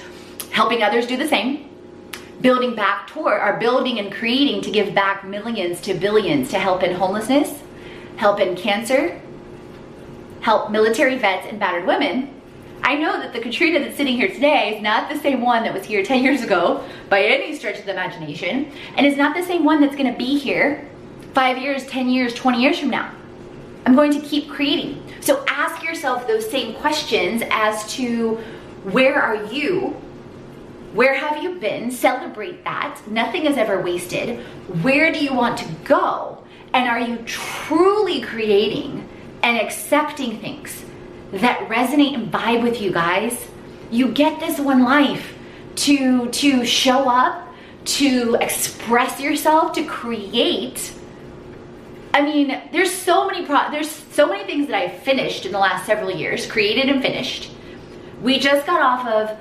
helping 0.52 0.82
others 0.82 1.06
do 1.06 1.17
the 1.17 1.28
same. 1.28 1.69
Building 2.41 2.76
back 2.76 3.08
toward, 3.08 3.39
or 3.39 3.58
building 3.60 4.00
and 4.00 4.12
creating 4.12 4.62
to 4.63 4.72
give 4.72 4.93
back 4.93 5.24
millions 5.24 5.80
to 5.82 5.93
billions 5.93 6.50
to 6.50 6.60
help 6.60 6.84
in 6.84 6.96
homelessness, 6.96 7.62
help 8.17 8.39
in 8.39 8.56
cancer, 8.56 9.22
help 10.41 10.72
military 10.72 11.17
vets 11.17 11.48
and 11.48 11.60
battered 11.60 11.86
women 11.86 12.33
I 12.84 12.96
know 12.96 13.19
that 13.19 13.32
the 13.32 13.39
Katrina 13.39 13.80
that's 13.80 13.96
sitting 13.96 14.17
here 14.17 14.28
today 14.28 14.76
is 14.76 14.82
not 14.82 15.10
the 15.10 15.17
same 15.19 15.41
one 15.41 15.63
that 15.63 15.74
was 15.74 15.86
here 15.86 16.04
10 16.04 16.22
years 16.22 16.41
ago 16.41 16.84
by 17.10 17.24
any 17.24 17.56
stretch 17.56 17.80
of 17.80 17.86
the 17.86 17.91
imagination, 17.91 18.72
and 18.98 19.08
is 19.08 19.15
not 19.15 19.36
the 19.36 19.43
same 19.43 19.63
one 19.63 19.80
that's 19.80 19.96
gonna 19.96 20.17
be 20.17 20.38
here 20.38 20.89
five 21.34 21.58
years, 21.58 21.86
10 21.88 22.10
years, 22.10 22.34
20 22.34 22.62
years 22.62 22.78
from 22.78 22.89
now. 22.89 23.10
I'm 23.86 23.96
going 23.96 24.12
to 24.12 24.19
keep 24.19 24.50
creating. 24.50 25.02
So 25.22 25.46
ask 25.48 25.84
yourself 25.84 26.28
those 26.28 26.50
same 26.50 26.76
questions 26.76 27.41
as 27.50 27.91
to 27.96 28.36
where 28.84 29.22
are 29.22 29.46
you? 29.46 29.96
Where 30.93 31.15
have 31.15 31.41
you 31.41 31.56
been? 31.56 31.89
Celebrate 31.89 32.63
that. 32.65 33.02
Nothing 33.08 33.46
is 33.46 33.58
ever 33.58 33.82
wasted. 33.82 34.39
Where 34.84 35.12
do 35.12 35.24
you 35.24 35.34
want 35.34 35.58
to 35.60 35.67
go? 35.86 36.43
And 36.74 36.88
are 36.88 37.00
you 37.00 37.17
truly 37.26 38.22
creating 38.22 39.08
and 39.41 39.58
accepting 39.58 40.39
things 40.39 40.84
that 41.34 41.67
resonate 41.67 42.13
and 42.13 42.32
vibe 42.32 42.62
with 42.63 42.82
you 42.82 42.91
guys. 42.91 43.48
You 43.91 44.10
get 44.12 44.39
this 44.39 44.60
one 44.60 44.84
life 44.84 45.36
to 45.76 46.30
to 46.30 46.65
show 46.65 47.10
up, 47.10 47.48
to 47.86 48.38
express 48.39 49.19
yourself, 49.19 49.74
to 49.74 49.84
create. 49.86 50.93
I 52.13 52.22
mean, 52.22 52.62
there's 52.72 52.91
so 52.91 53.26
many 53.28 53.46
pro 53.46 53.72
there's 53.72 53.89
so 53.89 54.28
many 54.28 54.43
things 54.46 54.67
that 54.67 54.76
I've 54.76 55.00
finished 55.02 55.46
in 55.46 55.52
the 55.52 55.60
last 55.60 55.86
several 55.86 56.12
years, 56.12 56.46
created 56.46 56.88
and 56.89 57.02
finished. 57.02 57.52
We 58.22 58.39
just 58.39 58.65
got 58.65 58.82
off 58.82 59.08
of 59.08 59.38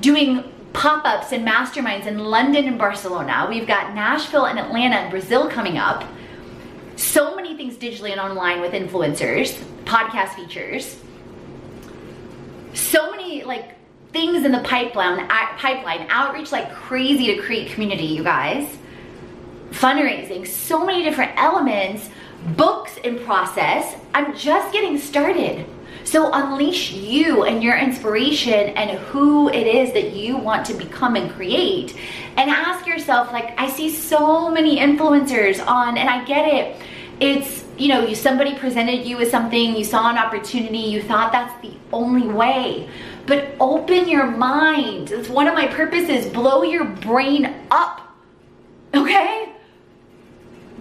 doing 0.00 0.44
pop-ups 0.74 1.32
and 1.32 1.46
masterminds 1.46 2.06
in 2.06 2.18
London 2.18 2.66
and 2.66 2.78
Barcelona. 2.78 3.46
We've 3.48 3.66
got 3.66 3.94
Nashville 3.94 4.46
and 4.46 4.58
Atlanta 4.58 4.96
and 4.96 5.10
Brazil 5.10 5.48
coming 5.48 5.76
up. 5.76 6.04
So 6.96 7.34
many 7.34 7.56
things 7.56 7.76
digitally 7.76 8.10
and 8.10 8.20
online 8.20 8.60
with 8.60 8.72
influencers, 8.72 9.52
podcast 9.84 10.34
features 10.34 10.98
so 12.74 13.10
many 13.10 13.44
like 13.44 13.74
things 14.12 14.44
in 14.44 14.52
the 14.52 14.60
pipeline, 14.60 15.26
pipeline, 15.28 16.06
outreach 16.10 16.52
like 16.52 16.72
crazy 16.72 17.34
to 17.34 17.42
create 17.42 17.70
community, 17.72 18.04
you 18.04 18.22
guys. 18.22 18.76
Fundraising, 19.70 20.46
so 20.46 20.84
many 20.84 21.02
different 21.02 21.32
elements, 21.36 22.10
books 22.56 22.96
in 22.98 23.18
process. 23.20 23.96
I'm 24.12 24.36
just 24.36 24.72
getting 24.72 24.98
started. 24.98 25.66
So 26.04 26.30
unleash 26.32 26.92
you 26.92 27.44
and 27.44 27.62
your 27.62 27.78
inspiration 27.78 28.70
and 28.70 28.98
who 28.98 29.48
it 29.48 29.66
is 29.66 29.92
that 29.92 30.12
you 30.12 30.36
want 30.36 30.66
to 30.66 30.74
become 30.74 31.16
and 31.16 31.30
create. 31.30 31.96
And 32.36 32.50
ask 32.50 32.86
yourself, 32.86 33.32
like, 33.32 33.58
I 33.58 33.70
see 33.70 33.88
so 33.88 34.50
many 34.50 34.78
influencers 34.78 35.64
on, 35.66 35.96
and 35.96 36.08
I 36.08 36.24
get 36.24 36.46
it. 36.52 36.76
It's 37.20 37.64
you 37.82 37.88
know, 37.88 38.06
you, 38.06 38.14
somebody 38.14 38.54
presented 38.54 39.04
you 39.04 39.16
with 39.16 39.28
something, 39.28 39.74
you 39.74 39.82
saw 39.82 40.08
an 40.08 40.16
opportunity, 40.16 40.78
you 40.78 41.02
thought 41.02 41.32
that's 41.32 41.60
the 41.62 41.72
only 41.92 42.28
way. 42.28 42.88
But 43.26 43.56
open 43.58 44.08
your 44.08 44.30
mind. 44.30 45.10
It's 45.10 45.28
one 45.28 45.48
of 45.48 45.54
my 45.54 45.66
purposes. 45.66 46.26
Blow 46.26 46.62
your 46.62 46.84
brain 46.84 47.52
up. 47.72 48.14
Okay? 48.94 49.52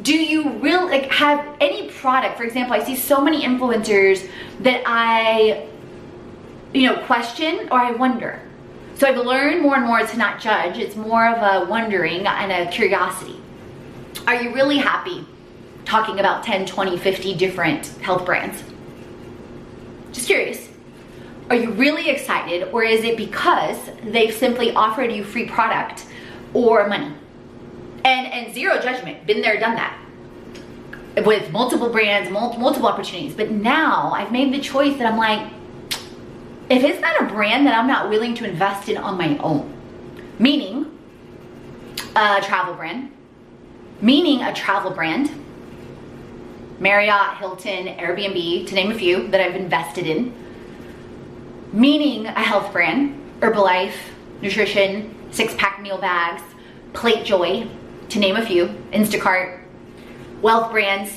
Do 0.03 0.15
you 0.15 0.51
really 0.59 0.91
like 0.91 1.11
have 1.11 1.57
any 1.59 1.89
product? 1.89 2.37
For 2.37 2.43
example, 2.43 2.75
I 2.75 2.83
see 2.83 2.95
so 2.95 3.19
many 3.19 3.41
influencers 3.41 4.29
that 4.59 4.83
I 4.85 5.67
you 6.71 6.87
know, 6.87 7.03
question 7.05 7.67
or 7.71 7.79
I 7.79 7.91
wonder. 7.93 8.39
So 8.93 9.07
I've 9.07 9.17
learned 9.17 9.63
more 9.63 9.75
and 9.75 9.85
more 9.87 10.05
to 10.05 10.17
not 10.17 10.39
judge. 10.39 10.77
It's 10.77 10.95
more 10.95 11.27
of 11.27 11.41
a 11.41 11.67
wondering 11.67 12.27
and 12.27 12.51
a 12.51 12.71
curiosity. 12.71 13.37
Are 14.27 14.39
you 14.39 14.53
really 14.53 14.77
happy 14.77 15.25
talking 15.85 16.19
about 16.19 16.43
10, 16.43 16.65
20, 16.65 16.97
50 16.97 17.35
different 17.35 17.87
health 18.01 18.25
brands? 18.25 18.63
Just 20.11 20.27
curious. 20.27 20.69
Are 21.49 21.55
you 21.55 21.71
really 21.71 22.09
excited 22.09 22.69
or 22.71 22.83
is 22.83 23.03
it 23.03 23.17
because 23.17 23.77
they've 24.03 24.33
simply 24.33 24.73
offered 24.73 25.11
you 25.11 25.23
free 25.23 25.47
product 25.47 26.05
or 26.53 26.87
money? 26.87 27.13
And, 28.03 28.27
and 28.27 28.53
zero 28.53 28.79
judgment, 28.81 29.25
been 29.27 29.41
there, 29.41 29.59
done 29.59 29.75
that 29.75 29.97
with 31.17 31.51
multiple 31.51 31.89
brands, 31.89 32.29
multiple 32.29 32.87
opportunities. 32.87 33.33
But 33.33 33.51
now 33.51 34.11
I've 34.11 34.31
made 34.31 34.53
the 34.53 34.59
choice 34.59 34.97
that 34.97 35.11
I'm 35.11 35.17
like, 35.17 35.51
if 36.69 36.83
it's 36.83 37.01
not 37.01 37.21
a 37.21 37.25
brand 37.25 37.67
that 37.67 37.77
I'm 37.77 37.87
not 37.87 38.09
willing 38.09 38.33
to 38.35 38.45
invest 38.45 38.87
in 38.87 38.97
on 38.97 39.17
my 39.17 39.37
own, 39.39 39.73
meaning 40.39 40.97
a 42.15 42.39
travel 42.41 42.75
brand, 42.75 43.11
meaning 44.01 44.41
a 44.41 44.53
travel 44.53 44.91
brand, 44.91 45.31
Marriott, 46.81 47.37
Hilton, 47.37 47.85
Airbnb, 47.85 48.65
to 48.67 48.73
name 48.73 48.91
a 48.91 48.95
few 48.95 49.27
that 49.27 49.39
I've 49.39 49.55
invested 49.55 50.07
in. 50.07 50.33
Meaning 51.71 52.25
a 52.25 52.41
health 52.41 52.71
brand, 52.71 53.21
Herbalife, 53.39 53.93
nutrition, 54.41 55.15
six 55.29 55.53
pack 55.53 55.79
meal 55.79 55.99
bags, 55.99 56.41
Plate 56.93 57.23
Joy, 57.23 57.67
to 58.09 58.19
name 58.19 58.35
a 58.35 58.43
few, 58.43 58.65
Instacart, 58.91 59.61
wealth 60.41 60.71
brands, 60.71 61.13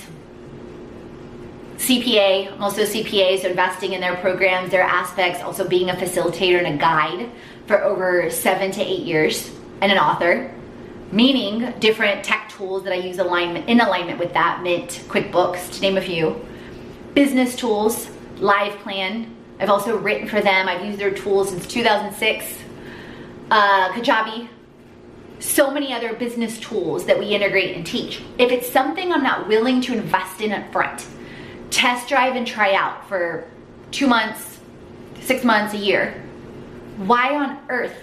CPA, 1.77 2.53
I'm 2.53 2.62
also 2.62 2.83
CPA, 2.83 3.40
so 3.40 3.48
investing 3.48 3.94
in 3.94 4.03
their 4.03 4.16
programs, 4.16 4.70
their 4.70 4.83
aspects, 4.83 5.42
also 5.42 5.66
being 5.66 5.88
a 5.88 5.94
facilitator 5.94 6.59
and 6.62 6.74
a 6.74 6.79
guide 6.79 7.31
for 7.66 7.83
over 7.83 8.31
seven 8.31 8.70
to 8.72 8.83
eight 8.83 9.05
years, 9.05 9.50
and 9.81 9.90
an 9.90 9.96
author 9.96 10.55
meaning 11.14 11.72
different 11.79 12.24
tech 12.24 12.48
tools 12.48 12.83
that 12.83 12.92
I 12.92 12.96
use 12.96 13.18
alignment 13.18 13.68
in 13.68 13.81
alignment 13.81 14.18
with 14.18 14.33
that, 14.35 14.62
Mint, 14.62 15.05
QuickBooks, 15.07 15.72
to 15.74 15.81
name 15.81 15.96
a 15.96 16.00
few. 16.00 16.44
Business 17.14 17.55
tools, 17.55 18.09
LivePlan. 18.37 19.33
I've 19.61 19.70
also 19.70 19.96
written 19.96 20.29
for 20.29 20.40
them. 20.40 20.68
I've 20.68 20.85
used 20.85 20.98
their 20.98 21.12
tools 21.12 21.50
since 21.50 21.66
2006. 21.68 22.59
Uh, 23.50 23.92
Kajabi. 23.92 24.48
So 25.38 25.70
many 25.70 25.92
other 25.92 26.14
business 26.14 26.59
tools 26.59 27.07
that 27.07 27.18
we 27.18 27.27
integrate 27.27 27.77
and 27.77 27.87
teach. 27.87 28.22
If 28.38 28.50
it's 28.50 28.70
something 28.70 29.12
I'm 29.12 29.22
not 29.22 29.46
willing 29.46 29.81
to 29.83 29.92
invest 29.92 30.40
in 30.40 30.53
up 30.53 30.72
front, 30.72 31.07
test 31.70 32.09
drive 32.09 32.35
and 32.35 32.46
try 32.46 32.74
out 32.74 33.09
for 33.09 33.48
two 33.92 34.09
months, 34.09 34.59
six 35.20 35.44
months, 35.44 35.74
a 35.74 35.77
year, 35.77 36.22
why 36.96 37.35
on 37.37 37.59
earth 37.68 37.96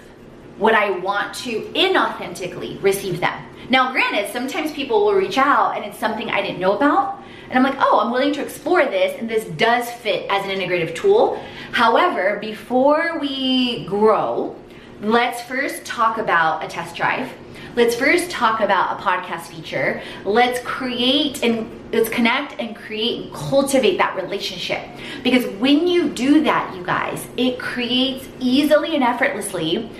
would 0.62 0.74
I 0.74 0.90
want 0.90 1.34
to 1.44 1.60
inauthentically 1.74 2.80
receive 2.82 3.18
them? 3.18 3.36
Now, 3.68 3.90
granted, 3.90 4.32
sometimes 4.32 4.70
people 4.72 5.04
will 5.04 5.14
reach 5.14 5.36
out 5.36 5.76
and 5.76 5.84
it's 5.84 5.98
something 5.98 6.30
I 6.30 6.40
didn't 6.40 6.60
know 6.60 6.76
about. 6.76 7.20
And 7.50 7.58
I'm 7.58 7.64
like, 7.64 7.78
oh, 7.80 8.00
I'm 8.00 8.12
willing 8.12 8.32
to 8.34 8.42
explore 8.42 8.84
this, 8.86 9.18
and 9.18 9.28
this 9.28 9.44
does 9.56 9.90
fit 9.90 10.26
as 10.30 10.42
an 10.44 10.50
integrative 10.50 10.94
tool. 10.94 11.42
However, 11.72 12.38
before 12.40 13.18
we 13.18 13.84
grow, 13.86 14.56
let's 15.02 15.42
first 15.42 15.84
talk 15.84 16.16
about 16.16 16.64
a 16.64 16.68
test 16.68 16.96
drive. 16.96 17.30
let's 17.74 17.94
first 17.94 18.30
talk 18.30 18.60
about 18.60 18.98
a 18.98 19.02
podcast 19.02 19.42
feature. 19.42 20.02
Let's 20.24 20.60
create 20.60 21.42
and 21.42 21.70
let's 21.92 22.08
connect 22.08 22.60
and 22.60 22.76
create 22.76 23.24
and 23.24 23.34
cultivate 23.34 23.96
that 23.98 24.14
relationship. 24.16 24.82
Because 25.22 25.46
when 25.56 25.86
you 25.86 26.10
do 26.10 26.42
that, 26.44 26.74
you 26.76 26.84
guys, 26.84 27.26
it 27.36 27.58
creates 27.58 28.28
easily 28.40 28.94
and 28.94 29.04
effortlessly 29.04 29.90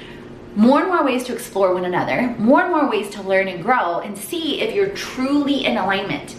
more 0.54 0.80
and 0.80 0.88
more 0.88 1.04
ways 1.04 1.24
to 1.24 1.32
explore 1.32 1.72
one 1.74 1.84
another, 1.84 2.34
more 2.38 2.62
and 2.62 2.70
more 2.70 2.88
ways 2.88 3.10
to 3.10 3.22
learn 3.22 3.48
and 3.48 3.62
grow 3.62 4.00
and 4.00 4.16
see 4.16 4.60
if 4.60 4.74
you're 4.74 4.90
truly 4.90 5.64
in 5.64 5.76
alignment. 5.76 6.36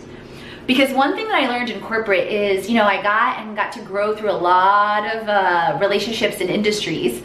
Because 0.67 0.93
one 0.93 1.15
thing 1.15 1.27
that 1.27 1.43
I 1.43 1.47
learned 1.49 1.69
in 1.69 1.81
corporate 1.81 2.27
is, 2.27 2.69
you 2.69 2.75
know, 2.75 2.85
I 2.85 3.01
got 3.01 3.39
and 3.39 3.55
got 3.55 3.71
to 3.73 3.81
grow 3.81 4.15
through 4.15 4.31
a 4.31 4.33
lot 4.33 5.13
of 5.13 5.27
uh, 5.27 5.77
relationships 5.81 6.39
and 6.39 6.49
industries 6.49 7.21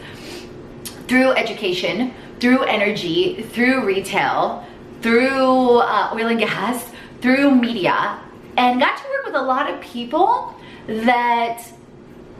through 1.07 1.31
education, 1.31 2.13
through 2.39 2.63
energy, 2.63 3.43
through 3.43 3.85
retail, 3.85 4.65
through 5.01 5.79
uh, 5.79 6.11
oil 6.13 6.27
and 6.27 6.39
gas, 6.39 6.91
through 7.21 7.55
media, 7.55 8.19
and 8.57 8.79
got 8.79 8.97
to 8.97 9.03
work 9.09 9.25
with 9.25 9.35
a 9.35 9.41
lot 9.41 9.71
of 9.71 9.79
people 9.79 10.55
that 10.87 11.63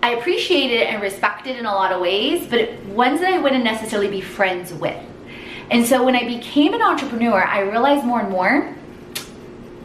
I 0.02 0.12
appreciated 0.12 0.88
and 0.88 1.02
respected 1.02 1.58
in 1.58 1.66
a 1.66 1.74
lot 1.74 1.92
of 1.92 2.02
ways, 2.02 2.48
but 2.48 2.74
ones 2.86 3.20
that 3.20 3.34
I 3.34 3.40
wouldn't 3.40 3.64
necessarily 3.64 4.10
be 4.10 4.22
friends 4.22 4.74
with. 4.74 4.98
And 5.72 5.86
so 5.86 6.04
when 6.04 6.16
I 6.16 6.26
became 6.26 6.74
an 6.74 6.82
entrepreneur, 6.82 7.44
I 7.44 7.60
realized 7.60 8.06
more 8.06 8.22
and 8.22 8.30
more 8.30 8.76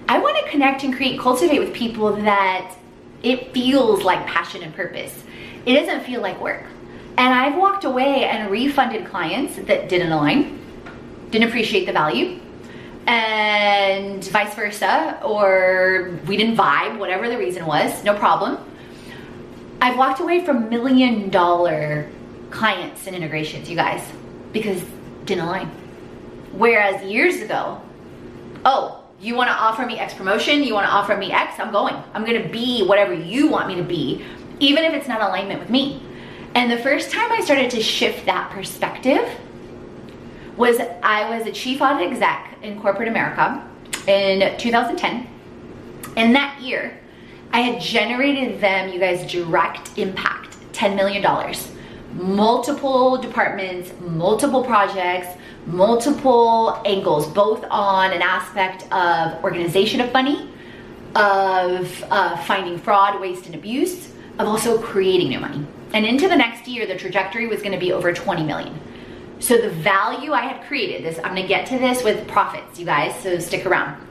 I 0.09 0.19
want 0.19 0.45
to 0.45 0.51
connect 0.51 0.85
and 0.85 0.95
create, 0.95 1.19
cultivate 1.19 1.59
with 1.59 1.73
people 1.73 2.13
that 2.13 2.75
it 3.23 3.53
feels 3.55 4.03
like 4.03 4.27
passion 4.27 4.63
and 4.63 4.75
purpose. 4.75 5.25
It 5.65 5.75
doesn't 5.75 6.05
feel 6.05 6.21
like 6.21 6.41
work. 6.41 6.65
And 7.17 7.33
I've 7.33 7.57
walked 7.57 7.85
away 7.85 8.25
and 8.25 8.51
refunded 8.51 9.07
clients 9.07 9.57
that 9.57 9.89
didn't 9.89 10.13
align, 10.13 10.61
didn't 11.31 11.49
appreciate 11.49 11.87
the 11.87 11.93
value, 11.93 12.41
and 13.07 14.23
vice 14.25 14.55
versa, 14.55 15.21
or 15.25 16.19
we 16.27 16.37
didn't 16.37 16.57
vibe, 16.57 16.99
whatever 16.99 17.29
the 17.29 17.39
reason 17.39 17.65
was, 17.65 18.05
no 18.05 18.15
problem. 18.15 18.59
I've 19.81 19.97
walked 19.99 20.21
away 20.21 20.45
from 20.45 20.69
million 20.69 21.31
dollar 21.31 22.09
clients 22.51 23.07
and 23.07 23.17
integrations, 23.17 23.69
you 23.69 23.77
guys, 23.77 24.07
because 24.53 24.83
didn't 25.25 25.45
align. 25.45 25.67
Whereas 26.53 27.03
years 27.03 27.41
ago, 27.41 27.81
oh, 28.65 29.05
you 29.21 29.35
want 29.35 29.49
to 29.49 29.55
offer 29.55 29.85
me 29.87 29.99
X 29.99 30.15
promotion, 30.15 30.63
you 30.63 30.75
want 30.75 30.87
to 30.87 30.93
offer 30.93 31.17
me 31.17 31.33
X, 31.33 31.59
I'm 31.59 31.73
going. 31.73 31.95
I'm 32.13 32.25
going 32.25 32.43
to 32.43 32.49
be 32.49 32.87
whatever 32.87 33.13
you 33.13 33.49
want 33.49 33.69
me 33.69 33.75
to 33.77 33.83
be, 33.83 34.25
even 34.61 34.85
if 34.85 34.93
it's 34.93 35.09
not 35.09 35.21
alignment 35.21 35.61
with 35.61 35.71
me. 35.71 36.03
And 36.55 36.71
the 36.71 36.79
first 36.79 37.11
time 37.11 37.33
I 37.33 37.41
started 37.41 37.71
to 37.73 37.83
shift 37.83 38.27
that 38.27 38.51
perspective 38.51 39.29
was 40.57 40.79
I 41.03 41.37
was 41.37 41.47
a 41.47 41.53
chief 41.53 41.81
audit 41.81 42.13
exec 42.13 42.59
in 42.63 42.81
corporate 42.81 43.09
America 43.09 43.67
in 44.07 44.57
2010. 44.59 45.27
And 46.17 46.35
that 46.37 46.61
year, 46.61 47.01
I 47.55 47.61
had 47.61 47.81
generated 47.81 48.61
them, 48.61 48.93
you 48.93 48.99
guys, 48.99 49.31
direct 49.31 49.97
impact 49.97 50.57
$10 50.73 50.97
million. 50.97 51.25
Multiple 52.13 53.17
departments, 53.17 53.93
multiple 54.01 54.65
projects, 54.65 55.29
multiple 55.65 56.83
angles, 56.85 57.29
both 57.29 57.65
on 57.71 58.13
an 58.13 58.23
aspect 58.23 58.93
of 58.93 59.41
organization 59.45 60.01
of 60.01 60.13
money, 60.13 60.51
of 61.15 62.05
uh, 62.11 62.37
finding 62.39 62.77
fraud, 62.77 63.21
waste, 63.21 63.47
and 63.47 63.55
abuse, 63.55 64.09
of 64.41 64.49
also 64.49 64.77
creating 64.83 65.29
new 65.29 65.39
money. 65.39 65.65
And 65.93 66.05
into 66.05 66.27
the 66.27 66.35
next 66.35 66.67
year, 66.67 66.89
the 66.89 66.97
trajectory 66.97 67.47
was 67.47 67.63
gonna 67.63 67.79
be 67.79 67.93
over 67.93 68.13
20 68.13 68.43
million. 68.43 68.77
So 69.39 69.59
the 69.59 69.71
value 69.71 70.33
I 70.33 70.41
had 70.41 70.67
created, 70.67 71.05
this 71.05 71.19
I'm 71.19 71.37
gonna 71.37 71.47
get 71.47 71.67
to 71.69 71.79
this 71.79 72.03
with 72.03 72.27
profits, 72.27 72.81
you 72.81 72.85
guys, 72.85 73.15
so 73.23 73.39
stick 73.39 73.65
around, 73.65 74.04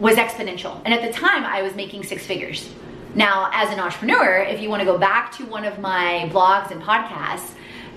was 0.00 0.16
exponential. 0.16 0.80
And 0.84 0.92
at 0.92 1.02
the 1.02 1.12
time, 1.12 1.44
I 1.44 1.62
was 1.62 1.74
making 1.74 2.02
six 2.04 2.26
figures. 2.26 2.68
Now, 3.14 3.50
as 3.52 3.70
an 3.70 3.78
entrepreneur, 3.78 4.38
if 4.38 4.60
you 4.60 4.70
wanna 4.70 4.84
go 4.84 4.98
back 4.98 5.32
to 5.36 5.44
one 5.46 5.64
of 5.64 5.78
my 5.78 6.28
blogs 6.32 6.70
and 6.70 6.82
podcasts, 6.82 7.52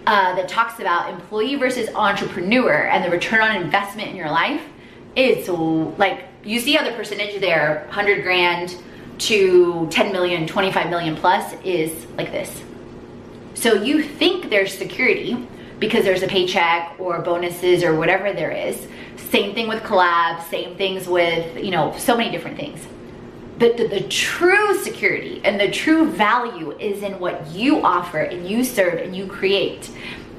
uh, 0.06 0.36
that 0.36 0.50
talks 0.50 0.80
about 0.80 1.10
employee 1.10 1.56
versus 1.56 1.88
entrepreneur 1.96 2.88
and 2.88 3.06
the 3.06 3.10
return 3.10 3.42
on 3.42 3.56
investment 3.56 4.10
in 4.10 4.16
your 4.16 4.30
life, 4.30 4.62
it's 5.16 5.48
like 5.98 6.26
you 6.44 6.60
see 6.60 6.74
how 6.74 6.84
the 6.84 6.92
percentage 6.96 7.40
there, 7.40 7.84
100 7.88 8.24
grand 8.24 8.76
to 9.20 9.88
10 9.90 10.12
million, 10.12 10.46
25 10.46 10.90
million 10.90 11.16
plus 11.16 11.54
is 11.64 12.06
like 12.18 12.32
this. 12.32 12.64
So 13.54 13.76
you 13.76 14.04
think 14.04 14.50
there's 14.50 14.78
security 14.78 15.48
because 15.80 16.04
there's 16.04 16.24
a 16.24 16.28
paycheck 16.28 16.96
or 17.00 17.22
bonuses 17.22 17.84
or 17.84 17.96
whatever 17.96 18.34
there 18.34 18.52
is. 18.52 18.88
Same 19.18 19.54
thing 19.54 19.68
with 19.68 19.84
collabs, 19.84 20.44
same 20.50 20.76
things 20.76 21.08
with, 21.08 21.64
you 21.64 21.72
know, 21.72 21.96
so 21.98 22.16
many 22.16 22.32
different 22.32 22.58
things. 22.58 22.86
But 23.58 23.78
the, 23.78 23.88
the, 23.88 24.02
true 24.10 24.76
security 24.80 25.42
and 25.44 25.60
the 25.60 25.70
true 25.70 26.10
value 26.10 26.72
is 26.80 27.04
in 27.04 27.20
what 27.20 27.48
you 27.52 27.86
offer 27.86 28.20
and 28.20 28.48
you 28.48 28.64
serve 28.64 28.96
and 28.96 29.16
you 29.16 29.28
create. 29.28 29.90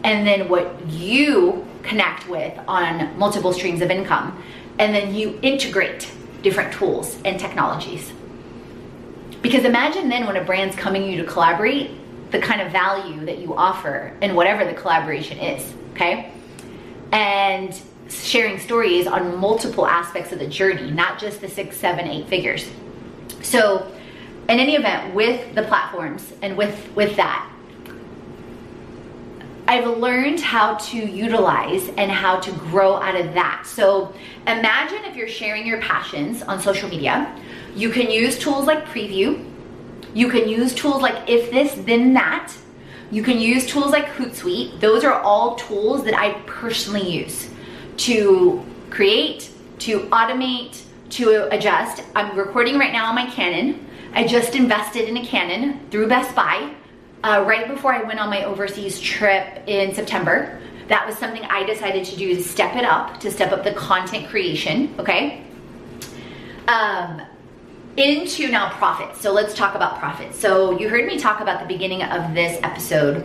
And 0.03 0.27
then 0.27 0.49
what 0.49 0.87
you 0.89 1.67
connect 1.83 2.29
with 2.29 2.59
on 2.67 3.17
multiple 3.19 3.53
streams 3.53 3.83
of 3.83 3.91
income. 3.91 4.43
And 4.79 4.95
then 4.95 5.15
you 5.15 5.39
integrate 5.43 6.11
different 6.43 6.73
tools 6.73 7.17
and 7.25 7.39
technologies. 7.39 8.13
Because 9.41 9.65
imagine 9.65 10.09
then 10.09 10.27
when 10.27 10.37
a 10.37 10.45
brand's 10.45 10.75
coming 10.75 11.05
you 11.05 11.23
to 11.23 11.25
collaborate, 11.25 11.91
the 12.31 12.41
kind 12.41 12.61
of 12.61 12.73
value 12.73 13.25
that 13.27 13.39
you 13.39 13.55
offer 13.55 14.13
and 14.21 14.35
whatever 14.35 14.65
the 14.65 14.75
collaboration 14.75 15.39
is, 15.39 15.73
okay? 15.93 16.33
And 17.13 17.81
sharing 18.09 18.59
stories 18.59 19.07
on 19.07 19.37
multiple 19.37 19.87
aspects 19.87 20.33
of 20.33 20.39
the 20.39 20.47
journey, 20.47 20.91
not 20.91 21.19
just 21.19 21.41
the 21.41 21.49
six, 21.49 21.77
seven, 21.77 22.07
eight 22.07 22.29
figures. 22.29 22.71
So 23.43 23.91
in 24.49 24.59
any 24.59 24.75
event, 24.75 25.15
with 25.15 25.55
the 25.55 25.63
platforms 25.63 26.33
and 26.43 26.57
with, 26.57 26.95
with 26.95 27.17
that, 27.17 27.51
I've 29.67 29.87
learned 29.87 30.41
how 30.41 30.75
to 30.75 30.99
utilize 30.99 31.89
and 31.97 32.11
how 32.11 32.39
to 32.41 32.53
grow 32.53 32.97
out 32.97 33.17
of 33.17 33.33
that. 33.33 33.67
So 33.67 34.13
imagine 34.47 35.05
if 35.05 35.17
you're 35.17 35.29
sharing 35.29 35.67
your 35.67 35.81
passions 35.81 36.43
on 36.43 36.61
social 36.61 36.89
media, 36.89 37.35
you 37.75 37.89
can 37.89 38.11
use 38.11 38.39
tools 38.39 38.67
like 38.67 38.85
Preview. 38.85 39.51
You 40.13 40.29
can 40.29 40.49
use 40.49 40.75
tools 40.75 41.01
like 41.01 41.29
If 41.29 41.51
This, 41.51 41.75
Then 41.87 42.13
That. 42.13 42.53
You 43.11 43.23
can 43.23 43.39
use 43.39 43.67
tools 43.67 43.91
like 43.91 44.07
Hootsuite. 44.07 44.81
Those 44.81 45.03
are 45.03 45.21
all 45.21 45.57
tools 45.57 46.05
that 46.05 46.15
I 46.15 46.35
personally 46.47 47.11
use 47.11 47.49
to 47.99 48.65
create, 48.91 49.51
to 49.81 50.01
automate, 50.11 50.83
to 51.11 51.49
adjust. 51.55 52.03
I'm 52.15 52.37
recording 52.37 52.79
right 52.79 52.93
now 52.93 53.07
on 53.07 53.15
my 53.15 53.27
Canon. 53.31 53.87
I 54.13 54.27
just 54.27 54.55
invested 54.55 55.09
in 55.09 55.17
a 55.17 55.25
Canon 55.25 55.81
through 55.91 56.09
Best 56.09 56.35
Buy 56.35 56.75
uh, 57.23 57.45
right 57.47 57.69
before 57.69 57.93
I 57.93 58.03
went 58.03 58.21
on 58.21 58.29
my 58.29 58.45
overseas 58.45 59.01
trip 59.01 59.63
in 59.67 59.95
September. 59.95 60.61
That 60.89 61.07
was 61.07 61.17
something 61.17 61.43
I 61.43 61.65
decided 61.65 62.05
to 62.07 62.17
do 62.17 62.35
to 62.35 62.43
step 62.43 62.77
it 62.77 62.85
up, 62.85 63.19
to 63.21 63.31
step 63.31 63.53
up 63.53 63.65
the 63.65 63.73
content 63.73 64.29
creation, 64.29 64.95
okay? 64.99 65.43
Um, 66.69 67.23
into 67.97 68.49
now 68.49 68.71
profits. 68.71 69.21
So 69.21 69.33
let's 69.33 69.55
talk 69.55 69.75
about 69.75 69.99
profits. 69.99 70.39
So 70.39 70.79
you 70.79 70.89
heard 70.89 71.07
me 71.07 71.19
talk 71.19 71.41
about 71.41 71.61
the 71.61 71.67
beginning 71.67 72.03
of 72.03 72.35
this 72.35 72.59
episode 72.63 73.25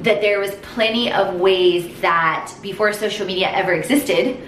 that 0.00 0.20
there 0.20 0.38
was 0.38 0.52
plenty 0.56 1.12
of 1.12 1.34
ways 1.34 2.00
that 2.00 2.52
before 2.62 2.92
social 2.92 3.26
media 3.26 3.50
ever 3.50 3.72
existed, 3.72 4.38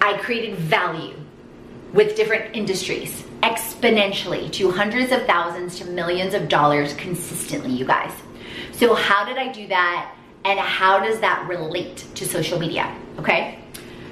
I 0.00 0.16
created 0.18 0.56
value 0.56 1.14
with 1.92 2.16
different 2.16 2.56
industries 2.56 3.22
exponentially 3.42 4.50
to 4.52 4.70
hundreds 4.70 5.12
of 5.12 5.26
thousands 5.26 5.78
to 5.78 5.84
millions 5.84 6.34
of 6.34 6.48
dollars 6.48 6.94
consistently, 6.94 7.70
you 7.70 7.84
guys. 7.84 8.12
So, 8.72 8.94
how 8.94 9.24
did 9.24 9.36
I 9.36 9.52
do 9.52 9.68
that? 9.68 10.14
And 10.44 10.58
how 10.58 10.98
does 10.98 11.20
that 11.20 11.46
relate 11.48 12.04
to 12.14 12.26
social 12.26 12.58
media? 12.58 12.94
Okay. 13.18 13.60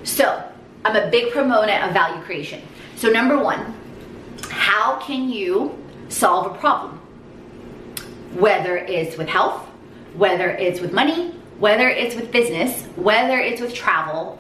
So, 0.05 0.43
I'm 0.85 0.97
a 0.97 1.11
big 1.11 1.33
proponent 1.33 1.85
of 1.85 1.93
value 1.93 2.23
creation. 2.23 2.63
So, 2.97 3.09
number 3.11 3.43
one, 3.43 3.75
how 4.51 4.99
can 5.01 5.29
you 5.29 5.79
solve 6.09 6.55
a 6.55 6.59
problem? 6.59 7.01
Whether 8.35 8.77
it's 8.77 9.17
with 9.17 9.29
health, 9.29 9.67
whether 10.15 10.51
it's 10.51 10.81
with 10.81 10.93
money, 10.93 11.31
whether 11.59 11.89
it's 11.89 12.15
with 12.15 12.31
business, 12.33 12.83
whether 12.97 13.39
it's 13.39 13.61
with 13.61 13.75
travel, 13.75 14.39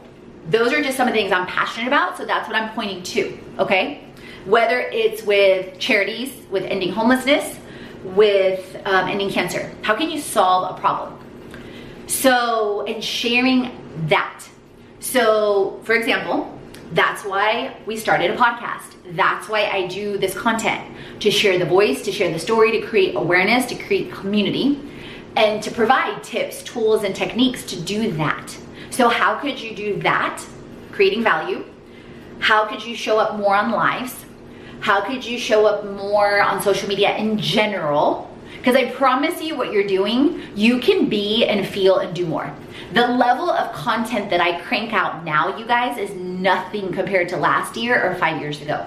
those 0.48 0.72
are 0.72 0.82
just 0.82 0.96
some 0.96 1.06
of 1.06 1.14
the 1.14 1.20
things 1.20 1.32
I'm 1.32 1.46
passionate 1.46 1.86
about, 1.86 2.16
so 2.16 2.24
that's 2.24 2.48
what 2.48 2.56
I'm 2.56 2.72
pointing 2.74 3.02
to, 3.02 3.38
okay? 3.58 4.04
Whether 4.44 4.80
it's 4.80 5.22
with 5.22 5.78
charities, 5.78 6.32
with 6.50 6.64
ending 6.64 6.92
homelessness, 6.92 7.58
with 8.02 8.76
um, 8.84 9.08
ending 9.08 9.30
cancer. 9.30 9.70
How 9.82 9.94
can 9.94 10.10
you 10.10 10.20
solve 10.20 10.76
a 10.76 10.80
problem? 10.80 11.18
So, 12.08 12.84
and 12.86 13.02
sharing 13.02 13.70
that. 14.08 14.44
So, 14.98 15.80
for 15.84 15.94
example, 15.94 16.58
that's 16.92 17.24
why 17.24 17.76
we 17.86 17.96
started 17.96 18.32
a 18.32 18.36
podcast. 18.36 18.94
That's 19.12 19.48
why 19.48 19.66
I 19.66 19.86
do 19.86 20.18
this 20.18 20.34
content 20.34 20.82
to 21.20 21.30
share 21.30 21.58
the 21.58 21.64
voice, 21.64 22.02
to 22.02 22.12
share 22.12 22.30
the 22.32 22.38
story, 22.38 22.72
to 22.72 22.86
create 22.86 23.14
awareness, 23.14 23.66
to 23.66 23.74
create 23.74 24.12
community, 24.12 24.80
and 25.36 25.62
to 25.62 25.70
provide 25.70 26.22
tips, 26.22 26.62
tools, 26.62 27.04
and 27.04 27.14
techniques 27.14 27.64
to 27.64 27.80
do 27.80 28.12
that 28.12 28.56
So, 28.90 29.08
how 29.08 29.38
could 29.38 29.58
you 29.60 29.74
do 29.74 30.00
that? 30.00 30.44
Creating 30.90 31.22
value. 31.22 31.64
How 32.40 32.66
could 32.66 32.84
you 32.84 32.94
show 32.94 33.18
up 33.18 33.38
more 33.38 33.54
on 33.54 33.70
lives? 33.70 34.14
How 34.80 35.00
could 35.00 35.24
you 35.24 35.38
show 35.38 35.64
up 35.64 35.84
more 35.86 36.42
on 36.42 36.60
social 36.60 36.88
media 36.88 37.16
in 37.16 37.38
general? 37.38 38.28
Because 38.58 38.76
I 38.76 38.90
promise 38.90 39.40
you, 39.40 39.56
what 39.56 39.72
you're 39.72 39.86
doing, 39.86 40.42
you 40.54 40.78
can 40.78 41.08
be 41.08 41.46
and 41.46 41.66
feel 41.66 41.98
and 41.98 42.14
do 42.14 42.26
more. 42.26 42.52
The 42.92 43.06
level 43.06 43.50
of 43.50 43.72
content 43.72 44.28
that 44.30 44.40
I 44.40 44.60
crank 44.60 44.92
out 44.92 45.24
now, 45.24 45.56
you 45.56 45.66
guys, 45.66 45.96
is 45.98 46.10
nothing 46.16 46.92
compared 46.92 47.28
to 47.30 47.36
last 47.36 47.76
year 47.76 48.02
or 48.02 48.14
five 48.16 48.40
years 48.40 48.60
ago. 48.60 48.86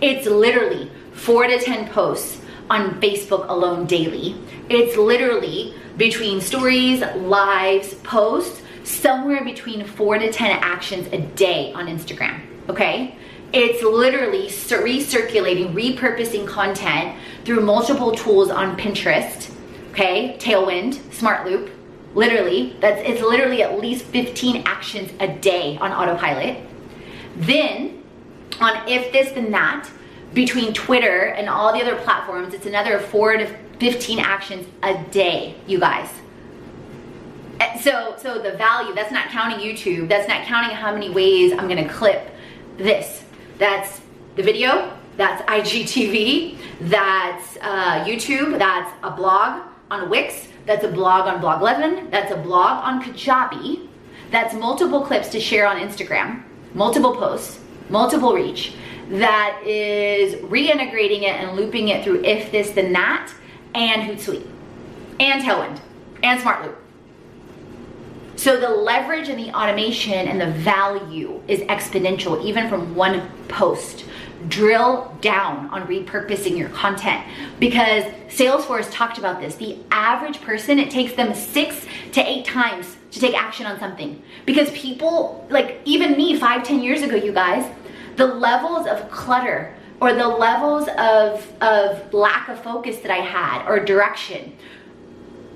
It's 0.00 0.26
literally 0.26 0.90
four 1.12 1.46
to 1.46 1.58
10 1.58 1.88
posts 1.90 2.40
on 2.70 3.00
Facebook 3.00 3.48
alone 3.48 3.86
daily. 3.86 4.36
It's 4.68 4.96
literally 4.96 5.74
between 5.96 6.40
stories, 6.40 7.00
lives, 7.16 7.94
posts, 7.94 8.62
somewhere 8.84 9.44
between 9.44 9.84
four 9.84 10.18
to 10.18 10.32
10 10.32 10.50
actions 10.62 11.08
a 11.12 11.18
day 11.18 11.72
on 11.72 11.86
Instagram, 11.86 12.40
okay? 12.68 13.16
It's 13.52 13.82
literally 13.82 14.48
recirculating, 14.48 15.72
repurposing 15.72 16.46
content 16.46 17.16
through 17.44 17.62
multiple 17.62 18.12
tools 18.12 18.50
on 18.50 18.76
Pinterest, 18.76 19.50
okay? 19.92 20.36
Tailwind, 20.38 21.00
Smart 21.12 21.48
Loop, 21.48 21.70
literally. 22.14 22.76
That's 22.80 23.00
it's 23.08 23.22
literally 23.22 23.62
at 23.62 23.78
least 23.78 24.04
15 24.06 24.64
actions 24.66 25.12
a 25.20 25.28
day 25.28 25.78
on 25.78 25.92
autopilot. 25.92 26.58
Then 27.36 28.02
on 28.60 28.88
if 28.88 29.12
this 29.12 29.30
then 29.32 29.50
that, 29.52 29.88
between 30.36 30.74
Twitter 30.74 31.28
and 31.38 31.48
all 31.48 31.72
the 31.72 31.80
other 31.80 31.96
platforms, 31.96 32.52
it's 32.52 32.66
another 32.66 32.98
four 32.98 33.38
to 33.38 33.46
15 33.80 34.18
actions 34.18 34.66
a 34.82 35.02
day, 35.04 35.54
you 35.66 35.80
guys. 35.80 36.10
Eh, 37.58 37.80
so, 37.80 38.14
so 38.18 38.38
the 38.38 38.52
value, 38.52 38.94
that's 38.94 39.10
not 39.10 39.28
counting 39.28 39.66
YouTube, 39.66 40.10
that's 40.10 40.28
not 40.28 40.44
counting 40.44 40.76
how 40.76 40.92
many 40.92 41.08
ways 41.08 41.52
I'm 41.52 41.66
gonna 41.66 41.88
clip 41.88 42.28
this. 42.76 43.24
That's 43.56 44.02
the 44.34 44.42
video, 44.42 44.92
that's 45.16 45.40
IGTV, 45.44 46.58
that's 46.82 47.56
uh, 47.62 48.04
YouTube, 48.04 48.58
that's 48.58 48.92
a 49.02 49.10
blog 49.10 49.62
on 49.90 50.10
Wix, 50.10 50.48
that's 50.66 50.84
a 50.84 50.88
blog 50.88 51.26
on 51.28 51.40
Blog 51.40 51.62
11, 51.62 52.10
that's 52.10 52.30
a 52.30 52.36
blog 52.36 52.84
on 52.84 53.02
Kajabi, 53.02 53.88
that's 54.30 54.52
multiple 54.52 55.00
clips 55.00 55.28
to 55.28 55.40
share 55.40 55.66
on 55.66 55.78
Instagram, 55.78 56.42
multiple 56.74 57.16
posts, 57.16 57.58
multiple 57.88 58.34
reach, 58.34 58.74
that 59.10 59.62
is 59.64 60.34
reintegrating 60.42 61.22
it 61.22 61.34
and 61.36 61.56
looping 61.56 61.88
it 61.88 62.04
through 62.04 62.24
if 62.24 62.50
this 62.50 62.70
then 62.70 62.92
that 62.92 63.32
and 63.74 64.02
Hootsuite 64.02 64.46
and 65.20 65.42
Tailwind 65.42 65.80
and 66.22 66.40
Smart 66.40 66.64
Loop. 66.64 66.78
So 68.36 68.60
the 68.60 68.68
leverage 68.68 69.28
and 69.28 69.38
the 69.38 69.50
automation 69.54 70.28
and 70.28 70.40
the 70.40 70.50
value 70.60 71.40
is 71.48 71.60
exponential 71.60 72.42
even 72.44 72.68
from 72.68 72.94
one 72.94 73.30
post. 73.48 74.04
Drill 74.48 75.16
down 75.22 75.70
on 75.70 75.86
repurposing 75.86 76.56
your 76.56 76.68
content 76.68 77.24
because 77.58 78.04
Salesforce 78.28 78.88
talked 78.92 79.16
about 79.16 79.40
this. 79.40 79.54
The 79.54 79.78
average 79.90 80.40
person, 80.42 80.78
it 80.78 80.90
takes 80.90 81.14
them 81.14 81.34
six 81.34 81.86
to 82.12 82.20
eight 82.20 82.44
times 82.44 82.96
to 83.12 83.18
take 83.18 83.34
action 83.34 83.64
on 83.64 83.78
something 83.80 84.22
because 84.44 84.70
people, 84.72 85.46
like 85.48 85.80
even 85.86 86.12
me 86.12 86.38
five, 86.38 86.62
ten 86.62 86.82
years 86.82 87.00
ago, 87.00 87.16
you 87.16 87.32
guys, 87.32 87.64
the 88.16 88.26
levels 88.26 88.86
of 88.86 89.10
clutter 89.10 89.74
or 90.00 90.12
the 90.12 90.28
levels 90.28 90.88
of, 90.98 91.62
of 91.62 92.12
lack 92.12 92.48
of 92.48 92.62
focus 92.62 92.98
that 92.98 93.10
I 93.10 93.22
had 93.22 93.66
or 93.66 93.82
direction 93.84 94.56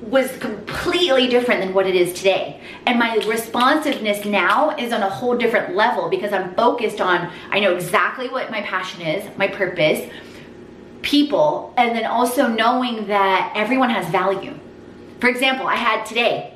was 0.02 0.34
completely 0.38 1.28
different 1.28 1.60
than 1.60 1.74
what 1.74 1.86
it 1.86 1.94
is 1.94 2.14
today. 2.14 2.60
And 2.86 2.98
my 2.98 3.16
responsiveness 3.26 4.24
now 4.24 4.74
is 4.76 4.92
on 4.92 5.02
a 5.02 5.10
whole 5.10 5.36
different 5.36 5.74
level 5.74 6.08
because 6.08 6.32
I'm 6.32 6.54
focused 6.54 7.00
on, 7.02 7.30
I 7.50 7.60
know 7.60 7.74
exactly 7.74 8.28
what 8.28 8.50
my 8.50 8.62
passion 8.62 9.02
is, 9.02 9.36
my 9.36 9.46
purpose, 9.46 10.10
people, 11.02 11.74
and 11.76 11.94
then 11.94 12.06
also 12.06 12.46
knowing 12.46 13.06
that 13.08 13.52
everyone 13.54 13.90
has 13.90 14.08
value. 14.10 14.58
For 15.20 15.28
example, 15.28 15.66
I 15.66 15.76
had 15.76 16.04
today 16.06 16.54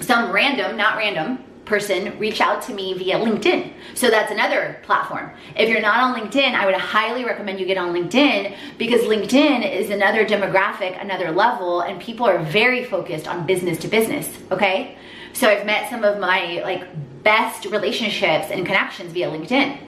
some 0.00 0.32
random, 0.32 0.76
not 0.76 0.96
random, 0.96 1.44
person 1.70 2.18
reach 2.18 2.40
out 2.40 2.60
to 2.62 2.74
me 2.74 2.92
via 2.94 3.16
LinkedIn. 3.16 3.72
So 3.94 4.10
that's 4.10 4.32
another 4.32 4.80
platform. 4.82 5.30
If 5.56 5.68
you're 5.68 5.80
not 5.80 6.00
on 6.00 6.20
LinkedIn, 6.20 6.52
I 6.52 6.66
would 6.66 6.74
highly 6.74 7.24
recommend 7.24 7.60
you 7.60 7.64
get 7.64 7.78
on 7.78 7.94
LinkedIn 7.94 8.56
because 8.76 9.02
LinkedIn 9.02 9.72
is 9.72 9.88
another 9.88 10.26
demographic, 10.26 11.00
another 11.00 11.30
level, 11.30 11.82
and 11.82 12.00
people 12.00 12.26
are 12.26 12.40
very 12.40 12.84
focused 12.84 13.28
on 13.28 13.46
business 13.46 13.78
to 13.78 13.88
business, 13.88 14.28
okay? 14.50 14.98
So 15.32 15.48
I've 15.48 15.64
met 15.64 15.88
some 15.88 16.02
of 16.02 16.18
my 16.18 16.60
like 16.62 16.84
best 17.22 17.66
relationships 17.66 18.48
and 18.50 18.66
connections 18.66 19.12
via 19.12 19.30
LinkedIn. 19.30 19.78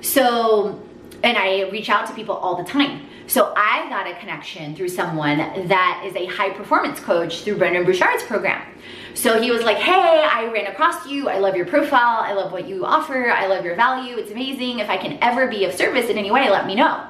So, 0.00 0.80
and 1.22 1.36
I 1.36 1.68
reach 1.68 1.90
out 1.90 2.06
to 2.06 2.14
people 2.14 2.34
all 2.34 2.56
the 2.56 2.64
time. 2.64 3.06
So 3.26 3.52
I 3.56 3.88
got 3.90 4.06
a 4.06 4.14
connection 4.20 4.74
through 4.74 4.88
someone 4.88 5.38
that 5.68 6.02
is 6.06 6.14
a 6.16 6.26
high 6.26 6.50
performance 6.50 6.98
coach 7.00 7.42
through 7.42 7.58
Brendon 7.58 7.84
Burchard's 7.84 8.22
program. 8.22 8.62
So 9.16 9.40
he 9.40 9.50
was 9.50 9.62
like, 9.62 9.78
hey, 9.78 10.28
I 10.30 10.44
ran 10.52 10.66
across 10.66 11.06
you. 11.06 11.28
I 11.28 11.38
love 11.38 11.56
your 11.56 11.64
profile. 11.64 12.20
I 12.20 12.34
love 12.34 12.52
what 12.52 12.68
you 12.68 12.84
offer. 12.84 13.30
I 13.30 13.46
love 13.46 13.64
your 13.64 13.74
value. 13.74 14.16
It's 14.16 14.30
amazing. 14.30 14.80
If 14.80 14.90
I 14.90 14.98
can 14.98 15.18
ever 15.22 15.48
be 15.48 15.64
of 15.64 15.72
service 15.72 16.10
in 16.10 16.18
any 16.18 16.30
way, 16.30 16.50
let 16.50 16.66
me 16.66 16.74
know. 16.74 17.02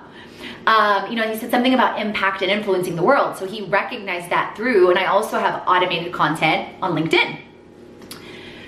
Um, 0.69 1.11
you 1.11 1.16
know, 1.16 1.29
he 1.29 1.37
said 1.37 1.51
something 1.51 1.75
about 1.75 2.01
impact 2.01 2.42
and 2.42 2.51
influencing 2.51 2.95
the 2.95 3.03
world. 3.03 3.37
So 3.37 3.47
he 3.47 3.62
recognized 3.62 4.31
that 4.31 4.57
through, 4.57 4.90
and 4.90 4.99
I 4.99 5.07
also 5.07 5.38
have 5.38 5.62
automated 5.66 6.12
content 6.12 6.75
on 6.81 6.92
LinkedIn. 6.92 7.40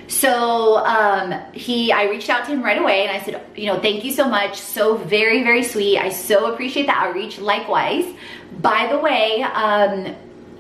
So 0.09 0.79
um, 0.79 1.35
he, 1.53 1.93
I 1.93 2.05
reached 2.05 2.31
out 2.31 2.45
to 2.47 2.53
him 2.53 2.63
right 2.63 2.79
away 2.79 3.07
and 3.07 3.17
I 3.17 3.23
said, 3.23 3.45
you 3.55 3.67
know, 3.67 3.79
thank 3.79 4.05
you 4.05 4.13
so 4.13 4.27
much. 4.27 4.59
So 4.59 4.97
very, 4.97 5.43
very 5.43 5.63
sweet. 5.63 5.99
I 5.99 6.09
so 6.09 6.53
appreciate 6.53 6.87
the 6.87 6.97
outreach. 6.97 7.39
Likewise. 7.39 8.07
By 8.61 8.89
the 8.91 8.99
way, 8.99 9.43
um, 9.43 10.17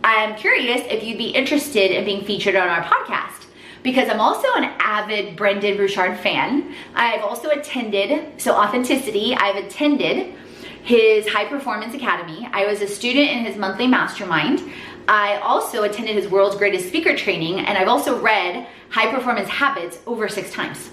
I'm 0.09 0.37
curious 0.37 0.81
if 0.89 1.05
you'd 1.05 1.19
be 1.19 1.29
interested 1.29 1.91
in 1.91 2.07
being 2.07 2.25
featured 2.25 2.57
on 2.57 2.67
our 2.67 2.83
podcast 2.83 3.45
because 3.83 4.09
I'm 4.09 4.23
also 4.23 4.49
an 4.55 4.65
avid 4.79 5.37
Brendon 5.37 5.77
Burchard 5.77 6.19
fan. 6.21 6.75
I've 6.95 7.21
also 7.21 7.51
attended, 7.51 8.41
so 8.41 8.55
authenticity, 8.55 9.35
I've 9.35 9.63
attended 9.63 10.35
his 10.83 11.29
High 11.29 11.45
Performance 11.45 11.95
Academy. 11.95 12.49
I 12.53 12.65
was 12.65 12.81
a 12.81 12.89
student 12.89 13.29
in 13.29 13.45
his 13.45 13.59
monthly 13.59 13.87
mastermind. 13.87 14.63
I 15.09 15.37
also 15.41 15.83
attended 15.83 16.17
his 16.17 16.27
World's 16.27 16.57
Greatest 16.57 16.89
Speaker 16.89 17.15
training, 17.15 17.61
and 17.61 17.77
I've 17.77 17.89
also 17.89 18.19
read 18.19 18.67
High 18.89 19.13
Performance 19.15 19.51
Habits 19.51 19.99
over 20.07 20.27
six 20.27 20.51
times. 20.55 20.89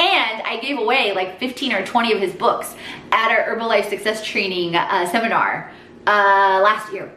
And 0.00 0.42
I 0.42 0.58
gave 0.60 0.78
away 0.78 1.14
like 1.14 1.38
15 1.38 1.74
or 1.74 1.86
20 1.86 2.12
of 2.12 2.20
his 2.20 2.32
books 2.32 2.74
at 3.12 3.30
our 3.30 3.54
Herbalife 3.54 3.88
Success 3.88 4.26
Training 4.26 4.74
uh, 4.74 5.08
seminar 5.12 5.70
uh, 6.08 6.60
last 6.60 6.92
year. 6.92 7.12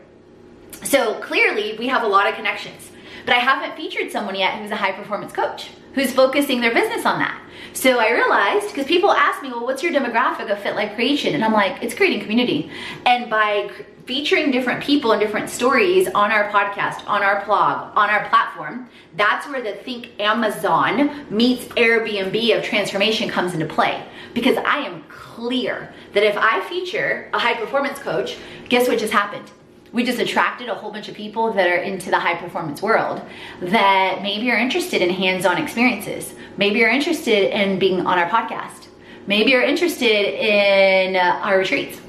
So 0.86 1.16
clearly 1.16 1.76
we 1.78 1.88
have 1.88 2.04
a 2.04 2.08
lot 2.08 2.28
of 2.30 2.36
connections, 2.36 2.92
but 3.26 3.34
I 3.34 3.40
haven't 3.40 3.76
featured 3.76 4.12
someone 4.12 4.36
yet 4.36 4.60
who's 4.60 4.72
a 4.72 4.76
high 4.76 4.92
performance 4.92 5.34
coach 5.34 5.72
who's 5.96 6.14
focusing 6.14 6.62
their 6.62 6.74
business 6.74 7.06
on 7.06 7.20
that. 7.20 7.42
So 7.74 8.00
I 8.00 8.12
realized, 8.12 8.68
because 8.68 8.86
people 8.86 9.12
ask 9.12 9.42
me, 9.42 9.50
well, 9.50 9.66
what's 9.66 9.82
your 9.82 9.94
demographic 9.94 10.52
of 10.52 10.60
Fit 10.60 10.76
Life 10.76 10.94
Creation? 10.94 11.34
And 11.34 11.44
I'm 11.44 11.54
like, 11.54 11.82
it's 11.82 11.96
creating 11.96 12.20
community. 12.22 12.70
And 13.06 13.30
by 13.30 13.72
featuring 14.06 14.52
different 14.52 14.84
people 14.84 15.14
and 15.14 15.22
different 15.22 15.50
stories 15.50 16.08
on 16.10 16.32
our 16.32 16.52
podcast, 16.52 17.08
on 17.08 17.24
our 17.24 17.44
blog, 17.46 17.98
on 17.98 18.10
our 18.10 18.28
platform, 18.30 18.90
that's 19.16 19.48
where 19.48 19.62
the 19.62 19.74
Think 19.84 20.12
Amazon 20.20 21.26
meets 21.30 21.66
Airbnb 21.70 22.58
of 22.58 22.64
transformation 22.64 23.28
comes 23.28 23.54
into 23.54 23.66
play. 23.66 24.06
Because 24.34 24.58
I 24.58 24.80
am 24.80 25.04
clear 25.10 25.94
that 26.14 26.24
if 26.24 26.38
I 26.38 26.62
feature 26.70 27.30
a 27.34 27.40
high 27.40 27.56
performance 27.56 28.00
coach, 28.00 28.38
guess 28.70 28.88
what 28.88 29.00
just 29.00 29.14
happened? 29.14 29.50
We 29.94 30.04
just 30.04 30.20
attracted 30.20 30.68
a 30.68 30.76
whole 30.76 30.92
bunch 30.92 31.08
of 31.08 31.16
people 31.16 31.54
that 31.54 31.70
are 31.70 31.78
into 31.78 32.10
the 32.10 32.20
high 32.20 32.36
performance 32.36 32.82
world 32.82 33.22
that 33.62 34.20
maybe 34.22 34.52
are 34.52 34.58
interested 34.58 35.02
in 35.02 35.10
hands-on 35.10 35.58
experiences. 35.58 36.34
Maybe 36.58 36.80
you're 36.80 36.90
interested 36.90 37.56
in 37.58 37.80
being 37.80 38.06
on 38.06 38.20
our 38.20 38.30
podcast. 38.30 38.88
Maybe 39.28 39.52
you're 39.52 39.64
interested 39.64 40.06
in 40.06 41.16
uh, 41.16 41.40
our 41.42 41.58
retreats, 41.58 42.00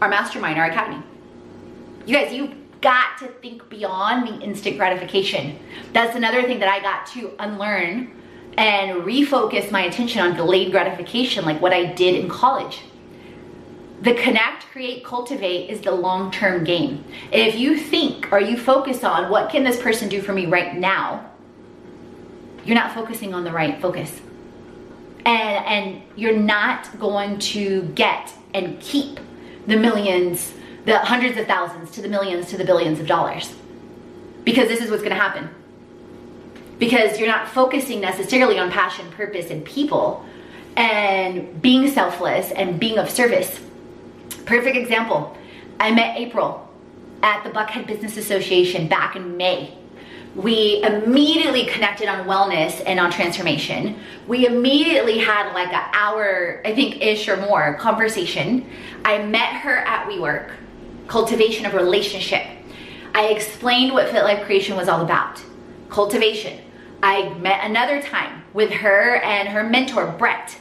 our 0.00 0.08
mastermind, 0.08 0.58
our 0.58 0.66
academy. 0.66 1.02
You 2.06 2.16
guys, 2.16 2.32
you 2.32 2.54
got 2.80 3.18
to 3.18 3.28
think 3.28 3.68
beyond 3.68 4.26
the 4.26 4.40
instant 4.40 4.76
gratification. 4.76 5.58
That's 5.92 6.16
another 6.16 6.42
thing 6.42 6.58
that 6.58 6.68
I 6.68 6.80
got 6.80 7.06
to 7.12 7.32
unlearn 7.38 8.10
and 8.58 9.02
refocus 9.02 9.70
my 9.70 9.82
attention 9.82 10.20
on 10.22 10.36
delayed 10.36 10.70
gratification, 10.70 11.44
like 11.44 11.60
what 11.60 11.72
I 11.72 11.86
did 11.86 12.14
in 12.14 12.28
college. 12.28 12.82
The 14.04 14.14
connect, 14.14 14.66
create, 14.70 15.04
cultivate 15.04 15.70
is 15.70 15.80
the 15.80 15.92
long-term 15.92 16.64
game. 16.64 17.04
If 17.32 17.56
you 17.56 17.78
think 17.78 18.30
or 18.32 18.40
you 18.40 18.58
focus 18.58 19.02
on 19.02 19.30
what 19.30 19.50
can 19.50 19.64
this 19.64 19.80
person 19.80 20.08
do 20.08 20.20
for 20.22 20.32
me 20.32 20.46
right 20.46 20.76
now, 20.76 21.30
you're 22.64 22.76
not 22.76 22.92
focusing 22.94 23.34
on 23.34 23.44
the 23.44 23.52
right 23.52 23.80
focus. 23.80 24.20
And, 25.26 25.64
and 25.66 26.02
you're 26.16 26.36
not 26.36 26.98
going 27.00 27.38
to 27.40 27.82
get 27.94 28.32
and 28.52 28.78
keep 28.80 29.20
the 29.66 29.76
millions, 29.76 30.52
the 30.84 30.98
hundreds 30.98 31.38
of 31.38 31.46
thousands 31.46 31.90
to 31.92 32.02
the 32.02 32.08
millions 32.08 32.48
to 32.50 32.58
the 32.58 32.64
billions 32.64 33.00
of 33.00 33.06
dollars. 33.06 33.54
Because 34.44 34.68
this 34.68 34.80
is 34.80 34.90
what's 34.90 35.02
gonna 35.02 35.14
happen. 35.14 35.48
because 36.78 37.18
you're 37.18 37.28
not 37.28 37.48
focusing 37.48 38.00
necessarily 38.00 38.58
on 38.58 38.70
passion, 38.70 39.10
purpose, 39.12 39.50
and 39.50 39.64
people 39.64 40.24
and 40.76 41.62
being 41.62 41.88
selfless 41.90 42.50
and 42.50 42.80
being 42.80 42.98
of 42.98 43.08
service. 43.08 43.60
Perfect 44.46 44.76
example. 44.76 45.36
I 45.80 45.90
met 45.92 46.18
April 46.18 46.68
at 47.22 47.42
the 47.44 47.50
Buckhead 47.50 47.86
Business 47.86 48.16
Association 48.16 48.88
back 48.88 49.16
in 49.16 49.36
May. 49.36 49.78
We 50.34 50.82
immediately 50.82 51.64
connected 51.66 52.08
on 52.08 52.26
wellness 52.26 52.82
and 52.84 53.00
on 53.00 53.10
transformation. 53.10 53.98
We 54.26 54.46
immediately 54.46 55.18
had 55.18 55.52
like 55.54 55.72
an 55.72 55.84
hour, 55.92 56.60
I 56.64 56.74
think, 56.74 57.00
ish 57.00 57.28
or 57.28 57.36
more 57.36 57.74
conversation. 57.74 58.68
I 59.04 59.22
met 59.24 59.54
her 59.60 59.78
at 59.78 60.08
WeWork, 60.08 60.50
cultivation 61.06 61.64
of 61.66 61.74
relationship. 61.74 62.44
I 63.14 63.28
explained 63.28 63.92
what 63.92 64.10
Fit 64.10 64.24
Life 64.24 64.44
Creation 64.44 64.76
was 64.76 64.88
all 64.88 65.02
about 65.02 65.42
cultivation. 65.88 66.58
I 67.02 67.28
met 67.34 67.64
another 67.64 68.02
time 68.02 68.42
with 68.52 68.70
her 68.70 69.16
and 69.16 69.48
her 69.48 69.62
mentor, 69.62 70.12
Brett. 70.18 70.58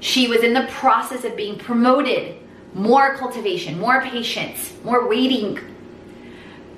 She 0.00 0.28
was 0.28 0.42
in 0.42 0.52
the 0.52 0.66
process 0.70 1.24
of 1.24 1.36
being 1.36 1.58
promoted. 1.58 2.36
More 2.78 3.16
cultivation, 3.16 3.80
more 3.80 4.00
patience, 4.02 4.72
more 4.84 5.08
waiting. 5.08 5.58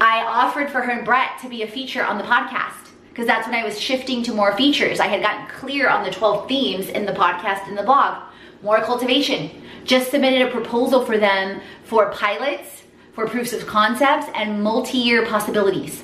I 0.01 0.23
offered 0.23 0.71
for 0.71 0.81
her 0.81 0.93
and 0.93 1.05
Brett 1.05 1.39
to 1.43 1.49
be 1.51 1.63
a 1.63 1.67
feature 1.67 2.03
on 2.03 2.17
the 2.17 2.25
podcast 2.25 2.89
because 3.11 3.27
that's 3.27 3.47
when 3.47 3.55
I 3.55 3.65
was 3.65 3.79
shifting 3.79 4.23
to 4.23 4.33
more 4.33 4.57
features. 4.57 4.99
I 4.99 5.09
had 5.09 5.21
gotten 5.21 5.47
clear 5.49 5.91
on 5.91 6.03
the 6.03 6.11
12 6.11 6.49
themes 6.49 6.89
in 6.89 7.05
the 7.05 7.13
podcast 7.13 7.69
and 7.69 7.77
the 7.77 7.83
blog. 7.83 8.23
More 8.63 8.81
cultivation. 8.81 9.51
Just 9.85 10.11
submitted 10.11 10.41
a 10.41 10.51
proposal 10.51 11.05
for 11.05 11.19
them 11.19 11.61
for 11.85 12.11
pilots, 12.13 12.83
for 13.13 13.29
proofs 13.29 13.53
of 13.53 13.67
concepts, 13.67 14.27
and 14.35 14.63
multi 14.63 14.97
year 14.97 15.27
possibilities. 15.27 16.03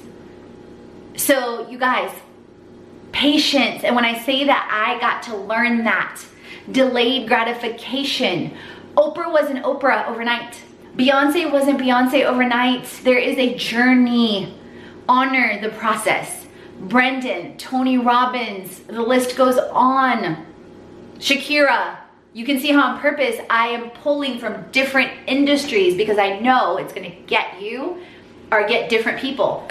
So, 1.16 1.66
you 1.70 1.78
guys, 1.78 2.10
patience. 3.12 3.82
And 3.82 3.96
when 3.96 4.04
I 4.04 4.18
say 4.24 4.44
that, 4.44 4.68
I 4.70 5.00
got 5.00 5.22
to 5.22 5.36
learn 5.36 5.84
that. 5.84 6.22
Delayed 6.70 7.28
gratification. 7.28 8.54
Oprah 8.96 9.30
wasn't 9.30 9.62
Oprah 9.64 10.08
overnight. 10.08 10.62
Beyonce 10.96 11.50
wasn't 11.50 11.78
Beyonce 11.78 12.24
overnight. 12.24 12.84
There 13.04 13.18
is 13.18 13.36
a 13.36 13.54
journey. 13.56 14.56
Honor 15.08 15.60
the 15.60 15.68
process. 15.68 16.46
Brendon, 16.80 17.56
Tony 17.56 17.98
Robbins, 17.98 18.80
the 18.80 19.02
list 19.02 19.36
goes 19.36 19.58
on. 19.58 20.46
Shakira, 21.18 21.96
you 22.32 22.44
can 22.44 22.60
see 22.60 22.72
how 22.72 22.92
on 22.92 23.00
purpose 23.00 23.36
I 23.48 23.68
am 23.68 23.90
pulling 23.90 24.38
from 24.38 24.64
different 24.72 25.10
industries 25.26 25.96
because 25.96 26.18
I 26.18 26.38
know 26.40 26.76
it's 26.76 26.92
gonna 26.92 27.14
get 27.26 27.60
you 27.60 28.02
or 28.52 28.66
get 28.66 28.90
different 28.90 29.18
people. 29.18 29.68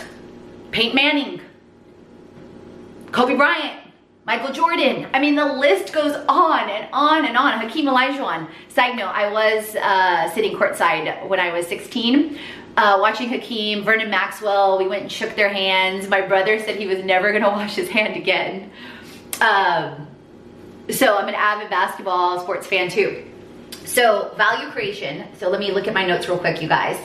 Peyton 0.72 0.96
Manning, 0.96 1.42
Kobe 3.12 3.36
Bryant, 3.36 3.85
Michael 4.26 4.54
Jordan. 4.54 5.08
I 5.14 5.20
mean, 5.20 5.36
the 5.36 5.46
list 5.46 5.94
goes 5.94 6.16
on 6.28 6.68
and 6.68 6.88
on 6.92 7.26
and 7.26 7.38
on. 7.38 7.60
Hakeem 7.60 7.86
Olajuwon. 7.86 8.50
Side 8.70 8.96
note, 8.96 9.12
I 9.14 9.32
was 9.32 9.76
uh, 9.76 10.32
sitting 10.34 10.58
courtside 10.58 11.28
when 11.28 11.40
I 11.40 11.54
was 11.54 11.68
16. 11.68 12.40
Uh, 12.76 12.98
watching 13.00 13.30
Hakeem, 13.30 13.84
Vernon 13.84 14.10
Maxwell, 14.10 14.80
we 14.80 14.88
went 14.88 15.04
and 15.04 15.12
shook 15.12 15.36
their 15.36 15.50
hands. 15.50 16.10
My 16.10 16.22
brother 16.22 16.60
said 16.60 16.76
he 16.76 16.88
was 16.88 17.04
never 17.04 17.32
gonna 17.32 17.50
wash 17.52 17.76
his 17.76 17.88
hand 17.88 18.16
again. 18.16 18.72
Um, 19.42 20.08
so 20.90 21.18
I'm 21.18 21.28
an 21.28 21.36
avid 21.36 21.70
basketball 21.70 22.40
sports 22.40 22.66
fan 22.66 22.90
too. 22.90 23.26
So 23.86 24.34
value 24.38 24.70
creation. 24.72 25.28
So 25.38 25.50
let 25.50 25.60
me 25.60 25.72
look 25.72 25.88
at 25.88 25.94
my 25.94 26.06
notes 26.06 26.28
real 26.28 26.40
quick, 26.40 26.62
you 26.64 26.68
guys. 26.68 26.98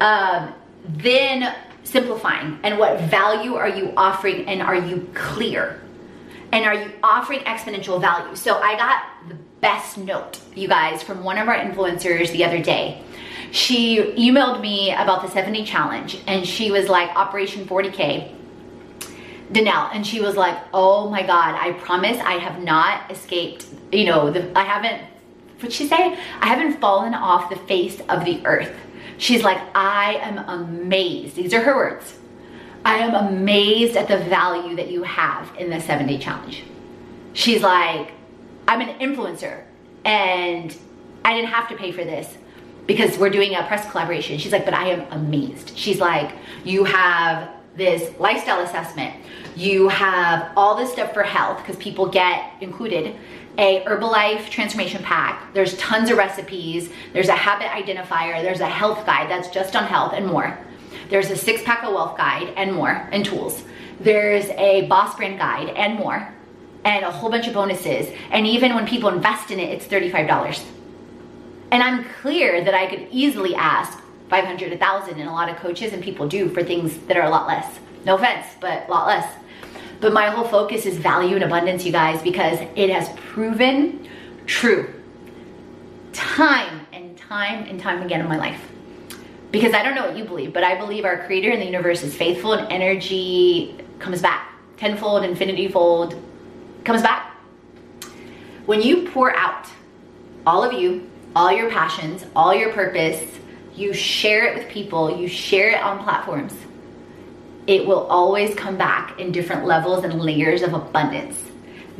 Um, 0.00 0.52
then 0.84 1.54
simplifying 1.84 2.58
and 2.64 2.76
what 2.78 3.00
value 3.02 3.54
are 3.54 3.68
you 3.68 3.92
offering 3.96 4.46
and 4.48 4.60
are 4.60 4.74
you 4.74 5.08
clear? 5.14 5.80
And 6.56 6.64
are 6.64 6.72
you 6.72 6.90
offering 7.02 7.40
exponential 7.40 8.00
value? 8.00 8.34
So 8.34 8.56
I 8.56 8.76
got 8.76 9.28
the 9.28 9.34
best 9.60 9.98
note, 9.98 10.40
you 10.54 10.68
guys, 10.68 11.02
from 11.02 11.22
one 11.22 11.36
of 11.36 11.48
our 11.48 11.54
influencers 11.54 12.32
the 12.32 12.46
other 12.46 12.62
day. 12.62 13.02
She 13.50 13.98
emailed 14.16 14.62
me 14.62 14.90
about 14.90 15.20
the 15.20 15.28
70 15.28 15.66
challenge 15.66 16.16
and 16.26 16.46
she 16.46 16.70
was 16.70 16.88
like, 16.88 17.10
Operation 17.10 17.66
40K. 17.66 18.32
Danelle, 19.52 19.90
and 19.94 20.04
she 20.06 20.22
was 20.22 20.34
like, 20.34 20.58
"Oh 20.72 21.10
my 21.10 21.22
God, 21.22 21.54
I 21.54 21.72
promise 21.74 22.18
I 22.18 22.32
have 22.32 22.60
not 22.64 23.12
escaped. 23.12 23.66
You 23.92 24.06
know, 24.06 24.30
the, 24.32 24.50
I 24.58 24.64
haven't. 24.64 25.02
What'd 25.58 25.72
she 25.72 25.86
say? 25.86 26.18
I 26.40 26.46
haven't 26.48 26.80
fallen 26.80 27.14
off 27.14 27.48
the 27.48 27.54
face 27.54 28.00
of 28.08 28.24
the 28.24 28.44
earth." 28.44 28.74
She's 29.18 29.44
like, 29.44 29.60
"I 29.72 30.14
am 30.14 30.38
amazed." 30.38 31.36
These 31.36 31.54
are 31.54 31.60
her 31.60 31.76
words. 31.76 32.18
I 32.86 32.98
am 32.98 33.16
amazed 33.16 33.96
at 33.96 34.06
the 34.06 34.18
value 34.18 34.76
that 34.76 34.92
you 34.92 35.02
have 35.02 35.52
in 35.58 35.70
the 35.70 35.78
day 35.78 36.18
challenge. 36.18 36.62
She's 37.32 37.60
like, 37.60 38.12
I'm 38.68 38.80
an 38.80 39.00
influencer 39.00 39.64
and 40.04 40.76
I 41.24 41.34
didn't 41.34 41.48
have 41.48 41.68
to 41.70 41.76
pay 41.76 41.90
for 41.90 42.04
this 42.04 42.38
because 42.86 43.18
we're 43.18 43.30
doing 43.30 43.56
a 43.56 43.64
press 43.64 43.90
collaboration. 43.90 44.38
She's 44.38 44.52
like, 44.52 44.64
but 44.64 44.72
I 44.72 44.90
am 44.90 45.00
amazed. 45.10 45.76
She's 45.76 45.98
like, 45.98 46.32
you 46.64 46.84
have 46.84 47.50
this 47.74 48.16
lifestyle 48.20 48.60
assessment. 48.60 49.16
You 49.56 49.88
have 49.88 50.52
all 50.56 50.76
this 50.76 50.92
stuff 50.92 51.12
for 51.12 51.24
health 51.24 51.58
because 51.58 51.74
people 51.82 52.06
get 52.06 52.52
included 52.60 53.16
a 53.58 53.82
Herbalife 53.84 54.48
transformation 54.48 55.02
pack. 55.02 55.52
There's 55.54 55.76
tons 55.76 56.08
of 56.08 56.18
recipes. 56.18 56.90
There's 57.12 57.30
a 57.30 57.32
habit 57.32 57.66
identifier. 57.66 58.40
There's 58.42 58.60
a 58.60 58.68
health 58.68 59.04
guide 59.04 59.28
that's 59.28 59.48
just 59.48 59.74
on 59.74 59.86
health 59.86 60.12
and 60.14 60.24
more. 60.24 60.56
There's 61.08 61.30
a 61.30 61.36
six 61.36 61.62
pack 61.62 61.84
of 61.84 61.92
wealth 61.92 62.16
guide 62.16 62.52
and 62.56 62.72
more 62.72 63.08
and 63.12 63.24
tools. 63.24 63.62
There's 64.00 64.46
a 64.50 64.86
boss 64.86 65.16
brand 65.16 65.38
guide 65.38 65.70
and 65.70 65.98
more 65.98 66.32
and 66.84 67.04
a 67.04 67.10
whole 67.10 67.30
bunch 67.30 67.46
of 67.46 67.54
bonuses. 67.54 68.08
And 68.30 68.46
even 68.46 68.74
when 68.74 68.86
people 68.86 69.08
invest 69.08 69.50
in 69.50 69.58
it, 69.58 69.70
it's 69.70 69.86
$35. 69.86 70.64
And 71.72 71.82
I'm 71.82 72.04
clear 72.20 72.62
that 72.64 72.74
I 72.74 72.86
could 72.86 73.08
easily 73.10 73.54
ask 73.54 73.98
500, 74.28 74.70
1000 74.70 75.20
and 75.20 75.28
a 75.28 75.32
lot 75.32 75.48
of 75.48 75.56
coaches 75.56 75.92
and 75.92 76.02
people 76.02 76.28
do 76.28 76.48
for 76.48 76.62
things 76.62 76.96
that 77.08 77.16
are 77.16 77.24
a 77.26 77.30
lot 77.30 77.46
less. 77.46 77.78
No 78.04 78.16
offense, 78.16 78.46
but 78.60 78.88
a 78.88 78.90
lot 78.90 79.06
less. 79.06 79.32
But 80.00 80.12
my 80.12 80.26
whole 80.26 80.46
focus 80.46 80.86
is 80.86 80.96
value 80.96 81.34
and 81.34 81.44
abundance, 81.44 81.84
you 81.84 81.92
guys, 81.92 82.22
because 82.22 82.58
it 82.76 82.90
has 82.90 83.08
proven 83.32 84.08
true 84.46 84.92
time 86.12 86.86
and 86.92 87.16
time 87.16 87.64
and 87.68 87.80
time 87.80 88.02
again 88.02 88.20
in 88.20 88.28
my 88.28 88.36
life. 88.36 88.60
Because 89.56 89.72
I 89.72 89.82
don't 89.82 89.94
know 89.94 90.04
what 90.04 90.18
you 90.18 90.24
believe, 90.24 90.52
but 90.52 90.64
I 90.64 90.76
believe 90.78 91.06
our 91.06 91.24
creator 91.24 91.48
in 91.48 91.60
the 91.60 91.64
universe 91.64 92.02
is 92.02 92.14
faithful 92.14 92.52
and 92.52 92.70
energy 92.70 93.74
comes 93.98 94.20
back 94.20 94.52
tenfold, 94.76 95.24
infinity 95.24 95.66
fold, 95.66 96.14
comes 96.84 97.00
back. 97.00 97.34
When 98.66 98.82
you 98.82 99.08
pour 99.08 99.34
out 99.34 99.66
all 100.46 100.62
of 100.62 100.74
you, 100.74 101.08
all 101.34 101.50
your 101.50 101.70
passions, 101.70 102.26
all 102.36 102.54
your 102.54 102.70
purpose, 102.74 103.38
you 103.74 103.94
share 103.94 104.44
it 104.44 104.58
with 104.58 104.68
people, 104.68 105.18
you 105.18 105.26
share 105.26 105.70
it 105.70 105.80
on 105.80 106.04
platforms, 106.04 106.52
it 107.66 107.86
will 107.86 108.06
always 108.08 108.54
come 108.54 108.76
back 108.76 109.18
in 109.18 109.32
different 109.32 109.64
levels 109.64 110.04
and 110.04 110.20
layers 110.20 110.60
of 110.60 110.74
abundance. 110.74 111.42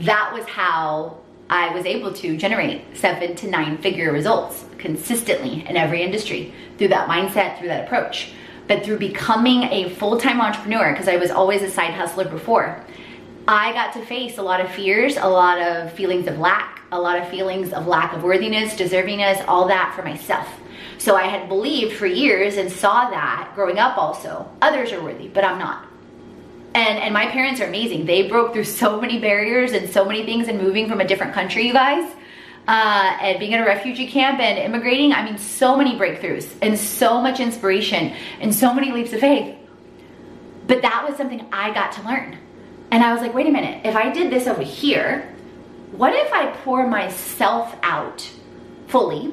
That 0.00 0.30
was 0.34 0.44
how 0.44 1.20
I 1.48 1.72
was 1.74 1.86
able 1.86 2.12
to 2.12 2.36
generate 2.36 2.98
seven 2.98 3.34
to 3.36 3.48
nine 3.48 3.78
figure 3.78 4.12
results 4.12 4.65
consistently 4.78 5.66
in 5.66 5.76
every 5.76 6.02
industry 6.02 6.52
through 6.78 6.88
that 6.88 7.08
mindset, 7.08 7.58
through 7.58 7.68
that 7.68 7.86
approach. 7.86 8.32
But 8.68 8.84
through 8.84 8.98
becoming 8.98 9.64
a 9.64 9.90
full 9.90 10.18
time 10.18 10.40
entrepreneur, 10.40 10.92
because 10.92 11.08
I 11.08 11.16
was 11.16 11.30
always 11.30 11.62
a 11.62 11.70
side 11.70 11.94
hustler 11.94 12.28
before, 12.28 12.84
I 13.48 13.72
got 13.72 13.92
to 13.92 14.04
face 14.04 14.38
a 14.38 14.42
lot 14.42 14.60
of 14.60 14.72
fears, 14.72 15.16
a 15.16 15.28
lot 15.28 15.60
of 15.60 15.92
feelings 15.92 16.26
of 16.26 16.38
lack, 16.38 16.82
a 16.90 17.00
lot 17.00 17.18
of 17.18 17.28
feelings 17.28 17.72
of 17.72 17.86
lack 17.86 18.12
of 18.12 18.24
worthiness, 18.24 18.74
deservingness, 18.74 19.44
all 19.46 19.68
that 19.68 19.94
for 19.94 20.02
myself. 20.02 20.48
So 20.98 21.14
I 21.14 21.24
had 21.24 21.48
believed 21.48 21.96
for 21.96 22.06
years 22.06 22.56
and 22.56 22.70
saw 22.70 23.08
that 23.10 23.52
growing 23.54 23.78
up 23.78 23.96
also. 23.98 24.50
Others 24.62 24.92
are 24.92 25.02
worthy, 25.02 25.28
but 25.28 25.44
I'm 25.44 25.58
not. 25.58 25.86
And 26.74 26.98
and 26.98 27.14
my 27.14 27.26
parents 27.26 27.60
are 27.60 27.66
amazing. 27.66 28.04
They 28.04 28.28
broke 28.28 28.52
through 28.52 28.64
so 28.64 29.00
many 29.00 29.20
barriers 29.20 29.72
and 29.72 29.88
so 29.88 30.04
many 30.04 30.24
things 30.24 30.48
and 30.48 30.60
moving 30.60 30.88
from 30.88 31.00
a 31.00 31.06
different 31.06 31.32
country, 31.32 31.66
you 31.66 31.72
guys. 31.72 32.12
Uh, 32.68 33.16
and 33.20 33.38
being 33.38 33.52
in 33.52 33.60
a 33.60 33.64
refugee 33.64 34.08
camp 34.08 34.40
and 34.40 34.58
immigrating, 34.58 35.12
I 35.12 35.24
mean, 35.24 35.38
so 35.38 35.76
many 35.76 35.96
breakthroughs 35.96 36.52
and 36.62 36.76
so 36.76 37.20
much 37.20 37.38
inspiration 37.38 38.12
and 38.40 38.52
so 38.52 38.74
many 38.74 38.90
leaps 38.90 39.12
of 39.12 39.20
faith. 39.20 39.56
But 40.66 40.82
that 40.82 41.06
was 41.08 41.16
something 41.16 41.46
I 41.52 41.72
got 41.72 41.92
to 41.92 42.02
learn. 42.02 42.38
And 42.90 43.04
I 43.04 43.12
was 43.12 43.22
like, 43.22 43.34
wait 43.34 43.46
a 43.46 43.50
minute, 43.50 43.86
if 43.86 43.94
I 43.94 44.10
did 44.10 44.32
this 44.32 44.46
over 44.48 44.62
here, 44.62 45.32
what 45.92 46.12
if 46.12 46.32
I 46.32 46.50
pour 46.64 46.86
myself 46.88 47.76
out 47.82 48.28
fully 48.88 49.32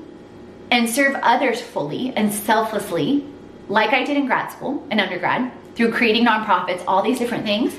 and 0.69 0.87
serve 0.87 1.15
others 1.23 1.61
fully 1.61 2.13
and 2.15 2.31
selflessly, 2.31 3.25
like 3.67 3.91
I 3.91 4.03
did 4.03 4.17
in 4.17 4.27
grad 4.27 4.51
school 4.51 4.85
and 4.91 4.99
undergrad, 4.99 5.51
through 5.75 5.91
creating 5.91 6.25
nonprofits, 6.25 6.83
all 6.87 7.01
these 7.01 7.17
different 7.17 7.45
things? 7.45 7.75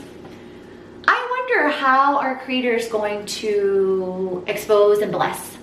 I 1.06 1.33
wonder 1.44 1.68
how 1.68 2.18
our 2.18 2.38
creator 2.38 2.72
is 2.72 2.88
going 2.88 3.26
to 3.26 4.42
expose 4.46 5.00
and 5.00 5.12
bless 5.12 5.58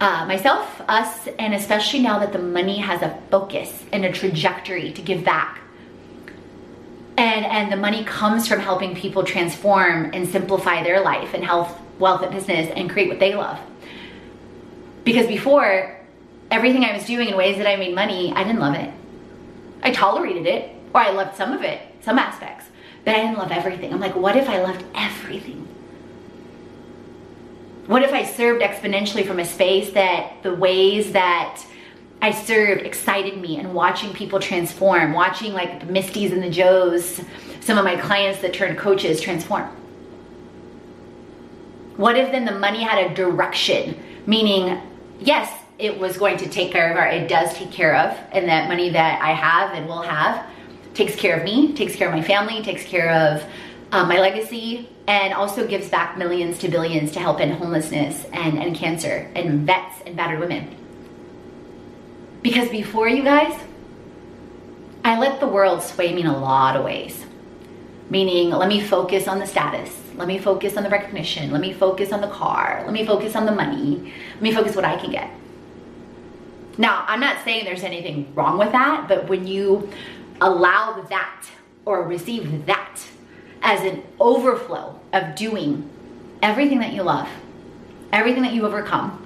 uh, 0.00 0.26
myself, 0.26 0.82
us, 0.88 1.26
and 1.38 1.54
especially 1.54 2.00
now 2.00 2.18
that 2.18 2.32
the 2.32 2.38
money 2.38 2.76
has 2.76 3.00
a 3.00 3.18
focus 3.30 3.84
and 3.92 4.04
a 4.04 4.12
trajectory 4.12 4.92
to 4.92 5.00
give 5.00 5.24
back. 5.24 5.60
And, 7.16 7.46
and 7.46 7.72
the 7.72 7.76
money 7.76 8.04
comes 8.04 8.46
from 8.46 8.60
helping 8.60 8.94
people 8.94 9.24
transform 9.24 10.10
and 10.12 10.28
simplify 10.28 10.82
their 10.82 11.00
life 11.00 11.32
and 11.32 11.42
health, 11.42 11.74
wealth, 11.98 12.22
and 12.22 12.32
business 12.32 12.70
and 12.76 12.90
create 12.90 13.08
what 13.08 13.18
they 13.18 13.34
love. 13.34 13.58
Because 15.04 15.26
before, 15.26 15.98
everything 16.50 16.84
I 16.84 16.92
was 16.92 17.06
doing 17.06 17.28
in 17.28 17.36
ways 17.36 17.56
that 17.56 17.66
I 17.66 17.76
made 17.76 17.94
money, 17.94 18.30
I 18.34 18.44
didn't 18.44 18.60
love 18.60 18.74
it. 18.74 18.92
I 19.82 19.92
tolerated 19.92 20.44
it, 20.46 20.74
or 20.92 21.00
I 21.00 21.12
loved 21.12 21.34
some 21.36 21.54
of 21.54 21.62
it, 21.62 21.80
some 22.02 22.18
aspects, 22.18 22.66
but 23.06 23.14
I 23.14 23.20
didn't 23.20 23.38
love 23.38 23.52
everything. 23.52 23.92
I'm 23.92 24.00
like, 24.00 24.16
what 24.16 24.34
if 24.34 24.48
I 24.48 24.60
loved 24.60 24.84
everything? 24.92 25.62
What 27.86 28.02
if 28.02 28.12
I 28.12 28.24
served 28.24 28.62
exponentially 28.62 29.24
from 29.24 29.38
a 29.38 29.44
space 29.44 29.92
that 29.92 30.42
the 30.42 30.52
ways 30.52 31.12
that 31.12 31.64
I 32.20 32.32
served 32.32 32.82
excited 32.82 33.40
me 33.40 33.58
and 33.58 33.72
watching 33.72 34.12
people 34.12 34.40
transform, 34.40 35.12
watching 35.12 35.52
like 35.52 35.78
the 35.78 35.86
Misties 35.86 36.32
and 36.32 36.42
the 36.42 36.50
Joes, 36.50 37.20
some 37.60 37.78
of 37.78 37.84
my 37.84 37.94
clients 37.94 38.40
that 38.40 38.52
turned 38.52 38.76
coaches 38.76 39.20
transform. 39.20 39.68
What 41.96 42.18
if 42.18 42.32
then 42.32 42.44
the 42.44 42.58
money 42.58 42.82
had 42.82 43.08
a 43.08 43.14
direction, 43.14 44.02
meaning, 44.26 44.82
yes, 45.20 45.48
it 45.78 45.96
was 45.96 46.18
going 46.18 46.38
to 46.38 46.48
take 46.48 46.72
care 46.72 46.90
of, 46.90 46.96
or 46.96 47.06
it 47.06 47.28
does 47.28 47.54
take 47.54 47.70
care 47.70 47.94
of, 47.94 48.18
and 48.32 48.48
that 48.48 48.68
money 48.68 48.90
that 48.90 49.22
I 49.22 49.30
have 49.30 49.74
and 49.74 49.86
will 49.86 50.02
have 50.02 50.44
takes 50.96 51.14
care 51.14 51.36
of 51.36 51.44
me, 51.44 51.74
takes 51.74 51.94
care 51.94 52.08
of 52.08 52.14
my 52.14 52.22
family, 52.22 52.62
takes 52.62 52.84
care 52.84 53.10
of 53.10 53.44
um, 53.92 54.08
my 54.08 54.18
legacy, 54.18 54.88
and 55.06 55.32
also 55.34 55.66
gives 55.66 55.88
back 55.88 56.18
millions 56.18 56.58
to 56.58 56.68
billions 56.68 57.12
to 57.12 57.20
help 57.20 57.38
in 57.40 57.52
homelessness 57.52 58.24
and, 58.32 58.58
and 58.58 58.74
cancer 58.74 59.30
and 59.36 59.66
vets 59.66 60.02
and 60.06 60.16
battered 60.16 60.40
women. 60.40 60.74
Because 62.42 62.68
before 62.70 63.08
you 63.08 63.22
guys, 63.22 63.60
I 65.04 65.18
let 65.18 65.38
the 65.38 65.46
world 65.46 65.82
sway 65.82 66.12
me 66.12 66.22
in 66.22 66.26
a 66.26 66.38
lot 66.38 66.76
of 66.76 66.84
ways. 66.84 67.24
Meaning, 68.08 68.50
let 68.50 68.68
me 68.68 68.80
focus 68.80 69.28
on 69.28 69.38
the 69.38 69.46
status. 69.46 69.96
Let 70.14 70.28
me 70.28 70.38
focus 70.38 70.76
on 70.76 70.82
the 70.82 70.90
recognition. 70.90 71.50
Let 71.50 71.60
me 71.60 71.72
focus 71.72 72.12
on 72.12 72.20
the 72.20 72.28
car. 72.28 72.82
Let 72.84 72.92
me 72.92 73.04
focus 73.04 73.36
on 73.36 73.46
the 73.46 73.52
money. 73.52 74.12
Let 74.34 74.42
me 74.42 74.54
focus 74.54 74.74
what 74.74 74.84
I 74.84 74.96
can 74.96 75.10
get. 75.10 75.30
Now, 76.78 77.04
I'm 77.06 77.20
not 77.20 77.42
saying 77.44 77.64
there's 77.64 77.82
anything 77.82 78.34
wrong 78.34 78.58
with 78.58 78.72
that, 78.72 79.08
but 79.08 79.28
when 79.28 79.46
you 79.46 79.90
allow 80.40 81.00
that 81.08 81.46
or 81.84 82.02
receive 82.02 82.66
that 82.66 83.00
as 83.62 83.80
an 83.82 84.02
overflow 84.20 84.98
of 85.12 85.34
doing 85.34 85.88
everything 86.42 86.80
that 86.80 86.92
you 86.92 87.02
love, 87.02 87.28
everything 88.12 88.42
that 88.42 88.52
you 88.52 88.66
overcome, 88.66 89.22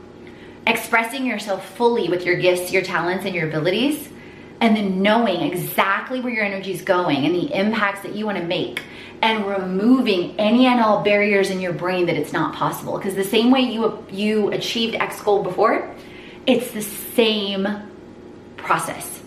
expressing 0.66 1.26
yourself 1.26 1.76
fully 1.76 2.08
with 2.08 2.24
your 2.24 2.36
gifts, 2.36 2.72
your 2.72 2.82
talents, 2.82 3.24
and 3.24 3.34
your 3.34 3.48
abilities, 3.48 4.08
and 4.60 4.76
then 4.76 5.02
knowing 5.02 5.40
exactly 5.40 6.20
where 6.20 6.32
your 6.32 6.44
energy 6.44 6.72
is 6.72 6.82
going 6.82 7.24
and 7.24 7.34
the 7.34 7.52
impacts 7.54 8.02
that 8.02 8.14
you 8.14 8.26
want 8.26 8.38
to 8.38 8.44
make 8.44 8.82
and 9.22 9.46
removing 9.46 10.38
any 10.38 10.66
and 10.66 10.80
all 10.80 11.02
barriers 11.02 11.50
in 11.50 11.60
your 11.60 11.72
brain 11.72 12.06
that 12.06 12.16
it's 12.16 12.32
not 12.32 12.54
possible. 12.54 12.96
Because 12.96 13.14
the 13.14 13.24
same 13.24 13.50
way 13.50 13.60
you 13.60 14.04
you 14.10 14.50
achieved 14.50 14.94
x 14.96 15.20
goal 15.22 15.42
before 15.42 15.90
it's 16.46 16.70
the 16.72 16.82
same 16.82 17.68
process 18.56 19.19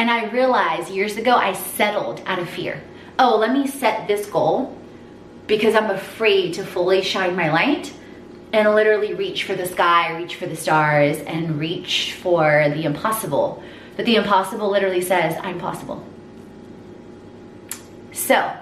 and 0.00 0.10
i 0.10 0.24
realized 0.30 0.90
years 0.90 1.16
ago 1.16 1.32
i 1.34 1.52
settled 1.52 2.22
out 2.26 2.38
of 2.38 2.48
fear 2.48 2.82
oh 3.18 3.36
let 3.36 3.52
me 3.52 3.66
set 3.66 4.08
this 4.08 4.26
goal 4.26 4.76
because 5.46 5.74
i'm 5.74 5.90
afraid 5.90 6.54
to 6.54 6.64
fully 6.64 7.02
shine 7.02 7.36
my 7.36 7.50
light 7.52 7.92
and 8.52 8.74
literally 8.74 9.14
reach 9.14 9.44
for 9.44 9.54
the 9.54 9.66
sky, 9.66 10.16
reach 10.16 10.36
for 10.36 10.46
the 10.46 10.56
stars, 10.56 11.18
and 11.18 11.58
reach 11.58 12.14
for 12.14 12.68
the 12.70 12.84
impossible. 12.84 13.62
But 13.96 14.06
the 14.06 14.16
impossible 14.16 14.70
literally 14.70 15.02
says, 15.02 15.36
I'm 15.42 15.58
possible. 15.58 16.04
So 18.12 18.56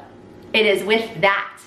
it 0.52 0.66
is 0.66 0.84
with 0.84 1.20
that 1.20 1.60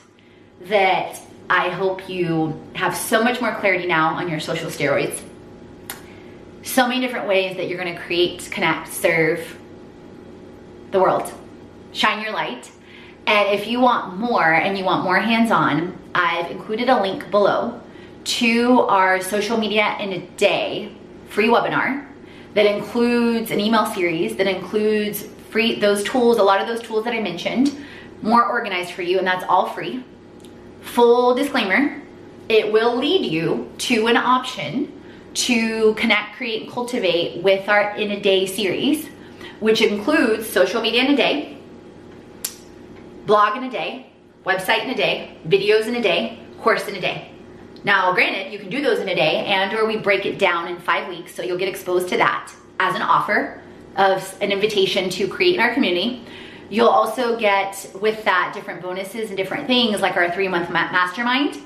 that 0.63 1.19
I 1.49 1.69
hope 1.69 2.07
you 2.07 2.61
have 2.75 2.95
so 2.95 3.23
much 3.23 3.41
more 3.41 3.55
clarity 3.55 3.87
now 3.87 4.13
on 4.15 4.29
your 4.29 4.39
social 4.39 4.69
steroids. 4.69 5.21
So 6.63 6.87
many 6.87 7.01
different 7.01 7.27
ways 7.27 7.57
that 7.57 7.67
you're 7.67 7.77
gonna 7.77 7.99
create, 7.99 8.47
connect, 8.51 8.93
serve 8.93 9.57
the 10.91 10.99
world, 10.99 11.31
shine 11.93 12.21
your 12.21 12.31
light. 12.33 12.71
And 13.27 13.49
if 13.49 13.67
you 13.67 13.79
want 13.79 14.17
more 14.17 14.53
and 14.53 14.77
you 14.77 14.83
want 14.83 15.03
more 15.03 15.19
hands 15.19 15.51
on, 15.51 15.97
I've 16.13 16.51
included 16.51 16.89
a 16.89 17.01
link 17.01 17.29
below 17.31 17.79
to 18.23 18.81
our 18.81 19.21
social 19.21 19.57
media 19.57 19.97
in 19.99 20.13
a 20.13 20.19
day 20.37 20.91
free 21.29 21.47
webinar 21.47 22.05
that 22.53 22.65
includes 22.65 23.51
an 23.51 23.59
email 23.59 23.85
series 23.85 24.35
that 24.35 24.47
includes 24.47 25.23
free 25.49 25.79
those 25.79 26.03
tools, 26.03 26.37
a 26.37 26.43
lot 26.43 26.61
of 26.61 26.67
those 26.67 26.81
tools 26.81 27.05
that 27.05 27.13
I 27.13 27.21
mentioned, 27.21 27.75
more 28.21 28.45
organized 28.45 28.91
for 28.91 29.01
you, 29.01 29.17
and 29.17 29.25
that's 29.25 29.45
all 29.47 29.69
free. 29.69 30.03
Full 30.81 31.35
disclaimer, 31.35 32.01
it 32.49 32.71
will 32.71 32.97
lead 32.97 33.25
you 33.25 33.71
to 33.79 34.07
an 34.07 34.17
option 34.17 34.91
to 35.33 35.93
connect, 35.93 36.35
create, 36.35 36.63
and 36.63 36.71
cultivate 36.71 37.41
with 37.41 37.69
our 37.69 37.95
in 37.95 38.11
a 38.11 38.19
day 38.19 38.45
series, 38.45 39.07
which 39.61 39.79
includes 39.81 40.49
social 40.49 40.81
media 40.81 41.03
in 41.03 41.13
a 41.13 41.15
day, 41.15 41.57
blog 43.27 43.55
in 43.55 43.63
a 43.63 43.69
day, 43.69 44.07
website 44.43 44.83
in 44.83 44.89
a 44.89 44.95
day, 44.95 45.37
videos 45.47 45.85
in 45.85 45.95
a 45.95 46.01
day, 46.01 46.39
course 46.59 46.87
in 46.87 46.95
a 46.95 46.99
day. 46.99 47.31
Now, 47.83 48.11
granted, 48.11 48.51
you 48.51 48.57
can 48.57 48.69
do 48.69 48.81
those 48.81 48.99
in 48.99 49.07
a 49.07 49.15
day 49.15 49.45
and 49.45 49.71
or 49.73 49.85
we 49.85 49.97
break 49.97 50.25
it 50.25 50.39
down 50.39 50.67
in 50.67 50.79
five 50.79 51.07
weeks, 51.07 51.35
so 51.35 51.43
you'll 51.43 51.59
get 51.59 51.69
exposed 51.69 52.09
to 52.09 52.17
that 52.17 52.51
as 52.79 52.95
an 52.95 53.03
offer 53.03 53.61
of 53.97 54.35
an 54.41 54.51
invitation 54.51 55.11
to 55.11 55.27
create 55.27 55.55
in 55.55 55.61
our 55.61 55.73
community. 55.75 56.25
You'll 56.71 56.89
also 56.89 57.37
get 57.37 57.91
with 58.01 58.23
that 58.25 58.53
different 58.55 58.81
bonuses 58.81 59.29
and 59.29 59.37
different 59.37 59.67
things 59.67 60.01
like 60.01 60.15
our 60.17 60.31
three 60.31 60.47
month 60.47 60.71
mastermind, 60.71 61.59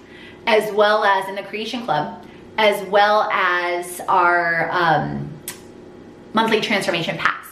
as 0.47 0.69
well 0.73 1.05
as 1.05 1.29
in 1.29 1.35
the 1.35 1.43
creation 1.43 1.85
club, 1.85 2.25
as 2.57 2.85
well 2.89 3.29
as 3.31 4.01
our 4.09 4.69
um, 4.71 5.31
monthly 6.33 6.59
transformation 6.59 7.17
pass 7.17 7.45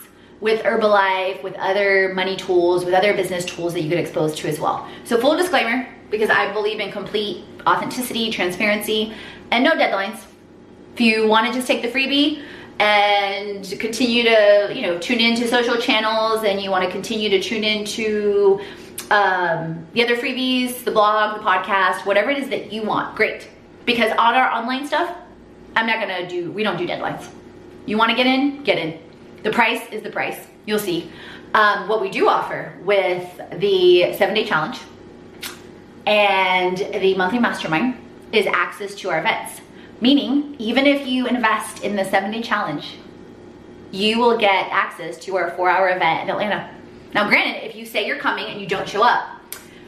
with 0.44 0.62
Herbalife, 0.62 1.42
with 1.42 1.56
other 1.56 2.14
money 2.14 2.36
tools, 2.36 2.84
with 2.84 2.94
other 2.94 3.14
business 3.14 3.46
tools 3.46 3.74
that 3.74 3.82
you 3.82 3.90
get 3.90 3.98
exposed 3.98 4.38
to 4.40 4.50
as 4.50 4.60
well. 4.60 4.86
So 5.06 5.18
full 5.18 5.38
disclaimer, 5.38 5.88
because 6.12 6.30
I 6.30 6.52
believe 6.52 6.82
in 6.82 6.92
complete 6.92 7.46
authenticity, 7.66 8.30
transparency, 8.30 9.14
and 9.52 9.64
no 9.64 9.72
deadlines. 9.72 10.20
If 10.96 11.00
you 11.00 11.30
want 11.30 11.48
to 11.48 11.54
just 11.54 11.66
take 11.66 11.82
the 11.82 11.88
freebie 11.88 12.44
and 12.78 13.64
continue 13.80 14.24
to, 14.24 14.72
you 14.76 14.82
know, 14.82 15.00
tune 15.00 15.22
into 15.22 15.48
social 15.48 15.78
channels 15.78 16.44
and 16.44 16.62
you 16.62 16.70
want 16.70 16.84
to 16.84 16.92
continue 16.92 17.30
to 17.30 17.42
tune 17.42 17.64
into 17.64 18.60
um, 19.12 19.88
the 19.94 20.04
other 20.04 20.18
freebies, 20.18 20.84
the 20.84 20.92
blog, 20.92 21.40
the 21.40 21.46
podcast, 21.46 22.06
whatever 22.06 22.32
it 22.32 22.38
is 22.38 22.50
that 22.50 22.74
you 22.74 22.84
want, 22.84 23.16
great. 23.16 23.48
Because 23.86 24.12
on 24.12 24.36
our 24.36 24.52
online 24.52 24.86
stuff, 24.86 25.16
I'm 25.78 25.88
not 25.88 26.02
gonna 26.02 26.28
do, 26.28 26.52
we 26.52 26.64
don't 26.64 26.78
do 26.78 26.86
deadlines. 26.86 27.30
You 27.86 27.98
wanna 27.98 28.16
get 28.16 28.28
in, 28.28 28.64
get 28.64 28.78
in. 28.78 29.00
The 29.44 29.52
price 29.52 29.82
is 29.92 30.02
the 30.02 30.10
price, 30.10 30.48
you'll 30.66 30.80
see. 30.80 31.12
Um, 31.54 31.88
what 31.88 32.02
we 32.02 32.10
do 32.10 32.30
offer 32.30 32.74
with 32.84 33.30
the 33.60 34.14
seven 34.14 34.34
day 34.34 34.46
challenge 34.46 34.80
and 36.08 36.78
the 36.78 37.16
monthly 37.16 37.40
mastermind 37.40 37.96
is 38.32 38.46
access 38.48 38.96
to 38.96 39.10
our 39.10 39.20
events. 39.20 39.62
Meaning, 40.02 40.56
even 40.60 40.88
if 40.88 41.06
you 41.06 41.28
invest 41.28 41.84
in 41.84 41.96
the 41.96 42.06
seven 42.06 42.32
day 42.32 42.42
challenge, 42.42 42.98
you 43.92 44.18
will 44.18 44.38
get 44.38 44.70
access 44.72 45.18
to 45.26 45.36
our 45.36 45.52
four 45.52 45.70
hour 45.70 45.90
event 45.90 46.24
in 46.24 46.30
Atlanta. 46.30 46.74
Now, 47.14 47.28
granted, 47.28 47.68
if 47.68 47.76
you 47.76 47.86
say 47.86 48.08
you're 48.08 48.18
coming 48.18 48.46
and 48.46 48.60
you 48.60 48.66
don't 48.66 48.90
show 48.90 49.04
up, 49.04 49.28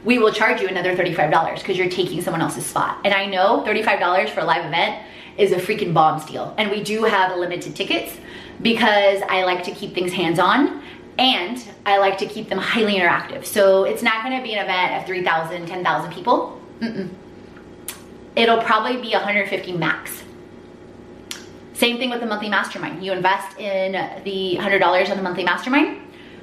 we 0.03 0.19
will 0.19 0.31
charge 0.31 0.61
you 0.61 0.67
another 0.67 0.95
$35 0.95 1.55
because 1.55 1.77
you're 1.77 1.89
taking 1.89 2.21
someone 2.21 2.41
else's 2.41 2.65
spot. 2.65 2.99
And 3.03 3.13
I 3.13 3.25
know 3.25 3.63
$35 3.65 4.29
for 4.29 4.41
a 4.41 4.45
live 4.45 4.65
event 4.65 5.01
is 5.37 5.51
a 5.51 5.55
freaking 5.55 5.93
bomb 5.93 6.19
steal. 6.19 6.53
And 6.59 6.69
we 6.69 6.83
do 6.83 7.03
have 7.03 7.35
limited 7.37 7.75
tickets 7.75 8.15
because 8.61 9.21
I 9.29 9.43
like 9.43 9.63
to 9.63 9.71
keep 9.71 9.93
things 9.93 10.13
hands 10.13 10.39
on 10.39 10.81
and 11.17 11.63
I 11.85 11.97
like 11.97 12.17
to 12.19 12.25
keep 12.25 12.49
them 12.49 12.57
highly 12.57 12.95
interactive. 12.95 13.45
So 13.45 13.83
it's 13.83 14.03
not 14.03 14.23
gonna 14.23 14.41
be 14.41 14.53
an 14.53 14.63
event 14.63 15.01
of 15.01 15.05
3,000, 15.05 15.67
10,000 15.67 16.11
people. 16.11 16.61
Mm-mm. 16.79 17.09
It'll 18.35 18.61
probably 18.61 19.01
be 19.01 19.11
150 19.11 19.73
max. 19.73 20.23
Same 21.73 21.97
thing 21.97 22.09
with 22.09 22.19
the 22.21 22.25
monthly 22.25 22.49
mastermind. 22.49 23.03
You 23.03 23.11
invest 23.13 23.57
in 23.59 23.93
the 24.23 24.57
$100 24.59 25.09
on 25.09 25.17
the 25.17 25.23
monthly 25.23 25.43
mastermind, 25.43 26.01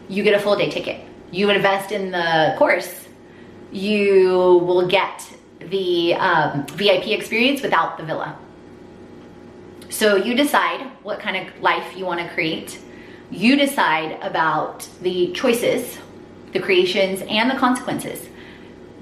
you 0.08 0.22
get 0.22 0.34
a 0.34 0.38
full 0.38 0.56
day 0.56 0.70
ticket. 0.70 1.04
You 1.30 1.50
invest 1.50 1.92
in 1.92 2.10
the 2.10 2.54
course, 2.58 3.08
you 3.72 4.60
will 4.66 4.86
get 4.86 5.26
the 5.58 6.14
um, 6.14 6.66
VIP 6.66 7.08
experience 7.08 7.62
without 7.62 7.96
the 7.96 8.04
villa. 8.04 8.36
So 9.93 10.16
you 10.16 10.34
decide 10.34 10.90
what 11.05 11.20
kind 11.20 11.36
of 11.36 11.62
life 11.62 11.97
you 11.97 12.05
wanna 12.05 12.28
create 12.34 12.78
you 13.32 13.57
decide 13.57 14.18
about 14.20 14.86
the 15.01 15.32
choices, 15.32 15.99
the 16.53 16.61
creations, 16.61 17.22
and 17.22 17.51
the 17.51 17.55
consequences 17.55 18.28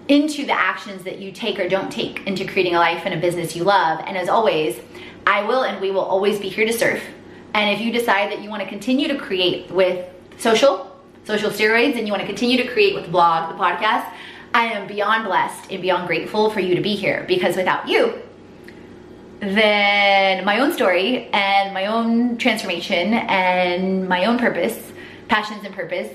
into 0.06 0.46
the 0.46 0.52
actions 0.52 1.02
that 1.02 1.18
you 1.18 1.32
take 1.32 1.58
or 1.58 1.68
don't 1.68 1.90
take 1.90 2.24
into 2.26 2.44
creating 2.44 2.76
a 2.76 2.78
life 2.78 3.02
and 3.04 3.14
a 3.14 3.16
business 3.16 3.56
you 3.56 3.64
love. 3.64 4.00
And 4.06 4.16
as 4.16 4.28
always, 4.28 4.78
I 5.26 5.42
will 5.42 5.64
and 5.64 5.80
we 5.80 5.90
will 5.90 6.04
always 6.04 6.38
be 6.38 6.48
here 6.48 6.64
to 6.64 6.72
serve. 6.72 7.02
And 7.54 7.70
if 7.70 7.80
you 7.80 7.92
decide 7.92 8.30
that 8.30 8.40
you 8.40 8.48
want 8.48 8.62
to 8.62 8.68
continue 8.68 9.08
to 9.08 9.16
create 9.16 9.68
with 9.70 10.08
social, 10.38 10.96
social 11.24 11.50
steroids 11.50 11.96
and 11.96 12.06
you 12.06 12.12
want 12.12 12.22
to 12.22 12.26
continue 12.26 12.56
to 12.56 12.68
create 12.72 12.94
with 12.94 13.06
the 13.06 13.10
blog, 13.10 13.52
the 13.52 13.62
podcast, 13.62 14.12
I 14.54 14.66
am 14.66 14.86
beyond 14.86 15.24
blessed 15.24 15.72
and 15.72 15.82
beyond 15.82 16.06
grateful 16.06 16.50
for 16.50 16.60
you 16.60 16.76
to 16.76 16.80
be 16.80 16.94
here 16.94 17.24
because 17.26 17.56
without 17.56 17.88
you, 17.88 18.22
then 19.40 20.44
my 20.44 20.60
own 20.60 20.72
story 20.72 21.28
and 21.32 21.72
my 21.72 21.86
own 21.86 22.36
transformation 22.36 23.14
and 23.14 24.08
my 24.08 24.26
own 24.26 24.38
purpose, 24.38 24.92
passions 25.28 25.64
and 25.64 25.74
purpose 25.74 26.08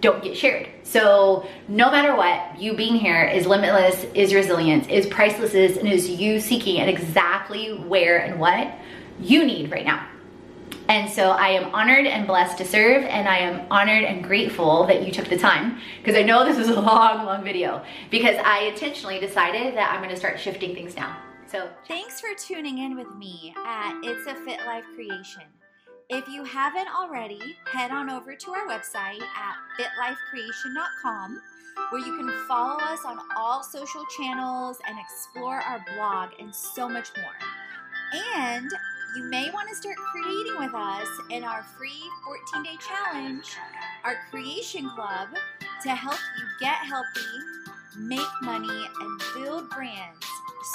don't 0.00 0.22
get 0.22 0.36
shared. 0.36 0.68
So 0.82 1.48
no 1.66 1.90
matter 1.90 2.14
what, 2.14 2.60
you 2.60 2.74
being 2.74 2.96
here 2.96 3.24
is 3.24 3.46
limitless, 3.46 4.04
is 4.12 4.34
resilient, 4.34 4.90
is 4.90 5.06
priceless, 5.06 5.54
and 5.54 5.88
is 5.88 6.10
you 6.10 6.40
seeking 6.40 6.78
at 6.80 6.88
exactly 6.88 7.78
where 7.78 8.18
and 8.18 8.38
what 8.38 8.70
you 9.18 9.46
need 9.46 9.70
right 9.70 9.86
now. 9.86 10.06
And 10.88 11.10
so 11.10 11.30
I 11.30 11.48
am 11.48 11.74
honored 11.74 12.06
and 12.06 12.26
blessed 12.26 12.58
to 12.58 12.66
serve, 12.66 13.04
and 13.04 13.26
I 13.26 13.38
am 13.38 13.66
honored 13.70 14.04
and 14.04 14.22
grateful 14.22 14.86
that 14.86 15.06
you 15.06 15.10
took 15.10 15.28
the 15.28 15.38
time 15.38 15.80
because 16.02 16.18
I 16.18 16.22
know 16.22 16.44
this 16.44 16.58
is 16.58 16.68
a 16.68 16.80
long, 16.80 17.24
long 17.24 17.42
video 17.42 17.82
because 18.10 18.36
I 18.44 18.64
intentionally 18.64 19.18
decided 19.18 19.74
that 19.76 19.90
I'm 19.90 20.02
gonna 20.02 20.16
start 20.16 20.38
shifting 20.38 20.74
things 20.74 20.94
now. 20.96 21.16
So 21.54 21.70
thanks 21.86 22.20
for 22.20 22.34
tuning 22.36 22.78
in 22.78 22.96
with 22.96 23.14
me 23.14 23.54
at 23.64 24.00
It's 24.02 24.26
a 24.26 24.34
Fit 24.34 24.66
Life 24.66 24.82
Creation. 24.96 25.44
If 26.08 26.26
you 26.26 26.42
haven't 26.42 26.88
already, 26.92 27.38
head 27.64 27.92
on 27.92 28.10
over 28.10 28.34
to 28.34 28.50
our 28.50 28.66
website 28.66 29.20
at 29.20 29.54
fitlifecreation.com 29.78 31.40
where 31.90 32.04
you 32.04 32.16
can 32.16 32.28
follow 32.48 32.80
us 32.80 33.04
on 33.06 33.20
all 33.36 33.62
social 33.62 34.04
channels 34.18 34.78
and 34.88 34.98
explore 34.98 35.60
our 35.60 35.78
blog 35.94 36.30
and 36.40 36.52
so 36.52 36.88
much 36.88 37.10
more. 37.16 38.24
And 38.34 38.68
you 39.16 39.22
may 39.30 39.48
want 39.52 39.68
to 39.68 39.76
start 39.76 39.94
creating 39.96 40.58
with 40.58 40.74
us 40.74 41.08
in 41.30 41.44
our 41.44 41.62
free 41.78 42.02
14 42.52 42.64
day 42.64 42.78
challenge, 42.80 43.46
our 44.02 44.16
Creation 44.28 44.90
Club, 44.90 45.28
to 45.84 45.90
help 45.90 46.18
you 46.36 46.46
get 46.58 46.78
healthy, 46.78 47.73
make 47.96 48.20
money, 48.42 48.86
and 49.00 49.22
build 49.34 49.68
brands 49.70 50.26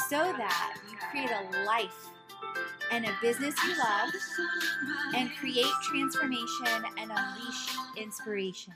so 0.09 0.17
that 0.17 0.75
you 0.89 0.97
create 1.09 1.29
a 1.29 1.65
life 1.65 2.07
and 2.91 3.05
a 3.05 3.11
business 3.21 3.55
you 3.65 3.77
love 3.77 4.09
and 5.15 5.29
create 5.39 5.65
transformation 5.89 6.85
and 6.97 7.11
unleash 7.11 7.75
inspiration. 7.97 8.73